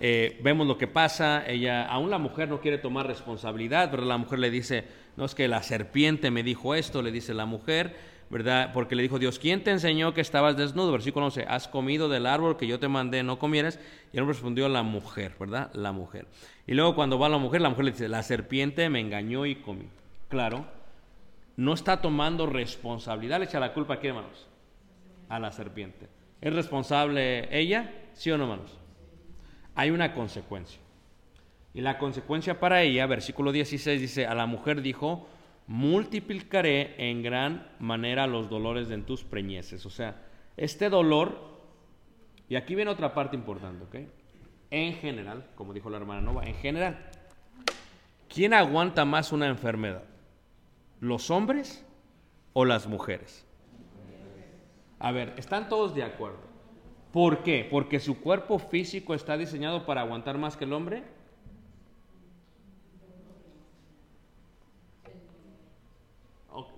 eh, 0.00 0.40
vemos 0.42 0.66
lo 0.66 0.76
que 0.76 0.88
pasa, 0.88 1.46
ella, 1.46 1.86
aún 1.86 2.10
la 2.10 2.18
mujer 2.18 2.48
no 2.48 2.60
quiere 2.60 2.78
tomar 2.78 3.06
responsabilidad, 3.06 3.90
pero 3.90 4.04
la 4.04 4.18
mujer 4.18 4.40
le 4.40 4.50
dice, 4.50 4.84
no 5.16 5.24
es 5.24 5.34
que 5.34 5.48
la 5.48 5.62
serpiente 5.62 6.30
me 6.30 6.42
dijo 6.42 6.74
esto, 6.74 7.00
le 7.00 7.12
dice 7.12 7.32
la 7.32 7.46
mujer, 7.46 7.96
¿verdad? 8.32 8.70
Porque 8.72 8.96
le 8.96 9.02
dijo 9.02 9.18
Dios, 9.18 9.38
¿quién 9.38 9.62
te 9.62 9.70
enseñó 9.70 10.14
que 10.14 10.22
estabas 10.22 10.56
desnudo? 10.56 10.90
Versículo 10.90 11.26
11, 11.26 11.44
has 11.46 11.68
comido 11.68 12.08
del 12.08 12.24
árbol 12.24 12.56
que 12.56 12.66
yo 12.66 12.80
te 12.80 12.88
mandé, 12.88 13.22
no 13.22 13.38
comieras. 13.38 13.78
Y 14.10 14.16
él 14.16 14.26
respondió 14.26 14.70
la 14.70 14.82
mujer, 14.82 15.34
¿verdad? 15.38 15.70
La 15.74 15.92
mujer. 15.92 16.26
Y 16.66 16.72
luego 16.72 16.94
cuando 16.94 17.18
va 17.18 17.28
la 17.28 17.36
mujer, 17.36 17.60
la 17.60 17.68
mujer 17.68 17.84
le 17.84 17.90
dice, 17.90 18.08
la 18.08 18.22
serpiente 18.22 18.88
me 18.88 19.00
engañó 19.00 19.44
y 19.44 19.56
comí. 19.56 19.86
claro, 20.30 20.64
no 21.56 21.74
está 21.74 22.00
tomando 22.00 22.46
responsabilidad. 22.46 23.38
Le 23.38 23.44
echa 23.44 23.60
la 23.60 23.74
culpa 23.74 23.94
a 23.94 23.98
quién, 23.98 24.16
hermanos? 24.16 24.48
A 25.28 25.38
la 25.38 25.52
serpiente. 25.52 26.08
¿Es 26.40 26.54
responsable 26.54 27.54
ella? 27.56 27.92
¿Sí 28.14 28.30
o 28.30 28.38
no, 28.38 28.44
hermanos? 28.44 28.78
Hay 29.74 29.90
una 29.90 30.14
consecuencia. 30.14 30.80
Y 31.74 31.82
la 31.82 31.98
consecuencia 31.98 32.58
para 32.58 32.80
ella, 32.80 33.04
versículo 33.04 33.52
16 33.52 34.00
dice, 34.00 34.26
a 34.26 34.34
la 34.34 34.46
mujer 34.46 34.80
dijo, 34.80 35.28
multiplicaré 35.66 36.94
en 36.98 37.22
gran 37.22 37.68
manera 37.78 38.26
los 38.26 38.48
dolores 38.48 38.88
de 38.88 38.98
tus 38.98 39.24
preñeces. 39.24 39.86
O 39.86 39.90
sea, 39.90 40.22
este 40.56 40.90
dolor, 40.90 41.38
y 42.48 42.56
aquí 42.56 42.74
viene 42.74 42.90
otra 42.90 43.14
parte 43.14 43.36
importante, 43.36 43.84
¿ok? 43.84 44.08
En 44.70 44.94
general, 44.94 45.46
como 45.54 45.72
dijo 45.72 45.90
la 45.90 45.98
hermana 45.98 46.20
Nova, 46.20 46.44
en 46.44 46.54
general, 46.54 47.10
¿quién 48.28 48.54
aguanta 48.54 49.04
más 49.04 49.32
una 49.32 49.46
enfermedad? 49.46 50.04
¿Los 51.00 51.30
hombres 51.30 51.84
o 52.52 52.64
las 52.64 52.86
mujeres? 52.86 53.46
A 54.98 55.10
ver, 55.12 55.34
¿están 55.36 55.68
todos 55.68 55.94
de 55.94 56.04
acuerdo? 56.04 56.52
¿Por 57.12 57.42
qué? 57.42 57.66
¿Porque 57.70 58.00
su 58.00 58.20
cuerpo 58.20 58.58
físico 58.58 59.14
está 59.14 59.36
diseñado 59.36 59.84
para 59.84 60.00
aguantar 60.00 60.38
más 60.38 60.56
que 60.56 60.64
el 60.64 60.72
hombre? 60.72 61.02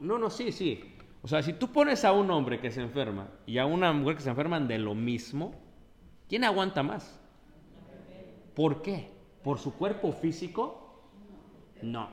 No, 0.01 0.19
no, 0.19 0.31
sí, 0.31 0.53
sí. 0.53 0.95
O 1.23 1.29
sea, 1.29 1.43
si 1.43 1.55
tú 1.55 1.73
pones 1.73 2.05
a 2.05 2.13
un 2.13 2.31
hombre 2.31 2.61
que 2.61 2.71
se 2.71 2.83
enferma 2.83 3.29
y 3.47 3.59
a 3.59 3.67
una 3.67 3.93
mujer 3.93 4.17
que 4.17 4.23
se 4.23 4.31
enferman 4.31 4.69
de 4.69 4.79
lo 4.79 4.95
mismo, 4.95 5.55
¿quién 6.29 6.45
aguanta 6.45 6.83
más? 6.83 7.21
¿Por 8.55 8.83
qué? 8.83 9.09
¿Por 9.43 9.59
su 9.59 9.75
cuerpo 9.75 10.13
físico? 10.13 11.03
No. 11.83 12.09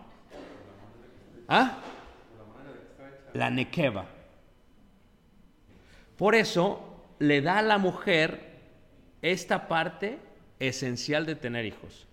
¿Ah? 1.48 1.78
La 3.34 3.50
nequeva. 3.50 4.06
Por 6.18 6.36
eso 6.36 6.80
le 7.20 7.42
da 7.42 7.60
a 7.60 7.64
la 7.64 7.78
mujer 7.78 8.60
esta 9.22 9.68
parte 9.68 10.20
esencial 10.60 11.26
de 11.26 11.36
tener 11.36 11.66
hijos. 11.66 12.08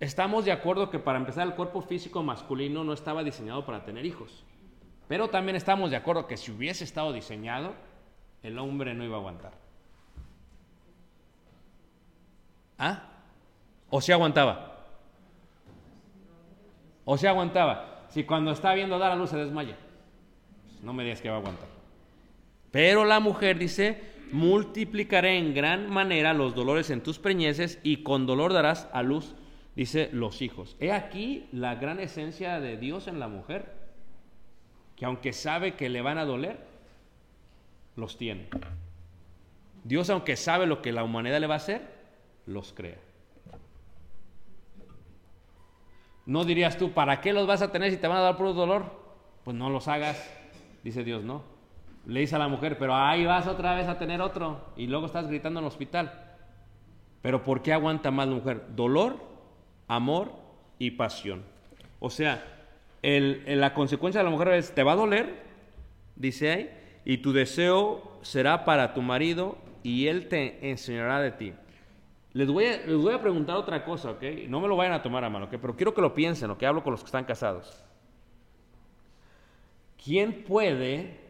Estamos 0.00 0.44
de 0.44 0.52
acuerdo 0.52 0.90
que 0.90 0.98
para 0.98 1.18
empezar 1.18 1.46
el 1.46 1.54
cuerpo 1.54 1.82
físico 1.82 2.22
masculino 2.22 2.84
no 2.84 2.92
estaba 2.92 3.22
diseñado 3.22 3.64
para 3.64 3.84
tener 3.84 4.04
hijos. 4.04 4.44
Pero 5.12 5.28
también 5.28 5.56
estamos 5.56 5.90
de 5.90 5.96
acuerdo 5.98 6.26
que 6.26 6.38
si 6.38 6.50
hubiese 6.50 6.84
estado 6.84 7.12
diseñado, 7.12 7.74
el 8.42 8.58
hombre 8.58 8.94
no 8.94 9.04
iba 9.04 9.16
a 9.16 9.18
aguantar. 9.18 9.52
¿Ah? 12.78 13.10
¿O 13.90 14.00
si 14.00 14.10
aguantaba? 14.10 14.86
¿O 17.04 17.18
si 17.18 17.26
aguantaba? 17.26 18.06
Si 18.08 18.24
cuando 18.24 18.52
está 18.52 18.72
viendo 18.72 18.98
dar 18.98 19.12
a 19.12 19.16
luz 19.16 19.28
se 19.28 19.36
desmaya. 19.36 19.76
No 20.82 20.94
me 20.94 21.04
digas 21.04 21.20
que 21.20 21.28
va 21.28 21.34
a 21.36 21.40
aguantar. 21.40 21.68
Pero 22.70 23.04
la 23.04 23.20
mujer 23.20 23.58
dice, 23.58 24.00
multiplicaré 24.32 25.36
en 25.36 25.52
gran 25.52 25.90
manera 25.90 26.32
los 26.32 26.54
dolores 26.54 26.88
en 26.88 27.02
tus 27.02 27.18
preñeces 27.18 27.80
y 27.82 28.02
con 28.02 28.24
dolor 28.24 28.54
darás 28.54 28.88
a 28.94 29.02
luz, 29.02 29.34
dice, 29.76 30.08
los 30.10 30.40
hijos. 30.40 30.74
He 30.80 30.90
aquí 30.90 31.50
la 31.52 31.74
gran 31.74 32.00
esencia 32.00 32.60
de 32.60 32.78
Dios 32.78 33.08
en 33.08 33.20
la 33.20 33.28
mujer 33.28 33.81
que 35.02 35.06
aunque 35.06 35.32
sabe 35.32 35.74
que 35.74 35.88
le 35.88 36.00
van 36.00 36.16
a 36.16 36.24
doler, 36.24 36.60
los 37.96 38.16
tiene. 38.16 38.46
Dios, 39.82 40.08
aunque 40.10 40.36
sabe 40.36 40.64
lo 40.64 40.80
que 40.80 40.92
la 40.92 41.02
humanidad 41.02 41.40
le 41.40 41.48
va 41.48 41.54
a 41.54 41.56
hacer, 41.56 41.82
los 42.46 42.72
crea. 42.72 42.98
No 46.24 46.44
dirías 46.44 46.78
tú, 46.78 46.92
¿para 46.92 47.20
qué 47.20 47.32
los 47.32 47.48
vas 47.48 47.62
a 47.62 47.72
tener 47.72 47.90
si 47.90 47.96
te 47.96 48.06
van 48.06 48.18
a 48.18 48.20
dar 48.20 48.36
puro 48.36 48.52
dolor? 48.52 48.84
Pues 49.42 49.56
no 49.56 49.70
los 49.70 49.88
hagas, 49.88 50.24
dice 50.84 51.02
Dios, 51.02 51.24
no. 51.24 51.42
Le 52.06 52.20
dice 52.20 52.36
a 52.36 52.38
la 52.38 52.46
mujer, 52.46 52.78
pero 52.78 52.94
ahí 52.94 53.26
vas 53.26 53.48
otra 53.48 53.74
vez 53.74 53.88
a 53.88 53.98
tener 53.98 54.20
otro 54.20 54.68
y 54.76 54.86
luego 54.86 55.06
estás 55.06 55.26
gritando 55.26 55.58
en 55.58 55.64
el 55.64 55.68
hospital. 55.68 56.36
Pero 57.22 57.42
¿por 57.42 57.60
qué 57.62 57.72
aguanta 57.72 58.12
más 58.12 58.28
la 58.28 58.36
mujer? 58.36 58.66
Dolor, 58.76 59.16
amor 59.88 60.30
y 60.78 60.92
pasión. 60.92 61.42
O 61.98 62.08
sea, 62.08 62.61
la 63.02 63.74
consecuencia 63.74 64.20
de 64.20 64.24
la 64.24 64.30
mujer 64.30 64.48
es, 64.48 64.74
te 64.74 64.82
va 64.82 64.92
a 64.92 64.96
doler, 64.96 65.42
dice 66.16 66.50
ahí, 66.50 66.70
y 67.04 67.18
tu 67.18 67.32
deseo 67.32 68.18
será 68.22 68.64
para 68.64 68.94
tu 68.94 69.02
marido 69.02 69.58
y 69.82 70.06
él 70.06 70.28
te 70.28 70.70
enseñará 70.70 71.20
de 71.20 71.32
ti. 71.32 71.52
Les 72.32 72.48
voy, 72.48 72.64
a, 72.64 72.78
les 72.78 72.96
voy 72.96 73.12
a 73.12 73.20
preguntar 73.20 73.56
otra 73.56 73.84
cosa, 73.84 74.12
¿ok? 74.12 74.22
No 74.48 74.60
me 74.60 74.68
lo 74.68 74.76
vayan 74.76 74.94
a 74.94 75.02
tomar 75.02 75.24
a 75.24 75.28
mano, 75.28 75.46
¿ok? 75.46 75.56
Pero 75.60 75.76
quiero 75.76 75.92
que 75.92 76.00
lo 76.00 76.14
piensen, 76.14 76.50
¿ok? 76.50 76.62
Hablo 76.62 76.82
con 76.82 76.92
los 76.92 77.00
que 77.00 77.06
están 77.06 77.24
casados. 77.24 77.84
¿Quién 80.02 80.44
puede 80.44 81.20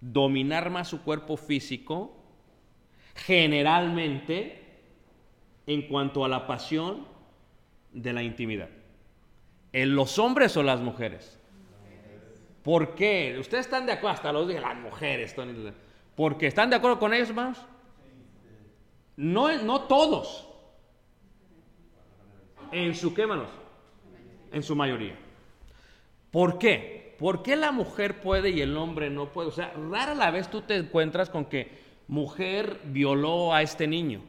dominar 0.00 0.70
más 0.70 0.88
su 0.88 1.02
cuerpo 1.02 1.36
físico 1.36 2.14
generalmente 3.14 4.62
en 5.66 5.82
cuanto 5.82 6.24
a 6.24 6.28
la 6.28 6.46
pasión 6.46 7.06
de 7.92 8.12
la 8.12 8.22
intimidad? 8.22 8.70
¿En 9.82 9.94
los 9.94 10.18
hombres 10.18 10.56
o 10.56 10.64
las 10.64 10.80
mujeres? 10.80 11.38
¿Por 12.64 12.96
qué? 12.96 13.36
¿Ustedes 13.38 13.66
están 13.66 13.86
de 13.86 13.92
acuerdo? 13.92 14.16
Hasta 14.16 14.32
los 14.32 14.48
dije, 14.48 14.60
las 14.60 14.76
mujeres. 14.76 15.36
¿Porque 16.16 16.48
están 16.48 16.68
de 16.68 16.74
acuerdo 16.74 16.98
con 16.98 17.14
ellos, 17.14 17.28
hermanos? 17.28 17.64
No, 19.14 19.56
no 19.62 19.82
todos. 19.82 20.48
En 22.72 22.92
su 22.96 23.14
qué? 23.14 23.24
En 24.50 24.64
su 24.64 24.74
mayoría. 24.74 25.16
¿Por 26.32 26.58
qué? 26.58 27.14
¿Por 27.16 27.44
qué 27.44 27.54
la 27.54 27.70
mujer 27.70 28.20
puede 28.20 28.50
y 28.50 28.60
el 28.60 28.76
hombre 28.76 29.10
no 29.10 29.32
puede? 29.32 29.48
O 29.48 29.52
sea, 29.52 29.72
rara 29.92 30.16
la 30.16 30.32
vez 30.32 30.50
tú 30.50 30.62
te 30.62 30.74
encuentras 30.74 31.30
con 31.30 31.44
que 31.44 31.70
mujer 32.08 32.80
violó 32.86 33.54
a 33.54 33.62
este 33.62 33.86
niño. 33.86 34.22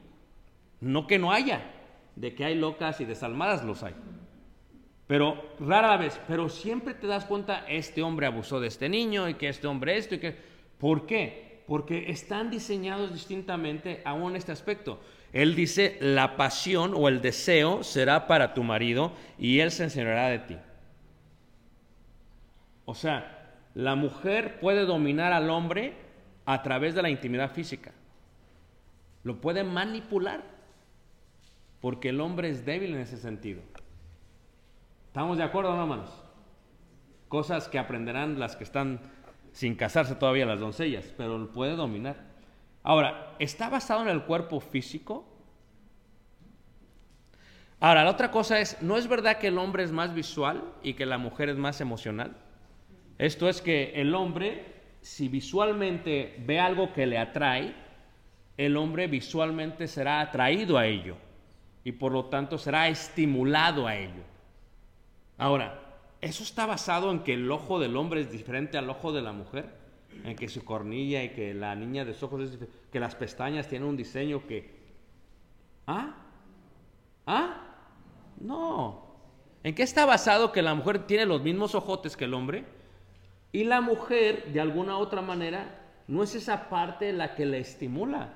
No 0.79 1.07
que 1.07 1.17
no 1.17 1.31
haya, 1.31 1.71
de 2.15 2.35
que 2.35 2.45
hay 2.45 2.53
locas 2.53 3.01
y 3.01 3.05
desalmadas 3.05 3.65
los 3.65 3.81
hay. 3.81 3.95
Pero 5.09 5.43
rara 5.59 5.97
vez, 5.97 6.21
pero 6.27 6.49
siempre 6.49 6.93
te 6.93 7.07
das 7.07 7.25
cuenta, 7.25 7.65
este 7.67 8.03
hombre 8.03 8.27
abusó 8.27 8.59
de 8.59 8.67
este 8.67 8.87
niño 8.89 9.27
y 9.27 9.33
que 9.33 9.49
este 9.49 9.65
hombre 9.65 9.97
esto 9.97 10.13
y 10.13 10.19
que... 10.19 10.37
¿Por 10.77 11.07
qué? 11.07 11.63
Porque 11.65 12.11
están 12.11 12.51
diseñados 12.51 13.11
distintamente 13.11 14.03
aún 14.05 14.29
en 14.29 14.35
este 14.35 14.51
aspecto. 14.51 15.01
Él 15.33 15.55
dice, 15.55 15.97
la 15.99 16.37
pasión 16.37 16.93
o 16.95 17.07
el 17.07 17.23
deseo 17.23 17.83
será 17.83 18.27
para 18.27 18.53
tu 18.53 18.61
marido 18.61 19.11
y 19.39 19.61
él 19.61 19.71
se 19.71 19.85
enseñará 19.85 20.27
de 20.27 20.39
ti. 20.39 20.57
O 22.85 22.93
sea, 22.93 23.55
la 23.73 23.95
mujer 23.95 24.59
puede 24.59 24.85
dominar 24.85 25.33
al 25.33 25.49
hombre 25.49 25.95
a 26.45 26.61
través 26.61 26.93
de 26.93 27.01
la 27.01 27.09
intimidad 27.09 27.51
física. 27.51 27.93
Lo 29.23 29.41
puede 29.41 29.63
manipular 29.63 30.43
porque 31.81 32.09
el 32.09 32.21
hombre 32.21 32.51
es 32.51 32.63
débil 32.63 32.93
en 32.93 33.01
ese 33.01 33.17
sentido. 33.17 33.63
¿Estamos 35.09 35.39
de 35.39 35.43
acuerdo, 35.43 35.75
no, 35.75 35.81
hermanos? 35.81 36.11
Cosas 37.29 37.67
que 37.67 37.79
aprenderán 37.79 38.39
las 38.39 38.55
que 38.55 38.63
están 38.63 39.01
sin 39.53 39.73
casarse 39.73 40.13
todavía, 40.13 40.45
las 40.45 40.59
doncellas, 40.59 41.11
pero 41.17 41.51
puede 41.51 41.75
dominar. 41.75 42.17
Ahora, 42.83 43.35
¿está 43.39 43.69
basado 43.69 44.03
en 44.03 44.09
el 44.09 44.21
cuerpo 44.25 44.59
físico? 44.59 45.25
Ahora, 47.79 48.03
la 48.03 48.11
otra 48.11 48.29
cosa 48.29 48.59
es, 48.59 48.79
¿no 48.83 48.97
es 48.97 49.07
verdad 49.07 49.39
que 49.39 49.47
el 49.47 49.57
hombre 49.57 49.81
es 49.81 49.91
más 49.91 50.13
visual 50.13 50.63
y 50.83 50.93
que 50.93 51.07
la 51.07 51.17
mujer 51.17 51.49
es 51.49 51.57
más 51.57 51.81
emocional? 51.81 52.37
Esto 53.17 53.49
es 53.49 53.63
que 53.63 53.93
el 53.95 54.13
hombre, 54.13 54.63
si 55.01 55.27
visualmente 55.27 56.35
ve 56.45 56.59
algo 56.59 56.93
que 56.93 57.07
le 57.07 57.17
atrae, 57.17 57.73
el 58.57 58.77
hombre 58.77 59.07
visualmente 59.07 59.87
será 59.87 60.21
atraído 60.21 60.77
a 60.77 60.85
ello 60.85 61.17
y 61.83 61.93
por 61.93 62.11
lo 62.11 62.25
tanto 62.25 62.59
será 62.59 62.89
estimulado 62.89 63.87
a 63.87 63.95
ello. 63.95 64.28
Ahora, 65.39 65.79
¿eso 66.19 66.43
está 66.43 66.65
basado 66.65 67.11
en 67.11 67.21
que 67.21 67.33
el 67.33 67.49
ojo 67.49 67.79
del 67.79 67.95
hombre 67.95 68.19
es 68.19 68.29
diferente 68.29 68.77
al 68.77 68.89
ojo 68.89 69.13
de 69.13 69.21
la 69.21 69.31
mujer? 69.31 69.73
En 70.25 70.35
que 70.35 70.49
su 70.49 70.65
cornilla 70.65 71.23
y 71.23 71.29
que 71.29 71.53
la 71.53 71.73
niña 71.75 72.03
de 72.03 72.13
sus 72.13 72.23
ojos 72.23 72.41
es 72.41 72.51
diferente, 72.51 72.77
que 72.91 72.99
las 72.99 73.15
pestañas 73.15 73.67
tienen 73.69 73.87
un 73.87 73.95
diseño 73.95 74.45
que... 74.45 74.77
¿Ah? 75.87 76.13
¿Ah? 77.25 77.77
No. 78.41 79.15
¿En 79.63 79.73
qué 79.73 79.83
está 79.83 80.05
basado 80.05 80.51
que 80.51 80.61
la 80.61 80.75
mujer 80.75 81.07
tiene 81.07 81.25
los 81.25 81.41
mismos 81.41 81.73
ojotes 81.73 82.17
que 82.17 82.25
el 82.25 82.33
hombre? 82.33 82.65
Y 83.53 83.63
la 83.63 83.79
mujer, 83.79 84.51
de 84.51 84.59
alguna 84.59 84.97
otra 84.97 85.21
manera, 85.21 85.87
no 86.09 86.21
es 86.21 86.35
esa 86.35 86.67
parte 86.67 87.13
la 87.13 87.35
que 87.35 87.45
le 87.45 87.59
estimula, 87.59 88.33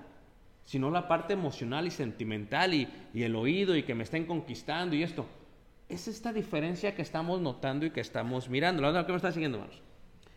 sino 0.63 0.89
la 0.89 1.09
parte 1.09 1.33
emocional 1.33 1.85
y 1.85 1.91
sentimental 1.91 2.73
y, 2.73 2.87
y 3.13 3.23
el 3.23 3.35
oído 3.35 3.75
y 3.75 3.83
que 3.83 3.93
me 3.93 4.03
estén 4.03 4.25
conquistando 4.25 4.95
y 4.95 5.03
esto 5.03 5.25
es 5.93 6.07
esta 6.07 6.33
diferencia 6.33 6.95
que 6.95 7.01
estamos 7.01 7.39
notando 7.39 7.85
y 7.85 7.91
que 7.91 8.01
estamos 8.01 8.49
mirando. 8.49 8.81
¿Lo 8.81 9.05
que 9.05 9.11
me 9.11 9.17
están 9.17 9.33
siguiendo, 9.33 9.59
hermanos? 9.59 9.81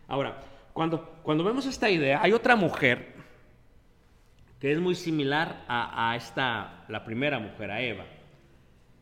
Ahora, 0.06 0.40
cuando, 0.72 1.20
cuando 1.22 1.44
vemos 1.44 1.66
esta 1.66 1.90
idea, 1.90 2.20
hay 2.22 2.32
otra 2.32 2.56
mujer 2.56 3.14
que 4.60 4.72
es 4.72 4.78
muy 4.78 4.94
similar 4.94 5.64
a, 5.68 6.10
a, 6.10 6.16
esta, 6.16 6.84
la 6.88 7.04
primera 7.04 7.38
mujer, 7.38 7.70
a 7.70 7.82
Eva. 7.82 8.06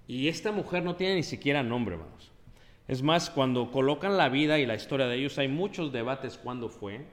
Y 0.07 0.29
esta 0.29 0.53
mujer 0.53 0.83
no 0.83 0.97
tiene 0.97 1.17
ni 1.17 1.23
siquiera 1.23 1.63
nombre, 1.63 1.97
hermanos. 1.97 2.33
Es 2.87 3.03
más, 3.03 3.31
cuando 3.31 3.71
colocan 3.71 4.17
la 4.17 4.29
vida 4.29 4.59
y 4.59 4.67
la 4.67 4.75
historia 4.75 5.07
de 5.07 5.17
ellos, 5.17 5.39
hay 5.39 5.49
muchos 5.49 5.93
debates 5.93 6.39
cuándo 6.39 6.69
fue. 6.69 7.07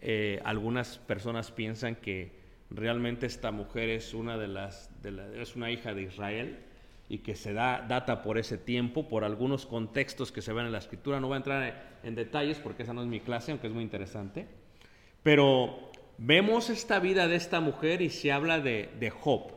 Eh, 0.00 0.40
algunas 0.44 0.98
personas 0.98 1.50
piensan 1.50 1.96
que 1.96 2.32
realmente 2.70 3.26
esta 3.26 3.50
mujer 3.50 3.90
es 3.90 4.14
una 4.14 4.38
de 4.38 4.48
las, 4.48 4.90
es 5.34 5.56
una 5.56 5.70
hija 5.70 5.94
de 5.94 6.02
Israel 6.02 6.66
y 7.08 7.18
que 7.18 7.36
se 7.36 7.52
da 7.52 7.84
data 7.88 8.22
por 8.22 8.38
ese 8.38 8.58
tiempo, 8.58 9.08
por 9.08 9.24
algunos 9.24 9.66
contextos 9.66 10.32
que 10.32 10.42
se 10.42 10.52
ven 10.52 10.66
en 10.66 10.72
la 10.72 10.78
escritura. 10.78 11.20
No 11.20 11.28
voy 11.28 11.34
a 11.34 11.38
entrar 11.38 11.98
en, 12.02 12.14
detalles 12.14 12.58
porque 12.58 12.82
esa 12.82 12.92
no 12.92 13.02
es 13.02 13.08
mi 13.08 13.20
clase, 13.20 13.52
aunque 13.52 13.68
es 13.68 13.72
muy 13.72 13.82
interesante. 13.82 14.46
Pero 15.22 15.90
vemos 16.18 16.70
esta 16.70 16.98
vida 16.98 17.28
de 17.28 17.36
esta 17.36 17.60
mujer 17.60 18.02
y 18.02 18.10
se 18.10 18.32
habla 18.32 18.60
de, 18.60 18.90
de 18.98 19.10
Job. 19.10 19.52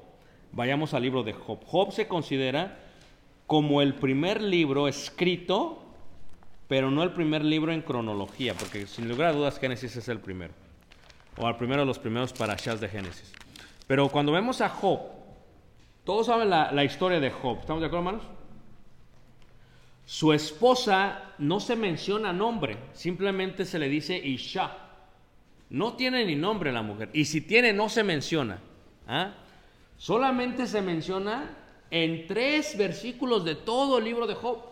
Vayamos 0.51 0.93
al 0.93 1.03
libro 1.03 1.23
de 1.23 1.33
Job. 1.33 1.63
Job 1.65 1.91
se 1.91 2.07
considera 2.07 2.79
como 3.47 3.81
el 3.81 3.95
primer 3.95 4.41
libro 4.41 4.87
escrito, 4.87 5.81
pero 6.67 6.91
no 6.91 7.01
el 7.01 7.13
primer 7.13 7.43
libro 7.43 7.71
en 7.71 7.81
cronología, 7.81 8.53
porque 8.53 8.85
sin 8.85 9.09
lugar 9.09 9.29
a 9.29 9.33
dudas 9.33 9.59
Génesis 9.59 9.95
es 9.95 10.07
el 10.07 10.19
primero, 10.19 10.53
o 11.35 11.47
el 11.47 11.55
primero 11.55 11.81
de 11.81 11.87
los 11.87 11.97
primeros 11.97 12.31
parashas 12.31 12.79
de 12.79 12.89
Génesis. 12.89 13.33
Pero 13.87 14.07
cuando 14.09 14.31
vemos 14.31 14.61
a 14.61 14.69
Job, 14.69 14.99
todos 16.09 16.25
saben 16.25 16.49
la, 16.49 16.83
historia 16.83 17.19
de 17.19 17.29
Job, 17.29 17.59
¿estamos 17.59 17.81
de 17.81 17.85
acuerdo, 17.85 18.09
hermanos? 18.09 18.27
Su 20.07 20.33
esposa 20.33 21.35
no 21.37 21.59
se 21.59 21.75
menciona 21.75 22.33
nombre, 22.33 22.79
simplemente 22.93 23.63
se 23.63 23.77
le 23.77 23.87
dice 23.87 24.17
Isha. 24.17 24.75
No 25.69 25.93
tiene 25.93 26.25
ni 26.25 26.35
nombre 26.35 26.71
la 26.71 26.81
mujer, 26.81 27.11
y 27.13 27.25
si 27.25 27.41
tiene 27.41 27.73
no 27.73 27.89
se 27.89 28.03
menciona. 28.03 28.59
¿ah? 29.07 29.35
Solamente 29.97 30.65
se 30.65 30.81
menciona 30.81 31.55
en 31.91 32.25
tres 32.25 32.75
versículos 32.75 33.45
de 33.45 33.53
todo 33.53 33.99
el 33.99 34.05
libro 34.05 34.25
de 34.25 34.33
Job. 34.33 34.63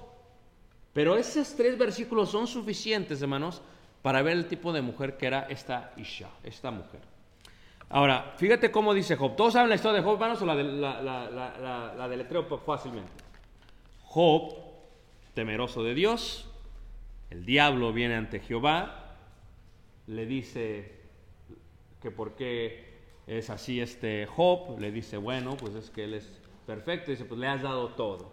Pero 0.92 1.18
esos 1.18 1.56
tres 1.56 1.78
versículos 1.78 2.32
son 2.32 2.48
suficientes, 2.48 3.22
hermanos, 3.22 3.62
para 4.02 4.24
ver 4.24 4.38
el 4.38 4.48
tipo 4.48 4.74
de 4.74 4.82
mujer 4.82 5.18
que 5.18 5.28
era 5.28 5.42
esta 5.52 5.94
Isha, 5.98 6.30
esta 6.44 6.72
mujer. 6.72 7.17
Ahora, 7.90 8.34
fíjate 8.38 8.72
cómo 8.72 8.94
dice 8.94 9.16
Job. 9.16 9.36
¿Todos 9.36 9.54
saben 9.54 9.70
la 9.70 9.76
historia 9.76 10.00
de 10.00 10.04
Job, 10.04 10.14
hermanos, 10.16 10.42
o 10.42 10.46
la, 10.46 10.56
de, 10.56 10.64
la, 10.64 11.02
la, 11.02 11.94
la 11.98 12.08
deletreo 12.10 12.46
fácilmente? 12.60 13.12
Job, 14.04 14.56
temeroso 15.34 15.84
de 15.84 15.94
Dios, 15.94 16.50
el 17.30 17.46
diablo 17.46 17.94
viene 17.94 18.16
ante 18.16 18.40
Jehová, 18.40 19.16
le 20.08 20.26
dice 20.26 20.92
que 22.02 22.12
por 22.12 22.36
qué 22.36 22.98
es 23.28 23.50
así 23.50 23.80
este 23.80 24.26
Job, 24.26 24.80
le 24.80 24.92
dice, 24.92 25.18
bueno, 25.18 25.56
pues 25.58 25.76
es 25.76 25.90
que 25.90 26.06
él 26.06 26.14
es 26.16 26.42
Perfecto, 26.68 27.12
dice, 27.12 27.24
pues 27.24 27.40
le 27.40 27.48
has 27.48 27.62
dado 27.62 27.88
todo. 27.92 28.30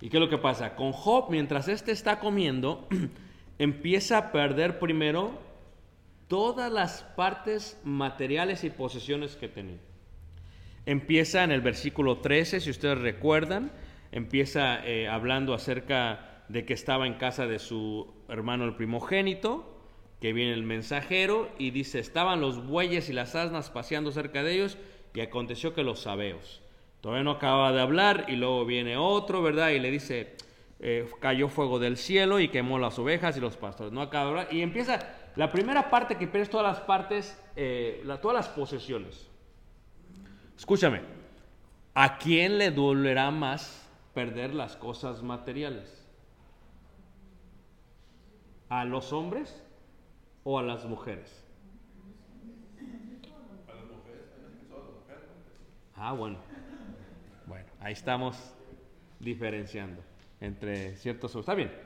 ¿Y 0.00 0.08
qué 0.08 0.18
es 0.18 0.20
lo 0.20 0.28
que 0.28 0.38
pasa? 0.38 0.76
Con 0.76 0.92
Job, 0.92 1.26
mientras 1.30 1.66
éste 1.66 1.90
está 1.90 2.20
comiendo, 2.20 2.86
empieza 3.58 4.18
a 4.18 4.30
perder 4.30 4.78
primero 4.78 5.32
todas 6.28 6.72
las 6.72 7.02
partes 7.16 7.80
materiales 7.84 8.64
y 8.64 8.70
posesiones 8.70 9.36
que 9.36 9.48
tenía. 9.48 9.78
Empieza 10.84 11.44
en 11.44 11.50
el 11.50 11.60
versículo 11.60 12.18
13, 12.18 12.60
si 12.60 12.70
ustedes 12.70 12.98
recuerdan, 12.98 13.72
empieza 14.12 14.84
eh, 14.86 15.08
hablando 15.08 15.54
acerca 15.54 16.44
de 16.48 16.64
que 16.64 16.74
estaba 16.74 17.06
en 17.06 17.14
casa 17.14 17.46
de 17.46 17.58
su 17.58 18.14
hermano 18.28 18.64
el 18.64 18.74
primogénito, 18.74 19.72
que 20.20 20.32
viene 20.32 20.52
el 20.52 20.62
mensajero 20.62 21.50
y 21.58 21.70
dice, 21.70 21.98
estaban 21.98 22.40
los 22.40 22.66
bueyes 22.66 23.10
y 23.10 23.12
las 23.12 23.34
asnas 23.34 23.70
paseando 23.70 24.12
cerca 24.12 24.42
de 24.42 24.54
ellos 24.54 24.78
y 25.12 25.20
aconteció 25.20 25.74
que 25.74 25.82
los 25.82 26.00
sabeos 26.00 26.62
Todavía 27.00 27.24
no 27.24 27.32
acaba 27.32 27.72
de 27.72 27.80
hablar 27.80 28.24
y 28.26 28.36
luego 28.36 28.64
viene 28.64 28.96
otro, 28.96 29.40
¿verdad? 29.40 29.70
Y 29.70 29.78
le 29.78 29.92
dice, 29.92 30.34
eh, 30.80 31.08
cayó 31.20 31.48
fuego 31.48 31.78
del 31.78 31.96
cielo 31.96 32.40
y 32.40 32.48
quemó 32.48 32.80
las 32.80 32.98
ovejas 32.98 33.36
y 33.36 33.40
los 33.40 33.56
pastores. 33.56 33.92
No 33.92 34.02
acaba 34.02 34.24
de 34.24 34.30
hablar. 34.30 34.48
Y 34.52 34.62
empieza 34.62 34.98
la 35.36 35.50
primera 35.50 35.90
parte 35.90 36.16
que 36.16 36.26
pierde 36.26 36.50
todas 36.50 36.66
las 36.66 36.80
partes, 36.84 37.38
eh, 37.54 38.02
todas 38.22 38.34
las 38.34 38.48
posesiones. 38.48 39.28
Escúchame, 40.56 41.02
¿a 41.94 42.16
quién 42.18 42.56
le 42.56 42.70
dolerá 42.70 43.30
más 43.30 43.86
perder 44.14 44.54
las 44.54 44.76
cosas 44.76 45.22
materiales? 45.22 46.02
¿A 48.70 48.84
los 48.84 49.12
hombres 49.12 49.62
o 50.42 50.58
a 50.58 50.62
las 50.62 50.86
mujeres? 50.86 51.44
A 53.68 53.74
las 53.74 53.84
mujeres, 53.84 54.24
Ah, 55.94 56.12
bueno. 56.12 56.38
Ahí 57.80 57.92
estamos 57.92 58.36
diferenciando 59.20 60.02
entre 60.40 60.96
ciertos... 60.96 61.36
Está 61.36 61.54
bien. 61.54 61.85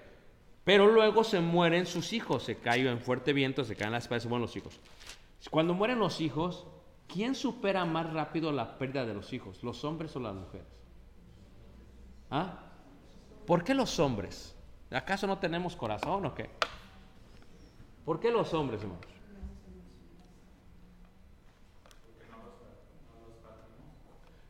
Pero 0.70 0.86
luego 0.86 1.24
se 1.24 1.40
mueren 1.40 1.84
sus 1.84 2.12
hijos, 2.12 2.44
se 2.44 2.54
caen 2.54 2.86
en 2.86 3.00
fuerte 3.00 3.32
viento, 3.32 3.64
se 3.64 3.74
caen 3.74 3.90
las 3.90 4.04
espadas, 4.04 4.22
se 4.22 4.28
mueren 4.28 4.42
los 4.42 4.54
hijos. 4.54 4.78
Cuando 5.50 5.74
mueren 5.74 5.98
los 5.98 6.20
hijos, 6.20 6.64
¿quién 7.08 7.34
supera 7.34 7.84
más 7.84 8.12
rápido 8.12 8.52
la 8.52 8.78
pérdida 8.78 9.04
de 9.04 9.12
los 9.12 9.32
hijos? 9.32 9.64
¿Los 9.64 9.82
hombres 9.82 10.14
o 10.14 10.20
las 10.20 10.32
mujeres? 10.32 10.68
¿Ah? 12.30 12.60
¿Por 13.48 13.64
qué 13.64 13.74
los 13.74 13.98
hombres? 13.98 14.54
¿Acaso 14.92 15.26
no 15.26 15.38
tenemos 15.38 15.74
corazón 15.74 16.24
o 16.24 16.36
qué? 16.36 16.48
¿Por 18.04 18.20
qué 18.20 18.30
los 18.30 18.54
hombres, 18.54 18.80
hermanos? 18.80 19.04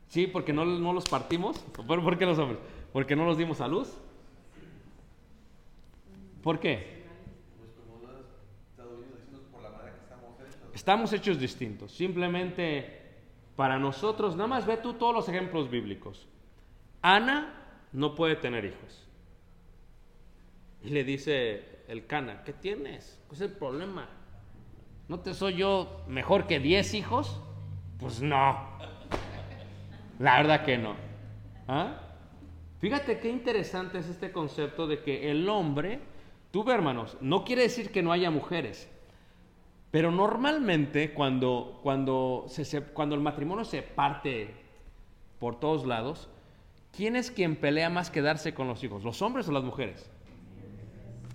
Sí, 0.09 0.27
porque 0.27 0.53
no, 0.53 0.65
no 0.65 0.93
los 0.93 1.05
partimos. 1.05 1.57
¿Por, 1.57 2.19
qué 2.19 2.27
los 2.27 2.37
hombres? 2.37 2.59
Porque 2.93 3.15
no 3.15 3.25
los 3.25 3.39
dimos 3.39 3.59
a 3.59 3.67
luz. 3.67 3.97
¿Por 6.41 6.59
qué? 6.59 7.01
Estamos 10.73 11.13
hechos 11.13 11.39
distintos. 11.39 11.91
Simplemente 11.91 13.01
para 13.55 13.77
nosotros, 13.77 14.35
nada 14.35 14.47
más 14.47 14.65
ve 14.65 14.77
tú 14.77 14.93
todos 14.93 15.13
los 15.13 15.29
ejemplos 15.29 15.69
bíblicos. 15.69 16.27
Ana 17.01 17.53
no 17.91 18.15
puede 18.15 18.35
tener 18.35 18.65
hijos. 18.65 19.07
Y 20.83 20.89
le 20.89 21.03
dice 21.03 21.83
el 21.87 22.07
Cana, 22.07 22.43
¿qué 22.43 22.53
tienes? 22.53 23.19
¿Cuál 23.27 23.35
es 23.35 23.41
el 23.41 23.51
problema? 23.51 24.09
¿No 25.07 25.19
te 25.19 25.33
soy 25.33 25.55
yo 25.55 26.03
mejor 26.07 26.47
que 26.47 26.59
10 26.59 26.93
hijos? 26.95 27.41
Pues 27.99 28.21
no. 28.21 28.57
La 30.19 30.37
verdad 30.37 30.63
que 30.63 30.77
no. 30.77 30.95
¿Ah? 31.67 31.99
Fíjate 32.79 33.19
qué 33.19 33.29
interesante 33.29 33.99
es 33.99 34.07
este 34.07 34.31
concepto 34.31 34.87
de 34.87 35.03
que 35.03 35.29
el 35.29 35.47
hombre, 35.49 35.99
tú 36.51 36.69
hermanos, 36.69 37.17
no 37.21 37.43
quiere 37.43 37.63
decir 37.63 37.91
que 37.91 38.03
no 38.03 38.11
haya 38.11 38.29
mujeres, 38.29 38.89
pero 39.91 40.11
normalmente 40.11 41.13
cuando, 41.13 41.79
cuando, 41.83 42.45
cuando 42.93 43.15
el 43.15 43.21
matrimonio 43.21 43.65
se 43.65 43.81
parte 43.81 44.53
por 45.39 45.59
todos 45.59 45.85
lados, 45.85 46.29
¿quién 46.95 47.15
es 47.15 47.31
quien 47.31 47.55
pelea 47.55 47.89
más 47.89 48.09
que 48.09 48.21
darse 48.21 48.53
con 48.53 48.67
los 48.67 48.83
hijos? 48.83 49.03
¿Los 49.03 49.21
hombres 49.21 49.47
o 49.49 49.51
las 49.51 49.63
mujeres? 49.63 50.09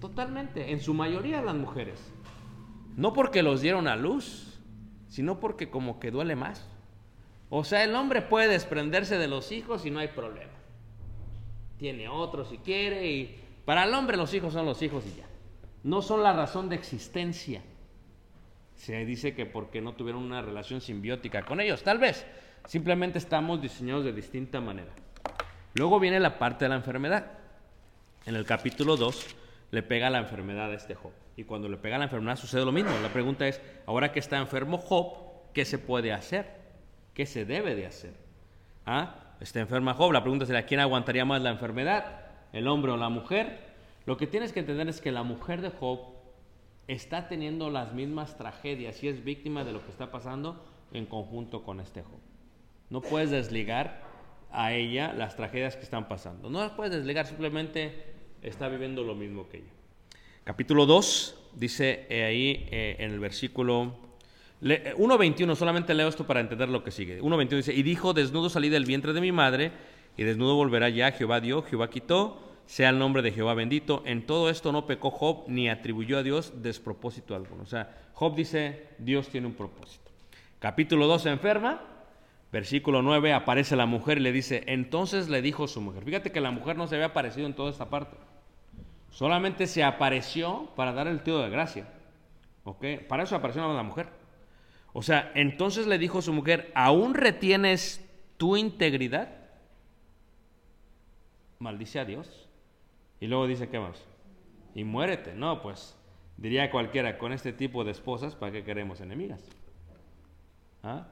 Totalmente, 0.01 0.73
en 0.73 0.81
su 0.81 0.95
mayoría 0.95 1.43
las 1.43 1.55
mujeres. 1.55 2.01
No 2.97 3.13
porque 3.13 3.43
los 3.43 3.61
dieron 3.61 3.89
a 3.89 3.97
luz, 3.97 4.59
sino 5.09 5.39
porque 5.41 5.71
como 5.71 6.01
que 6.01 6.11
duele 6.11 6.37
más. 6.37 6.69
O 7.51 7.63
sea, 7.65 7.85
el 7.85 7.95
hombre 7.95 8.23
puede 8.23 8.49
desprenderse 8.49 9.19
de 9.19 9.29
los 9.29 9.53
hijos 9.53 9.87
y 9.87 9.91
no 9.91 9.99
hay 9.99 10.09
problema. 10.09 10.53
Tiene 11.79 12.09
otro 12.09 12.45
si 12.45 12.59
quiere 12.59 13.11
y 13.11 13.41
para 13.67 13.85
el 13.85 13.93
hombre 13.93 14.17
los 14.17 14.33
hijos 14.33 14.55
son 14.55 14.65
los 14.65 14.81
hijos 14.81 15.05
y 15.07 15.19
ya. 15.19 15.27
No 15.83 16.01
son 16.01 16.23
la 16.23 16.33
razón 16.33 16.69
de 16.71 16.77
existencia. 16.77 17.63
Se 18.77 19.05
dice 19.05 19.35
que 19.35 19.45
porque 19.45 19.83
no 19.83 19.95
tuvieron 19.95 20.23
una 20.23 20.41
relación 20.41 20.81
simbiótica 20.81 21.43
con 21.43 21.61
ellos, 21.61 21.83
tal 21.83 21.99
vez. 21.99 22.25
Simplemente 22.67 23.19
estamos 23.19 23.61
diseñados 23.61 24.05
de 24.05 24.13
distinta 24.13 24.61
manera. 24.61 24.93
Luego 25.75 25.99
viene 25.99 26.21
la 26.21 26.39
parte 26.39 26.65
de 26.65 26.69
la 26.69 26.77
enfermedad. 26.77 27.33
En 28.25 28.37
el 28.37 28.45
capítulo 28.45 28.97
2 28.97 29.37
le 29.73 29.83
pega 29.83 30.11
la 30.11 30.19
enfermedad 30.19 30.71
a 30.71 30.75
este 30.75 30.95
Job. 30.95 31.13
Y 31.37 31.45
cuando 31.45 31.69
le 31.69 31.77
pega 31.77 31.99
la 31.99 32.05
enfermedad 32.05 32.37
sucede 32.37 32.65
lo 32.65 32.73
mismo. 32.73 32.91
La 33.03 33.13
pregunta 33.13 33.49
es, 33.49 33.61
ahora 33.87 34.13
que 34.13 34.21
está 34.21 34.39
enfermo 34.39 34.79
Job, 34.79 35.53
¿qué 35.53 35.65
se 35.65 35.79
puede 35.79 36.13
hacer? 36.13 36.47
¿Qué 37.15 37.27
se 37.27 37.45
debe 37.45 37.75
de 37.75 37.87
hacer? 37.87 38.15
¿Ah? 38.85 39.35
Está 39.41 39.61
enferma 39.61 39.93
Job. 39.95 40.13
La 40.13 40.23
pregunta 40.23 40.47
sería, 40.47 40.67
¿quién 40.67 40.81
aguantaría 40.81 41.25
más 41.25 41.43
la 41.43 41.51
enfermedad? 41.51 42.26
¿El 42.57 42.69
hombre 42.69 42.91
o 42.91 42.97
la 42.97 43.11
mujer? 43.11 43.59
Lo 44.07 44.17
que 44.17 44.27
tienes 44.27 44.51
que 44.55 44.61
entender 44.61 44.89
es 44.89 45.03
que 45.03 45.13
la 45.13 45.23
mujer 45.23 45.61
de 45.61 45.69
Job 45.69 45.99
está 46.89 47.29
teniendo 47.29 47.69
las 47.69 47.93
mismas 47.93 48.39
tragedias 48.39 49.03
y 49.03 49.09
es 49.09 49.23
víctima 49.23 49.63
de 49.63 49.73
lo 49.73 49.85
que 49.85 49.91
está 49.91 50.11
pasando 50.11 50.65
en 50.91 51.05
conjunto 51.05 51.65
con 51.65 51.81
este 51.81 52.03
Job. 52.03 52.19
No 52.89 53.03
puedes 53.03 53.31
desligar 53.31 54.01
a 54.51 54.73
ella 54.73 55.13
las 55.13 55.37
tragedias 55.37 55.77
que 55.77 55.83
están 55.83 56.09
pasando. 56.09 56.49
No 56.49 56.61
las 56.61 56.71
puedes 56.71 56.95
desligar, 56.95 57.27
simplemente 57.27 58.15
está 58.41 58.69
viviendo 58.69 59.05
lo 59.05 59.15
mismo 59.15 59.47
que 59.51 59.59
ella. 59.59 59.73
Capítulo 60.43 60.87
2 60.87 61.51
dice 61.57 62.07
eh, 62.09 62.25
ahí 62.25 62.67
eh, 62.71 62.97
en 63.01 63.11
el 63.11 63.21
versículo 63.21 63.93
1.21, 64.63 65.53
eh, 65.53 65.57
solamente 65.57 65.93
leo 65.93 66.09
esto 66.09 66.27
para 66.27 66.41
entender 66.41 66.71
lo 66.71 66.83
que 66.83 66.91
sigue. 66.91 67.21
1.21 67.21 67.57
dice, 67.57 67.75
y 67.75 67.83
dijo, 67.83 68.15
desnudo 68.15 68.49
salí 68.49 68.71
del 68.71 68.87
vientre 68.87 69.13
de 69.13 69.21
mi 69.21 69.31
madre, 69.31 69.73
y 70.17 70.23
desnudo 70.23 70.55
volverá 70.55 70.89
ya, 70.89 71.13
Jehová 71.13 71.41
dio, 71.41 71.61
Jehová 71.63 71.91
quitó, 71.91 72.46
sea 72.67 72.91
el 72.91 72.99
nombre 72.99 73.23
de 73.23 73.33
Jehová 73.33 73.55
bendito. 73.55 74.03
En 74.05 74.27
todo 74.27 74.51
esto 74.51 74.73
no 74.73 74.87
pecó 74.87 75.11
Job 75.11 75.45
ni 75.49 75.69
atribuyó 75.69 76.19
a 76.19 76.23
Dios 76.23 76.53
despropósito 76.63 77.35
alguno. 77.35 77.63
O 77.63 77.67
sea, 77.67 77.97
Job 78.13 78.35
dice, 78.35 78.89
Dios 78.99 79.29
tiene 79.29 79.47
un 79.47 79.55
propósito. 79.55 80.11
Capítulo 80.59 81.07
2 81.07 81.23
se 81.23 81.31
enferma, 81.31 81.81
versículo 82.51 83.03
9 83.03 83.33
aparece 83.33 83.77
la 83.77 83.87
mujer 83.87 84.19
y 84.19 84.23
le 84.23 84.33
dice, 84.33 84.65
entonces 84.67 85.29
le 85.29 85.43
dijo 85.43 85.69
su 85.69 85.81
mujer. 85.81 86.05
Fíjate 86.05 86.33
que 86.33 86.41
la 86.41 86.51
mujer 86.51 86.77
no 86.77 86.87
se 86.87 86.97
había 86.97 87.09
aparecido 87.09 87.47
en 87.47 87.55
toda 87.55 87.71
esta 87.71 87.89
parte. 87.89 88.17
Solamente 89.11 89.67
se 89.67 89.85
apareció 89.85 90.71
para 90.77 90.93
dar 90.93 91.07
el 91.07 91.23
tío 91.23 91.39
de 91.39 91.51
gracia. 91.51 91.89
¿Ok? 92.65 92.85
Para 93.09 93.23
eso 93.23 93.37
apareció 93.37 93.73
la 93.73 93.83
mujer. 93.83 94.09
O 94.93 95.03
sea, 95.03 95.31
entonces 95.35 95.87
le 95.87 95.99
dijo 95.99 96.21
su 96.21 96.33
mujer, 96.33 96.73
¿aún 96.75 97.15
retienes 97.15 98.05
tu 98.39 98.57
integridad? 98.57 99.29
Maldice 101.59 102.01
a 102.01 102.05
Dios. 102.05 102.46
Y 103.21 103.27
luego 103.27 103.47
dice, 103.47 103.69
¿qué 103.69 103.79
más? 103.79 104.05
Y 104.75 104.85
muérete. 104.85 105.35
No, 105.35 105.63
pues 105.63 105.97
diría 106.37 106.71
cualquiera, 106.71 107.19
con 107.19 107.33
este 107.33 107.53
tipo 107.53 107.85
de 107.85 107.93
esposas, 107.93 108.35
¿para 108.35 108.53
qué 108.53 108.65
queremos 108.65 109.01
enemigas? 109.01 109.43
¿Ah? 110.83 111.09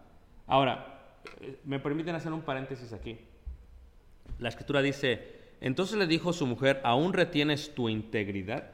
Ahora, 0.47 1.17
eh, 1.41 1.59
me 1.65 1.81
permiten 1.81 2.15
hacer 2.15 2.33
un 2.33 2.43
paréntesis 2.43 2.93
aquí. 2.93 3.19
La 4.39 4.49
escritura 4.49 4.83
dice, 4.83 5.55
entonces 5.61 5.99
le 5.99 6.07
dijo 6.07 6.33
su 6.33 6.47
mujer, 6.47 6.81
¿aún 6.85 7.13
retienes 7.13 7.75
tu 7.75 7.89
integridad? 7.89 8.71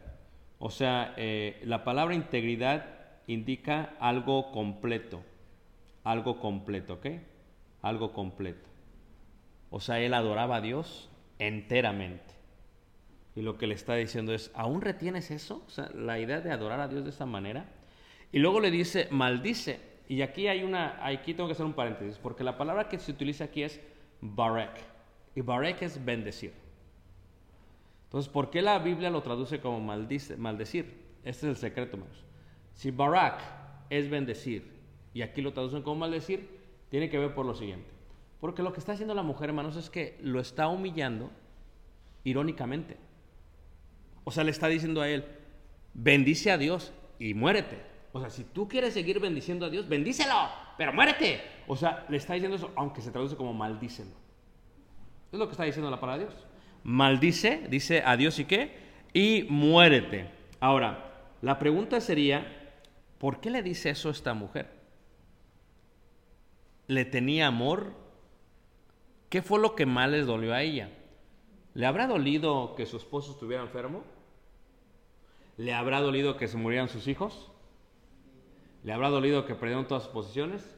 O 0.59 0.71
sea, 0.71 1.15
eh, 1.17 1.61
la 1.65 1.85
palabra 1.85 2.15
integridad 2.15 2.87
indica 3.27 3.95
algo 4.01 4.51
completo, 4.51 5.23
algo 6.05 6.41
completo, 6.41 6.95
¿ok? 6.95 7.07
Algo 7.83 8.13
completo. 8.13 8.69
O 9.71 9.81
sea, 9.81 10.01
él 10.01 10.15
adoraba 10.15 10.57
a 10.57 10.61
Dios 10.61 11.09
enteramente. 11.39 12.40
Y 13.37 13.43
lo 13.43 13.57
que 13.57 13.67
le 13.67 13.75
está 13.75 13.95
diciendo 13.95 14.35
es, 14.35 14.51
¿aún 14.55 14.81
retienes 14.81 15.31
eso? 15.31 15.63
O 15.67 15.71
sea, 15.71 15.91
la 15.95 16.19
idea 16.19 16.41
de 16.41 16.51
adorar 16.51 16.81
a 16.81 16.89
Dios 16.89 17.05
de 17.05 17.11
esa 17.11 17.27
manera. 17.27 17.71
Y 18.33 18.39
luego 18.39 18.61
le 18.61 18.71
dice, 18.71 19.09
maldice. 19.11 19.81
Y 20.09 20.23
aquí 20.23 20.49
hay 20.49 20.65
una, 20.65 21.05
aquí 21.07 21.35
tengo 21.35 21.49
que 21.49 21.53
hacer 21.53 21.67
un 21.67 21.73
paréntesis, 21.73 22.19
porque 22.19 22.43
la 22.43 22.59
palabra 22.59 22.89
que 22.89 22.99
se 22.99 23.13
utiliza 23.13 23.45
aquí 23.45 23.63
es 23.63 23.81
barek. 24.21 24.81
Y 25.37 25.41
barek 25.43 25.83
es 25.83 26.05
bendecir. 26.05 26.53
Entonces, 28.05 28.29
¿por 28.29 28.51
qué 28.51 28.61
la 28.61 28.81
Biblia 28.81 29.09
lo 29.09 29.23
traduce 29.23 29.61
como 29.61 29.79
maldice, 29.81 30.37
maldecir? 30.37 31.01
Este 31.23 31.47
es 31.47 31.51
el 31.51 31.57
secreto, 31.57 31.97
hermanos. 31.97 32.25
Si 32.75 32.91
barak 32.91 33.41
es 33.89 34.11
bendecir 34.11 34.81
y 35.15 35.23
aquí 35.23 35.43
lo 35.43 35.53
traducen 35.53 35.83
como 35.83 36.01
maldecir, 36.01 36.59
tiene 36.89 37.09
que 37.09 37.19
ver 37.19 37.35
por 37.35 37.47
lo 37.47 37.55
siguiente. 37.55 37.89
Porque 38.41 38.63
lo 38.63 38.73
que 38.73 38.81
está 38.81 38.93
haciendo 38.93 39.15
la 39.15 39.23
mujer, 39.23 39.51
hermanos, 39.51 39.77
es 39.77 39.91
que 39.91 40.19
lo 40.23 40.41
está 40.41 40.67
humillando 40.67 41.31
irónicamente. 42.25 42.97
O 44.31 44.33
sea, 44.33 44.45
le 44.45 44.53
está 44.53 44.69
diciendo 44.69 45.03
a 45.03 45.09
él, 45.09 45.25
bendice 45.93 46.53
a 46.53 46.59
Dios 46.59 46.93
y 47.19 47.35
muérete. 47.35 47.83
O 48.13 48.21
sea, 48.21 48.31
si 48.31 48.45
tú 48.45 48.69
quieres 48.69 48.95
seguir 48.95 49.19
bendiciendo 49.19 49.67
a 49.67 49.71
Dios, 49.71 49.89
bendícelo, 49.89 50.49
pero 50.79 50.93
muérete. 50.93 51.41
O 51.67 51.77
sea, 51.77 52.07
le 52.09 52.17
está 52.17 52.35
diciendo 52.35 52.57
eso, 52.57 52.71
aunque 52.77 53.03
se 53.03 53.11
traduce 53.11 53.35
como 53.35 53.53
maldícelo. 53.53 54.13
Es 55.33 55.39
lo 55.39 55.47
que 55.47 55.53
está 55.53 55.65
diciendo 55.65 55.91
la 55.91 56.01
palabra 56.01 56.25
de 56.25 56.31
Dios 56.31 56.47
maldice, 56.85 57.67
dice 57.69 58.03
adiós 58.05 58.39
y 58.39 58.45
qué, 58.45 58.77
y 59.13 59.47
muérete. 59.49 60.31
Ahora, 60.61 61.35
la 61.43 61.59
pregunta 61.59 62.01
sería, 62.01 62.47
¿por 63.19 63.41
qué 63.41 63.51
le 63.51 63.63
dice 63.63 63.91
eso 63.91 64.09
a 64.09 64.13
esta 64.13 64.35
mujer? 64.35 64.71
¿Le 66.87 67.05
tenía 67.05 67.47
amor? 67.47 67.95
¿Qué 69.29 69.43
fue 69.43 69.61
lo 69.61 69.75
que 69.75 69.87
más 69.87 70.11
les 70.11 70.27
dolió 70.27 70.55
a 70.55 70.63
ella? 70.63 70.91
¿Le 71.75 71.87
habrá 71.87 72.07
dolido 72.07 72.75
que 72.75 72.87
su 72.87 72.97
esposo 72.97 73.33
estuviera 73.33 73.63
enfermo? 73.63 74.03
¿Le 75.61 75.75
habrá 75.75 76.01
dolido 76.01 76.39
que 76.39 76.49
se 76.49 76.57
murieran 76.57 76.89
sus 76.89 77.07
hijos? 77.07 77.51
¿Le 78.83 78.95
habrá 78.95 79.11
dolido 79.11 79.45
que 79.45 79.55
perdieron 79.55 79.87
todas 79.87 80.05
sus 80.05 80.13
posiciones? 80.13 80.75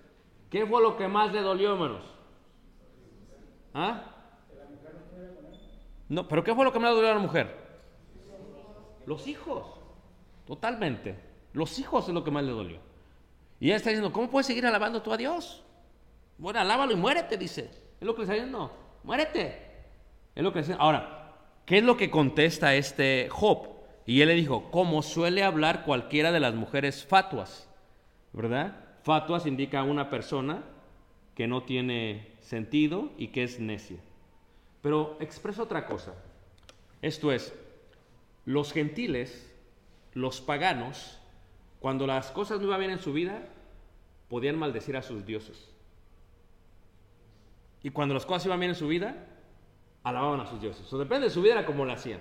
¿Qué 0.50 0.66
fue 0.66 0.82
lo 0.82 0.96
que 0.96 1.06
más 1.06 1.32
le 1.32 1.40
dolió, 1.40 1.74
hermanos? 1.74 2.02
¿Ah? 3.72 4.02
No, 6.08 6.26
pero 6.26 6.42
¿qué 6.42 6.52
fue 6.52 6.64
lo 6.64 6.72
que 6.72 6.80
me 6.80 6.88
dolió 6.88 7.12
a 7.12 7.14
la 7.14 7.20
mujer? 7.20 7.56
Los 9.06 9.28
hijos. 9.28 9.66
Totalmente. 10.48 11.16
Los 11.52 11.78
hijos 11.78 12.08
es 12.08 12.14
lo 12.14 12.24
que 12.24 12.32
más 12.32 12.42
le 12.42 12.50
dolió. 12.50 12.80
Y 13.60 13.66
ella 13.66 13.76
está 13.76 13.90
diciendo, 13.90 14.12
¿cómo 14.12 14.30
puedes 14.30 14.48
seguir 14.48 14.66
alabando 14.66 15.00
tú 15.00 15.12
a 15.12 15.16
Dios? 15.16 15.62
Bueno, 16.38 16.58
alábalo 16.58 16.92
y 16.92 16.96
muérete, 16.96 17.36
dice. 17.36 17.70
Es 18.00 18.04
lo 18.04 18.16
que 18.16 18.22
le 18.22 18.24
está 18.24 18.34
diciendo. 18.34 18.72
Muérete. 19.04 19.62
Es 20.34 20.42
lo 20.42 20.52
que 20.52 20.58
dice. 20.58 20.74
Ahora, 20.76 21.36
¿qué 21.66 21.78
es 21.78 21.84
lo 21.84 21.96
que 21.96 22.10
contesta 22.10 22.74
este 22.74 23.28
Job? 23.30 23.71
Y 24.06 24.20
él 24.20 24.28
le 24.28 24.34
dijo, 24.34 24.70
como 24.70 25.02
suele 25.02 25.42
hablar 25.44 25.84
cualquiera 25.84 26.32
de 26.32 26.40
las 26.40 26.54
mujeres 26.54 27.04
fatuas, 27.06 27.68
¿verdad? 28.32 28.76
Fatuas 29.02 29.46
indica 29.46 29.82
una 29.82 30.10
persona 30.10 30.64
que 31.34 31.46
no 31.46 31.62
tiene 31.62 32.32
sentido 32.40 33.10
y 33.16 33.28
que 33.28 33.44
es 33.44 33.60
necia. 33.60 33.98
Pero 34.80 35.16
expresa 35.20 35.62
otra 35.62 35.86
cosa. 35.86 36.14
Esto 37.00 37.32
es, 37.32 37.54
los 38.44 38.72
gentiles, 38.72 39.52
los 40.14 40.40
paganos, 40.40 41.18
cuando 41.80 42.06
las 42.06 42.30
cosas 42.30 42.60
no 42.60 42.66
iban 42.66 42.80
bien 42.80 42.92
en 42.92 42.98
su 42.98 43.12
vida, 43.12 43.48
podían 44.28 44.58
maldecir 44.58 44.96
a 44.96 45.02
sus 45.02 45.24
dioses. 45.24 45.68
Y 47.82 47.90
cuando 47.90 48.14
las 48.14 48.26
cosas 48.26 48.46
iban 48.46 48.60
bien 48.60 48.70
en 48.70 48.76
su 48.76 48.88
vida, 48.88 49.26
alababan 50.04 50.40
a 50.40 50.46
sus 50.46 50.60
dioses. 50.60 50.92
O 50.92 50.98
depende 50.98 51.26
de 51.26 51.30
su 51.30 51.42
vida, 51.42 51.54
era 51.54 51.66
como 51.66 51.84
lo 51.84 51.92
hacían. 51.92 52.20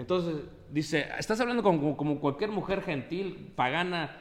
Entonces, 0.00 0.36
dice, 0.70 1.06
estás 1.18 1.38
hablando 1.42 1.62
como, 1.62 2.20
cualquier 2.20 2.50
mujer 2.50 2.80
gentil, 2.80 3.52
pagana, 3.54 4.16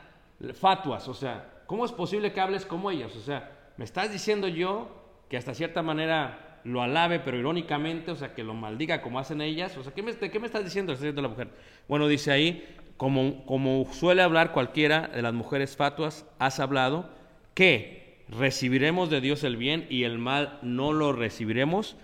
fatuas. 0.54 1.08
O 1.08 1.14
sea, 1.14 1.64
¿cómo 1.68 1.86
es 1.86 1.94
posible 1.94 2.34
que 2.34 2.42
hables 2.42 2.66
como 2.66 2.92
ellas? 2.92 3.16
O 3.16 3.22
sea, 3.22 3.50
me 3.78 3.86
estás 3.86 4.12
diciendo 4.12 4.50
yo 4.50 4.90
que 5.30 5.38
hasta 5.38 5.54
cierta 5.54 5.82
manera 5.82 6.60
lo 6.66 6.82
alabe, 6.82 7.22
pero 7.22 7.38
irónicamente, 7.38 8.12
o 8.12 8.16
sea, 8.18 8.34
que 8.34 8.44
lo 8.44 8.54
maldiga 8.54 9.02
como 9.02 9.20
hacen 9.20 9.40
ellas. 9.40 9.78
O 9.78 9.84
sea, 9.84 9.94
¿qué 9.94 10.04
me, 10.04 10.14
qué 10.14 10.38
me 10.38 10.48
estás 10.48 10.66
diciendo? 10.66 10.92
Está 10.92 11.06
diciendo 11.06 11.22
la 11.22 11.30
mujer. 11.30 11.48
Bueno, 11.88 12.10
dice 12.10 12.34
ahí, 12.34 12.68
como, 12.98 13.46
como 13.46 13.88
suele 13.94 14.22
hablar 14.22 14.52
cualquiera 14.52 15.08
de 15.08 15.22
las 15.22 15.34
mujeres 15.34 15.78
fatuas, 15.78 16.26
has 16.40 16.60
hablado 16.60 17.10
que 17.54 18.26
recibiremos 18.28 19.10
de 19.10 19.22
Dios 19.22 19.46
el 19.46 19.56
bien 19.56 19.88
y 19.90 20.04
el 20.04 20.18
mal 20.18 20.60
no 20.62 20.92
lo 20.92 21.14
recibiremos. 21.14 21.96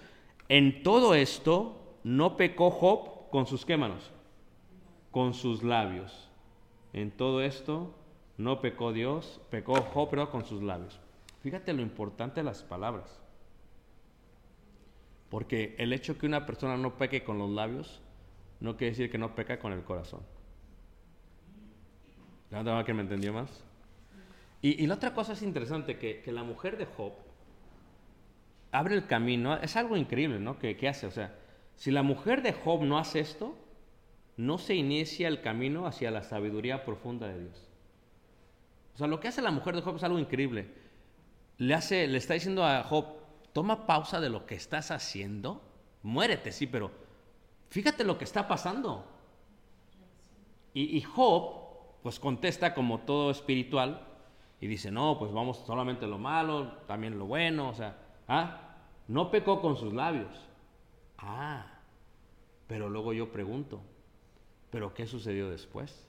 En 0.48 0.82
todo 0.82 1.14
esto 1.14 2.00
no 2.06 2.38
pecó 2.38 2.72
Job 2.72 3.15
con 3.36 3.48
sus 3.48 3.66
quémanos, 3.66 4.14
con 5.12 5.34
sus 5.34 5.62
labios. 5.62 6.30
En 6.94 7.12
todo 7.12 7.42
esto 7.42 7.94
no 8.38 8.62
pecó 8.62 8.94
Dios, 8.94 9.42
pecó 9.50 9.76
Job, 9.82 10.10
pero 10.10 10.32
con 10.32 10.46
sus 10.46 10.64
labios. 10.64 11.02
Fíjate 11.42 11.74
lo 11.74 11.82
importante 11.82 12.40
de 12.40 12.46
las 12.46 12.64
palabras. 12.64 13.20
Porque 15.30 15.76
el 15.80 15.92
hecho 15.92 16.18
que 16.18 16.28
una 16.28 16.46
persona 16.46 16.78
no 16.78 16.96
peque 16.96 17.26
con 17.26 17.38
los 17.38 17.50
labios 17.50 18.02
no 18.62 18.78
quiere 18.78 18.92
decir 18.92 19.12
que 19.12 19.18
no 19.18 19.36
peca 19.36 19.60
con 19.60 19.74
el 19.74 19.84
corazón. 19.84 20.22
¿Ya 22.52 22.86
que 22.86 22.94
me 22.94 23.02
entendió 23.02 23.34
más? 23.34 23.66
Y, 24.62 24.88
la 24.88 24.94
otra 24.94 25.14
cosa 25.14 25.34
es 25.34 25.42
interesante, 25.42 25.98
que, 25.98 26.24
la 26.32 26.44
mujer 26.44 26.78
de 26.78 26.86
Job 26.86 27.12
abre 28.72 28.96
el 28.96 29.08
camino, 29.08 29.58
es 29.58 29.76
algo 29.76 29.98
increíble, 29.98 30.40
¿no? 30.40 30.58
Que, 30.58 30.78
que 30.78 30.88
hace, 30.88 31.06
o 31.06 31.12
sea, 31.12 31.36
si 31.76 31.92
la 31.92 32.04
mujer 32.04 32.42
de 32.42 32.54
Job 32.54 32.84
no 32.84 32.98
hace 32.98 33.20
esto, 33.20 33.56
no 34.38 34.58
se 34.58 34.76
inicia 34.76 35.28
el 35.28 35.42
camino 35.42 35.86
hacia 35.86 36.12
la 36.12 36.24
sabiduría 36.24 36.86
profunda 36.86 37.28
de 37.28 37.40
Dios. 37.42 37.70
O 38.94 38.98
sea, 38.98 39.08
lo 39.08 39.20
que 39.20 39.28
hace 39.28 39.42
la 39.42 39.52
mujer 39.52 39.76
de 39.76 39.82
Job 39.82 39.98
es 39.98 40.04
algo 40.04 40.20
increíble. 40.20 40.74
Le, 41.58 41.74
hace, 41.74 42.08
le 42.08 42.18
está 42.18 42.34
diciendo 42.34 42.66
a 42.66 42.84
Job, 42.84 43.06
toma 43.54 43.86
pausa 43.86 44.20
de 44.20 44.30
lo 44.30 44.46
que 44.46 44.56
estás 44.56 44.92
haciendo, 44.92 45.62
muérete, 46.04 46.52
sí, 46.52 46.68
pero 46.68 46.92
fíjate 47.70 48.04
lo 48.04 48.18
que 48.18 48.26
está 48.26 48.48
pasando. 48.48 49.06
Y, 50.74 51.00
Job, 51.02 52.02
pues 52.04 52.20
contesta 52.20 52.74
como 52.74 53.00
todo 53.00 53.32
espiritual 53.32 54.06
y 54.60 54.68
dice, 54.68 54.92
no, 54.92 55.18
pues 55.18 55.32
vamos 55.32 55.64
solamente 55.66 56.06
lo 56.06 56.18
malo, 56.18 56.74
también 56.86 57.18
lo 57.18 57.26
bueno, 57.28 57.70
o 57.70 57.74
sea, 57.74 57.96
ah, 58.28 58.76
no 59.08 59.32
pecó 59.32 59.62
con 59.62 59.78
sus 59.78 59.94
labios. 59.94 60.28
Ah, 61.18 61.66
pero 62.68 62.90
luego 62.90 63.14
yo 63.14 63.32
pregunto, 63.32 63.82
¿pero 64.72 64.94
qué 64.94 65.08
sucedió 65.08 65.50
después? 65.50 66.06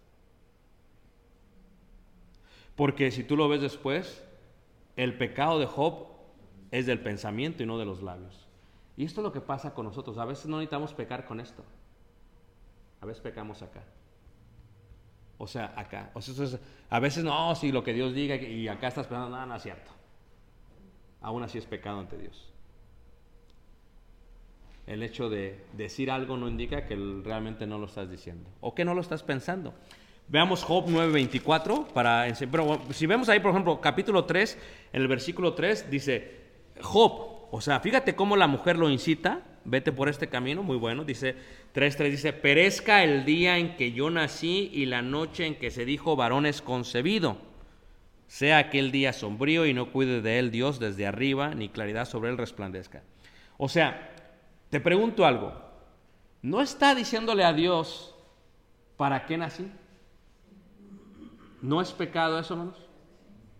Porque 2.74 3.10
si 3.10 3.24
tú 3.24 3.36
lo 3.36 3.48
ves 3.48 3.62
después, 3.62 4.22
el 4.96 5.16
pecado 5.16 5.58
de 5.58 5.66
Job 5.66 6.08
es 6.70 6.86
del 6.86 7.00
pensamiento 7.00 7.62
y 7.62 7.66
no 7.66 7.78
de 7.78 7.84
los 7.86 8.02
labios. 8.02 8.46
Y 8.96 9.04
esto 9.04 9.20
es 9.20 9.24
lo 9.24 9.32
que 9.32 9.40
pasa 9.40 9.74
con 9.74 9.86
nosotros. 9.86 10.18
A 10.18 10.24
veces 10.24 10.46
no 10.46 10.56
necesitamos 10.56 10.94
pecar 10.94 11.26
con 11.26 11.40
esto. 11.40 11.62
A 13.00 13.06
veces 13.06 13.22
pecamos 13.22 13.62
acá. 13.62 13.82
O 15.38 15.46
sea, 15.46 15.72
acá. 15.76 16.10
O 16.14 16.22
sea, 16.22 16.58
a 16.88 17.00
veces 17.00 17.24
no, 17.24 17.54
si 17.54 17.72
lo 17.72 17.84
que 17.84 17.92
Dios 17.92 18.14
diga 18.14 18.36
y 18.36 18.68
acá 18.68 18.88
estás 18.88 19.06
pensando, 19.06 19.30
nada, 19.30 19.46
no 19.46 19.56
es 19.56 19.62
cierto. 19.62 19.90
Aún 21.20 21.42
así 21.42 21.58
es 21.58 21.66
pecado 21.66 22.00
ante 22.00 22.16
Dios. 22.16 22.52
El 24.86 25.02
hecho 25.02 25.28
de 25.28 25.58
decir 25.72 26.10
algo 26.10 26.36
no 26.36 26.48
indica 26.48 26.86
que 26.86 26.96
realmente 27.24 27.66
no 27.66 27.78
lo 27.78 27.86
estás 27.86 28.10
diciendo 28.10 28.48
o 28.60 28.74
que 28.74 28.84
no 28.84 28.94
lo 28.94 29.00
estás 29.00 29.22
pensando. 29.22 29.74
Veamos 30.28 30.62
Job 30.64 30.86
9:24 30.88 31.88
para 31.88 32.26
pero 32.50 32.80
si 32.90 33.06
vemos 33.06 33.28
ahí 33.28 33.40
por 33.40 33.52
ejemplo 33.52 33.80
capítulo 33.80 34.24
3, 34.24 34.58
en 34.92 35.02
el 35.02 35.08
versículo 35.08 35.54
3 35.54 35.90
dice 35.90 36.46
Job, 36.80 37.48
o 37.50 37.60
sea, 37.60 37.80
fíjate 37.80 38.14
cómo 38.14 38.36
la 38.36 38.46
mujer 38.46 38.76
lo 38.76 38.90
incita, 38.90 39.42
vete 39.64 39.92
por 39.92 40.08
este 40.08 40.28
camino, 40.28 40.62
muy 40.62 40.76
bueno, 40.76 41.04
dice 41.04 41.36
3:3 41.72 42.10
dice, 42.10 42.32
"Perezca 42.32 43.04
el 43.04 43.24
día 43.24 43.58
en 43.58 43.76
que 43.76 43.92
yo 43.92 44.10
nací 44.10 44.70
y 44.72 44.86
la 44.86 45.02
noche 45.02 45.46
en 45.46 45.56
que 45.56 45.70
se 45.70 45.84
dijo 45.84 46.16
varón 46.16 46.46
es 46.46 46.62
concebido." 46.62 47.38
Sea 48.28 48.58
aquel 48.58 48.90
día 48.90 49.12
sombrío 49.12 49.66
y 49.66 49.74
no 49.74 49.92
cuide 49.92 50.20
de 50.20 50.40
él 50.40 50.50
Dios 50.50 50.80
desde 50.80 51.06
arriba, 51.06 51.54
ni 51.54 51.68
claridad 51.68 52.06
sobre 52.06 52.30
él 52.30 52.36
resplandezca. 52.36 53.04
O 53.56 53.68
sea, 53.68 54.15
te 54.70 54.80
pregunto 54.80 55.24
algo. 55.24 55.52
¿No 56.42 56.60
está 56.60 56.94
diciéndole 56.94 57.44
a 57.44 57.52
Dios 57.52 58.14
para 58.96 59.26
qué 59.26 59.36
nací? 59.36 59.70
¿No 61.62 61.80
es 61.80 61.92
pecado 61.92 62.38
eso, 62.38 62.54
hermanos? 62.54 62.86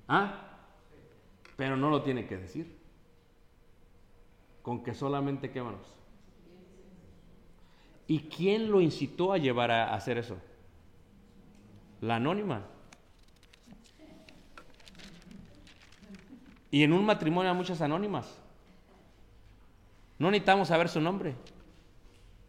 ¿Ah? 0.08 0.42
Pero 1.56 1.76
no 1.76 1.90
lo 1.90 2.02
tiene 2.02 2.26
que 2.26 2.36
decir. 2.36 2.78
Con 4.62 4.82
que 4.82 4.94
solamente 4.94 5.50
qué. 5.50 5.62
¿Y 8.06 8.20
quién 8.20 8.70
lo 8.70 8.80
incitó 8.80 9.32
a 9.32 9.38
llevar 9.38 9.70
a 9.70 9.94
hacer 9.94 10.18
eso? 10.18 10.36
La 12.00 12.16
anónima. 12.16 12.62
Y 16.70 16.82
en 16.82 16.92
un 16.92 17.04
matrimonio 17.04 17.50
hay 17.50 17.56
muchas 17.56 17.80
anónimas. 17.80 18.45
No 20.18 20.30
necesitamos 20.30 20.68
saber 20.68 20.88
su 20.88 21.00
nombre. 21.00 21.34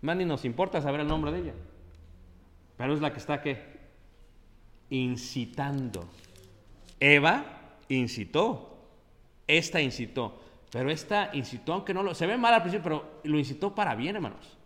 Más 0.02 0.16
ni 0.16 0.26
nos 0.26 0.46
importa 0.46 0.82
saber 0.82 1.02
el 1.02 1.08
nombre 1.08 1.32
de 1.32 1.40
ella. 1.40 1.54
Pero 2.78 2.94
es 2.94 3.02
la 3.02 3.12
que 3.12 3.20
está 3.20 3.42
¿qué? 3.42 3.78
incitando. 4.90 6.08
Eva 7.00 7.46
incitó. 7.90 8.78
Esta 9.48 9.82
incitó. 9.82 10.40
Pero 10.72 10.92
esta 10.92 11.32
incitó, 11.34 11.74
aunque 11.74 11.94
no 11.94 12.04
lo. 12.04 12.14
Se 12.14 12.28
ve 12.28 12.38
mal 12.38 12.54
al 12.54 12.62
principio, 12.62 12.84
pero 12.84 13.22
lo 13.24 13.40
incitó 13.40 13.74
para 13.74 13.96
bien, 13.96 14.16
hermanos. 14.16 14.58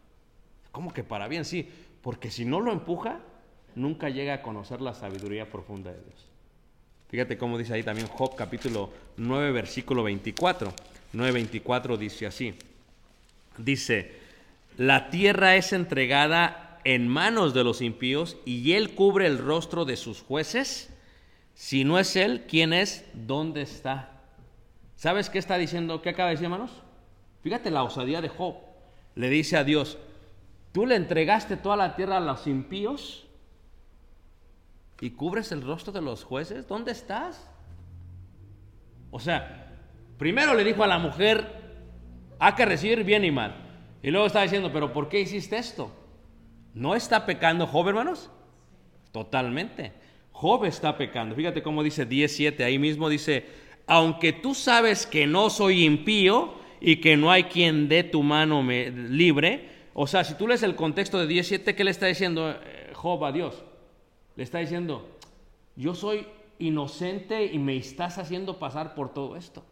¿Cómo 0.72 0.94
que 0.94 1.04
para 1.04 1.28
bien? 1.28 1.46
Sí. 1.46 1.70
Porque 2.02 2.32
si 2.32 2.46
no 2.46 2.60
lo 2.60 2.72
empuja, 2.72 3.20
nunca 3.76 4.10
llega 4.10 4.34
a 4.34 4.42
conocer 4.42 4.82
la 4.82 4.94
sabiduría 4.94 5.50
profunda 5.50 5.92
de 5.92 6.02
Dios. 6.02 6.28
Fíjate 7.10 7.38
cómo 7.38 7.58
dice 7.58 7.74
ahí 7.74 7.84
también 7.84 8.08
Job 8.08 8.36
capítulo 8.36 8.90
9, 9.18 9.52
versículo 9.52 10.04
24. 10.04 10.74
9.24 11.14 11.98
dice 11.98 12.26
así. 12.26 12.56
Dice, 13.64 14.20
la 14.78 15.10
tierra 15.10 15.56
es 15.56 15.74
entregada 15.74 16.80
en 16.84 17.08
manos 17.08 17.54
de 17.54 17.64
los 17.64 17.82
impíos 17.82 18.38
y 18.46 18.74
él 18.74 18.96
cubre 18.96 19.28
el 19.28 19.38
rostro 19.38 19.86
de 19.86 19.98
sus 19.98 20.22
jueces. 20.22 20.92
Si 21.54 21.84
no 21.84 22.00
es 22.00 22.16
él, 22.16 22.46
¿quién 22.48 22.74
es? 22.74 23.06
¿Dónde 23.14 23.62
está? 23.62 24.22
¿Sabes 24.96 25.30
qué 25.30 25.40
está 25.40 25.58
diciendo? 25.58 26.02
¿Qué 26.02 26.10
acaba 26.10 26.30
de 26.30 26.36
decir, 26.36 26.46
hermanos? 26.46 26.72
Fíjate 27.44 27.72
la 27.72 27.84
osadía 27.84 28.22
de 28.22 28.30
Job. 28.30 28.56
Le 29.16 29.30
dice 29.30 29.58
a 29.58 29.64
Dios, 29.64 29.98
tú 30.72 30.86
le 30.86 30.96
entregaste 30.96 31.58
toda 31.58 31.76
la 31.76 31.96
tierra 31.96 32.18
a 32.18 32.22
los 32.22 32.48
impíos 32.48 33.28
y 35.00 35.12
cubres 35.12 35.52
el 35.52 35.62
rostro 35.62 35.92
de 35.92 36.02
los 36.02 36.24
jueces. 36.24 36.68
¿Dónde 36.68 36.92
estás? 36.92 37.48
O 39.10 39.20
sea, 39.20 39.72
primero 40.18 40.54
le 40.54 40.64
dijo 40.64 40.84
a 40.84 40.88
la 40.88 41.00
mujer, 41.00 41.61
hay 42.42 42.54
que 42.54 42.66
recibir 42.66 43.04
bien 43.04 43.24
y 43.24 43.30
mal. 43.30 43.54
Y 44.02 44.10
luego 44.10 44.26
está 44.26 44.42
diciendo, 44.42 44.72
pero 44.74 44.92
¿por 44.92 45.10
qué 45.10 45.22
hiciste 45.22 45.60
esto? 45.60 45.92
¿No 46.74 46.96
está 46.96 47.28
pecando 47.28 47.68
Job, 47.68 47.88
hermanos? 47.90 48.32
Totalmente. 49.12 49.92
Job 50.32 50.66
está 50.66 50.98
pecando. 50.98 51.36
Fíjate 51.36 51.62
cómo 51.62 51.84
dice 51.84 52.04
17, 52.04 52.64
ahí 52.64 52.80
mismo 52.80 53.10
dice, 53.10 53.46
aunque 53.86 54.34
tú 54.34 54.56
sabes 54.56 55.06
que 55.06 55.28
no 55.28 55.52
soy 55.52 55.86
impío 55.86 56.56
y 56.80 56.96
que 56.96 57.16
no 57.16 57.30
hay 57.30 57.44
quien 57.44 57.88
dé 57.88 58.04
tu 58.04 58.24
mano 58.24 58.64
libre, 58.64 59.70
o 59.94 60.08
sea, 60.08 60.24
si 60.24 60.34
tú 60.34 60.48
lees 60.48 60.64
el 60.64 60.76
contexto 60.76 61.20
de 61.20 61.28
17, 61.28 61.76
¿qué 61.76 61.84
le 61.84 61.92
está 61.92 62.08
diciendo 62.08 62.50
eh, 62.50 62.92
Job 62.96 63.24
a 63.24 63.32
Dios? 63.32 63.64
Le 64.36 64.42
está 64.42 64.58
diciendo, 64.58 65.16
yo 65.76 65.94
soy 65.94 66.26
inocente 66.58 67.46
y 67.46 67.60
me 67.60 67.78
estás 67.78 68.18
haciendo 68.18 68.58
pasar 68.58 68.96
por 68.96 69.14
todo 69.14 69.36
esto. 69.36 69.64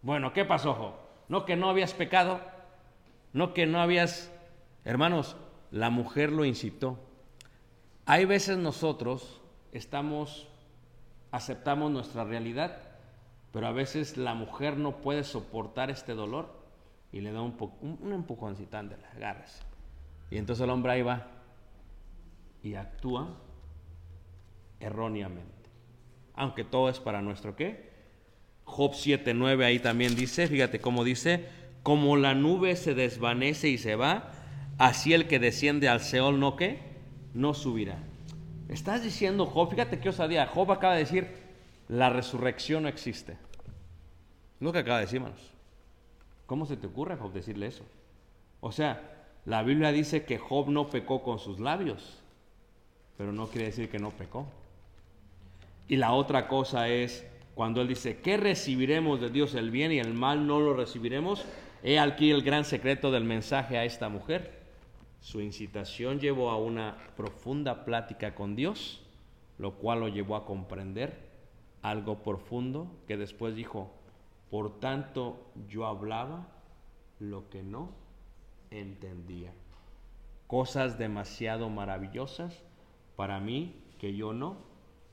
Bueno, 0.00 0.32
¿qué 0.32 0.46
pasó, 0.46 0.72
Job? 0.72 1.03
No 1.28 1.44
que 1.44 1.56
no 1.56 1.68
habías 1.68 1.94
pecado, 1.94 2.40
no 3.32 3.54
que 3.54 3.66
no 3.66 3.80
habías... 3.80 4.30
Hermanos, 4.84 5.36
la 5.70 5.90
mujer 5.90 6.30
lo 6.30 6.44
incitó. 6.44 6.98
Hay 8.06 8.26
veces 8.26 8.58
nosotros 8.58 9.40
estamos, 9.72 10.48
aceptamos 11.30 11.90
nuestra 11.90 12.24
realidad, 12.24 12.78
pero 13.52 13.66
a 13.66 13.72
veces 13.72 14.16
la 14.16 14.34
mujer 14.34 14.76
no 14.76 14.96
puede 15.00 15.24
soportar 15.24 15.90
este 15.90 16.14
dolor 16.14 16.52
y 17.12 17.20
le 17.20 17.32
da 17.32 17.40
un, 17.40 17.56
un, 17.80 17.98
un 18.02 18.12
empujoncito, 18.12 18.76
ándale, 18.76 19.04
agárrese. 19.16 19.62
Y 20.30 20.36
entonces 20.36 20.64
el 20.64 20.70
hombre 20.70 20.92
ahí 20.92 21.02
va 21.02 21.28
y 22.62 22.74
actúa 22.74 23.28
erróneamente. 24.80 25.70
Aunque 26.34 26.64
todo 26.64 26.88
es 26.88 26.98
para 26.98 27.22
nuestro 27.22 27.54
qué? 27.56 27.93
Job 28.64 28.92
7.9 28.92 29.64
ahí 29.64 29.78
también 29.78 30.16
dice, 30.16 30.46
fíjate 30.46 30.80
cómo 30.80 31.04
dice, 31.04 31.46
como 31.82 32.16
la 32.16 32.34
nube 32.34 32.76
se 32.76 32.94
desvanece 32.94 33.68
y 33.68 33.78
se 33.78 33.94
va, 33.96 34.32
así 34.78 35.12
el 35.12 35.28
que 35.28 35.38
desciende 35.38 35.88
al 35.88 36.00
Seol 36.00 36.40
no 36.40 36.56
que, 36.56 36.78
no 37.34 37.54
subirá. 37.54 37.98
Estás 38.68 39.02
diciendo 39.02 39.46
Job, 39.46 39.70
fíjate 39.70 40.00
qué 40.00 40.08
osadía, 40.08 40.46
Job 40.46 40.72
acaba 40.72 40.94
de 40.94 41.00
decir, 41.00 41.28
la 41.88 42.10
resurrección 42.10 42.84
no 42.84 42.88
existe. 42.88 43.36
Lo 44.60 44.72
que 44.72 44.78
acaba 44.78 44.98
de 44.98 45.04
decir, 45.04 45.18
hermanos. 45.18 45.52
¿Cómo 46.46 46.66
se 46.66 46.76
te 46.76 46.86
ocurre, 46.86 47.16
Job, 47.16 47.32
decirle 47.32 47.66
eso? 47.66 47.84
O 48.60 48.72
sea, 48.72 49.26
la 49.44 49.62
Biblia 49.62 49.92
dice 49.92 50.24
que 50.24 50.38
Job 50.38 50.68
no 50.68 50.88
pecó 50.88 51.22
con 51.22 51.38
sus 51.38 51.60
labios, 51.60 52.22
pero 53.16 53.32
no 53.32 53.48
quiere 53.48 53.66
decir 53.66 53.90
que 53.90 53.98
no 53.98 54.10
pecó. 54.10 54.46
Y 55.88 55.96
la 55.96 56.12
otra 56.12 56.48
cosa 56.48 56.88
es, 56.88 57.26
cuando 57.54 57.80
él 57.80 57.88
dice, 57.88 58.20
¿qué 58.20 58.36
recibiremos 58.36 59.20
de 59.20 59.30
Dios? 59.30 59.54
El 59.54 59.70
bien 59.70 59.92
y 59.92 59.98
el 59.98 60.12
mal 60.12 60.46
no 60.46 60.60
lo 60.60 60.74
recibiremos. 60.74 61.44
He 61.82 61.98
aquí 61.98 62.30
el 62.30 62.42
gran 62.42 62.64
secreto 62.64 63.12
del 63.12 63.24
mensaje 63.24 63.78
a 63.78 63.84
esta 63.84 64.08
mujer. 64.08 64.64
Su 65.20 65.40
incitación 65.40 66.18
llevó 66.18 66.50
a 66.50 66.58
una 66.58 66.96
profunda 67.16 67.84
plática 67.84 68.34
con 68.34 68.56
Dios, 68.56 69.02
lo 69.58 69.74
cual 69.74 70.00
lo 70.00 70.08
llevó 70.08 70.36
a 70.36 70.44
comprender 70.44 71.32
algo 71.82 72.22
profundo 72.22 72.88
que 73.06 73.16
después 73.16 73.54
dijo, 73.54 73.90
por 74.50 74.80
tanto 74.80 75.52
yo 75.68 75.86
hablaba 75.86 76.48
lo 77.20 77.48
que 77.50 77.62
no 77.62 77.90
entendía. 78.70 79.52
Cosas 80.46 80.98
demasiado 80.98 81.70
maravillosas 81.70 82.62
para 83.16 83.38
mí 83.38 83.74
que 83.98 84.14
yo 84.14 84.32
no 84.32 84.56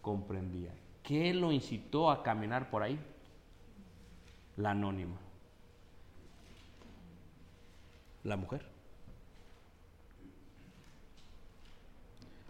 comprendía. 0.02 0.74
¿Qué 1.04 1.34
lo 1.34 1.52
incitó 1.52 2.12
a 2.12 2.24
caminar 2.24 2.70
por 2.70 2.84
ahí? 2.84 2.99
La 4.58 4.72
anónima. 4.72 5.18
La 8.24 8.38
mujer. 8.38 8.62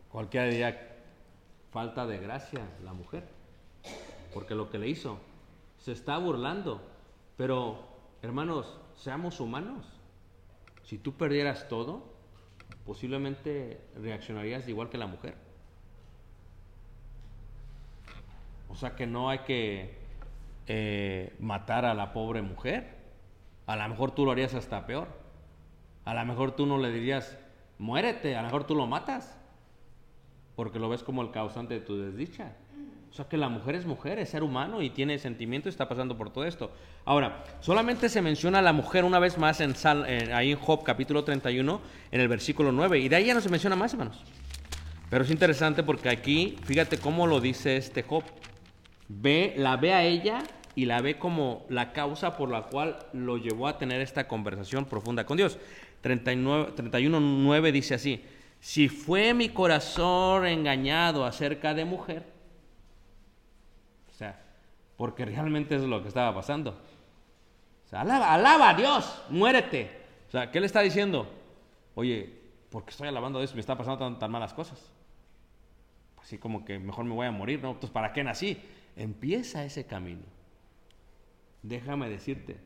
Cualquiera 0.09 0.47
diría, 0.47 0.97
falta 1.71 2.05
de 2.05 2.17
gracia 2.17 2.67
la 2.83 2.91
mujer, 2.91 3.23
porque 4.33 4.55
lo 4.55 4.69
que 4.69 4.77
le 4.77 4.89
hizo, 4.89 5.19
se 5.79 5.93
está 5.93 6.17
burlando. 6.17 6.81
Pero, 7.37 7.79
hermanos, 8.21 8.77
seamos 8.95 9.39
humanos. 9.39 9.85
Si 10.83 10.97
tú 10.97 11.13
perdieras 11.13 11.69
todo, 11.69 12.03
posiblemente 12.85 13.79
reaccionarías 13.95 14.67
igual 14.67 14.89
que 14.89 14.97
la 14.97 15.07
mujer. 15.07 15.35
O 18.71 18.75
sea 18.75 18.95
que 18.95 19.05
no 19.05 19.29
hay 19.29 19.39
que 19.39 19.97
eh, 20.67 21.35
matar 21.39 21.85
a 21.85 21.93
la 21.93 22.13
pobre 22.13 22.41
mujer. 22.41 22.95
A 23.67 23.75
lo 23.75 23.87
mejor 23.89 24.11
tú 24.11 24.25
lo 24.25 24.31
harías 24.31 24.53
hasta 24.53 24.85
peor. 24.85 25.07
A 26.05 26.13
lo 26.13 26.25
mejor 26.25 26.53
tú 26.53 26.65
no 26.65 26.77
le 26.77 26.91
dirías, 26.91 27.37
muérete, 27.77 28.35
a 28.35 28.41
lo 28.41 28.47
mejor 28.47 28.63
tú 28.63 28.75
lo 28.75 28.87
matas. 28.87 29.37
Porque 30.55 30.79
lo 30.79 30.87
ves 30.89 31.03
como 31.03 31.21
el 31.21 31.31
causante 31.31 31.73
de 31.73 31.81
tu 31.81 31.97
desdicha. 31.97 32.53
O 33.11 33.13
sea 33.13 33.25
que 33.25 33.35
la 33.35 33.49
mujer 33.49 33.75
es 33.75 33.85
mujer, 33.85 34.19
es 34.19 34.29
ser 34.29 34.41
humano 34.41 34.81
y 34.81 34.89
tiene 34.89 35.19
sentimiento 35.19 35.67
y 35.67 35.71
está 35.71 35.89
pasando 35.89 36.17
por 36.17 36.29
todo 36.29 36.45
esto. 36.45 36.71
Ahora, 37.03 37.43
solamente 37.59 38.07
se 38.07 38.21
menciona 38.21 38.59
a 38.59 38.61
la 38.61 38.71
mujer 38.71 39.03
una 39.03 39.19
vez 39.19 39.37
más 39.37 39.59
en 39.59 39.73
ahí 40.33 40.51
en 40.51 40.57
Job 40.57 40.83
capítulo 40.83 41.25
31, 41.25 41.81
en 42.09 42.21
el 42.21 42.27
versículo 42.29 42.71
9. 42.71 42.99
Y 42.99 43.09
de 43.09 43.17
ahí 43.17 43.25
ya 43.25 43.33
no 43.33 43.41
se 43.41 43.49
menciona 43.49 43.75
más, 43.75 43.91
hermanos. 43.91 44.23
Pero 45.09 45.25
es 45.25 45.29
interesante 45.29 45.83
porque 45.83 46.07
aquí, 46.07 46.55
fíjate 46.63 46.97
cómo 46.99 47.27
lo 47.27 47.41
dice 47.41 47.75
este 47.75 48.03
Job 48.03 48.23
ve, 49.19 49.53
la 49.57 49.77
ve 49.77 49.93
a 49.93 50.03
ella 50.03 50.39
y 50.75 50.85
la 50.85 51.01
ve 51.01 51.19
como 51.19 51.65
la 51.69 51.91
causa 51.93 52.37
por 52.37 52.49
la 52.49 52.63
cual 52.63 52.99
lo 53.13 53.37
llevó 53.37 53.67
a 53.67 53.77
tener 53.77 54.01
esta 54.01 54.27
conversación 54.27 54.85
profunda 54.85 55.25
con 55.25 55.37
Dios. 55.37 55.57
31.9 56.03 57.71
dice 57.71 57.95
así, 57.95 58.23
si 58.59 58.89
fue 58.89 59.33
mi 59.33 59.49
corazón 59.49 60.45
engañado 60.45 61.25
acerca 61.25 61.73
de 61.73 61.85
mujer, 61.85 62.25
o 64.09 64.13
sea, 64.13 64.39
porque 64.97 65.25
realmente 65.25 65.75
es 65.75 65.81
lo 65.81 66.01
que 66.01 66.07
estaba 66.07 66.33
pasando. 66.33 66.71
O 67.85 67.89
sea, 67.89 68.01
alaba, 68.01 68.33
alaba 68.33 68.69
a 68.69 68.73
Dios, 68.73 69.21
muérete. 69.29 69.99
O 70.27 70.31
sea, 70.31 70.49
¿qué 70.51 70.59
le 70.59 70.65
está 70.65 70.81
diciendo? 70.81 71.27
Oye, 71.95 72.33
¿por 72.69 72.85
qué 72.85 72.91
estoy 72.91 73.09
alabando 73.09 73.39
a 73.39 73.41
Dios? 73.41 73.53
Me 73.53 73.61
está 73.61 73.77
pasando 73.77 73.97
tan, 73.97 74.17
tan 74.17 74.31
malas 74.31 74.53
cosas. 74.53 74.79
Así 76.21 76.37
como 76.37 76.63
que 76.63 76.79
mejor 76.79 77.03
me 77.03 77.13
voy 77.13 77.27
a 77.27 77.31
morir, 77.31 77.61
¿no? 77.61 77.69
Entonces, 77.69 77.89
¿para 77.89 78.13
qué 78.13 78.23
nací? 78.23 78.61
Empieza 78.95 79.63
ese 79.63 79.85
camino. 79.85 80.23
Déjame 81.63 82.09
decirte, 82.09 82.59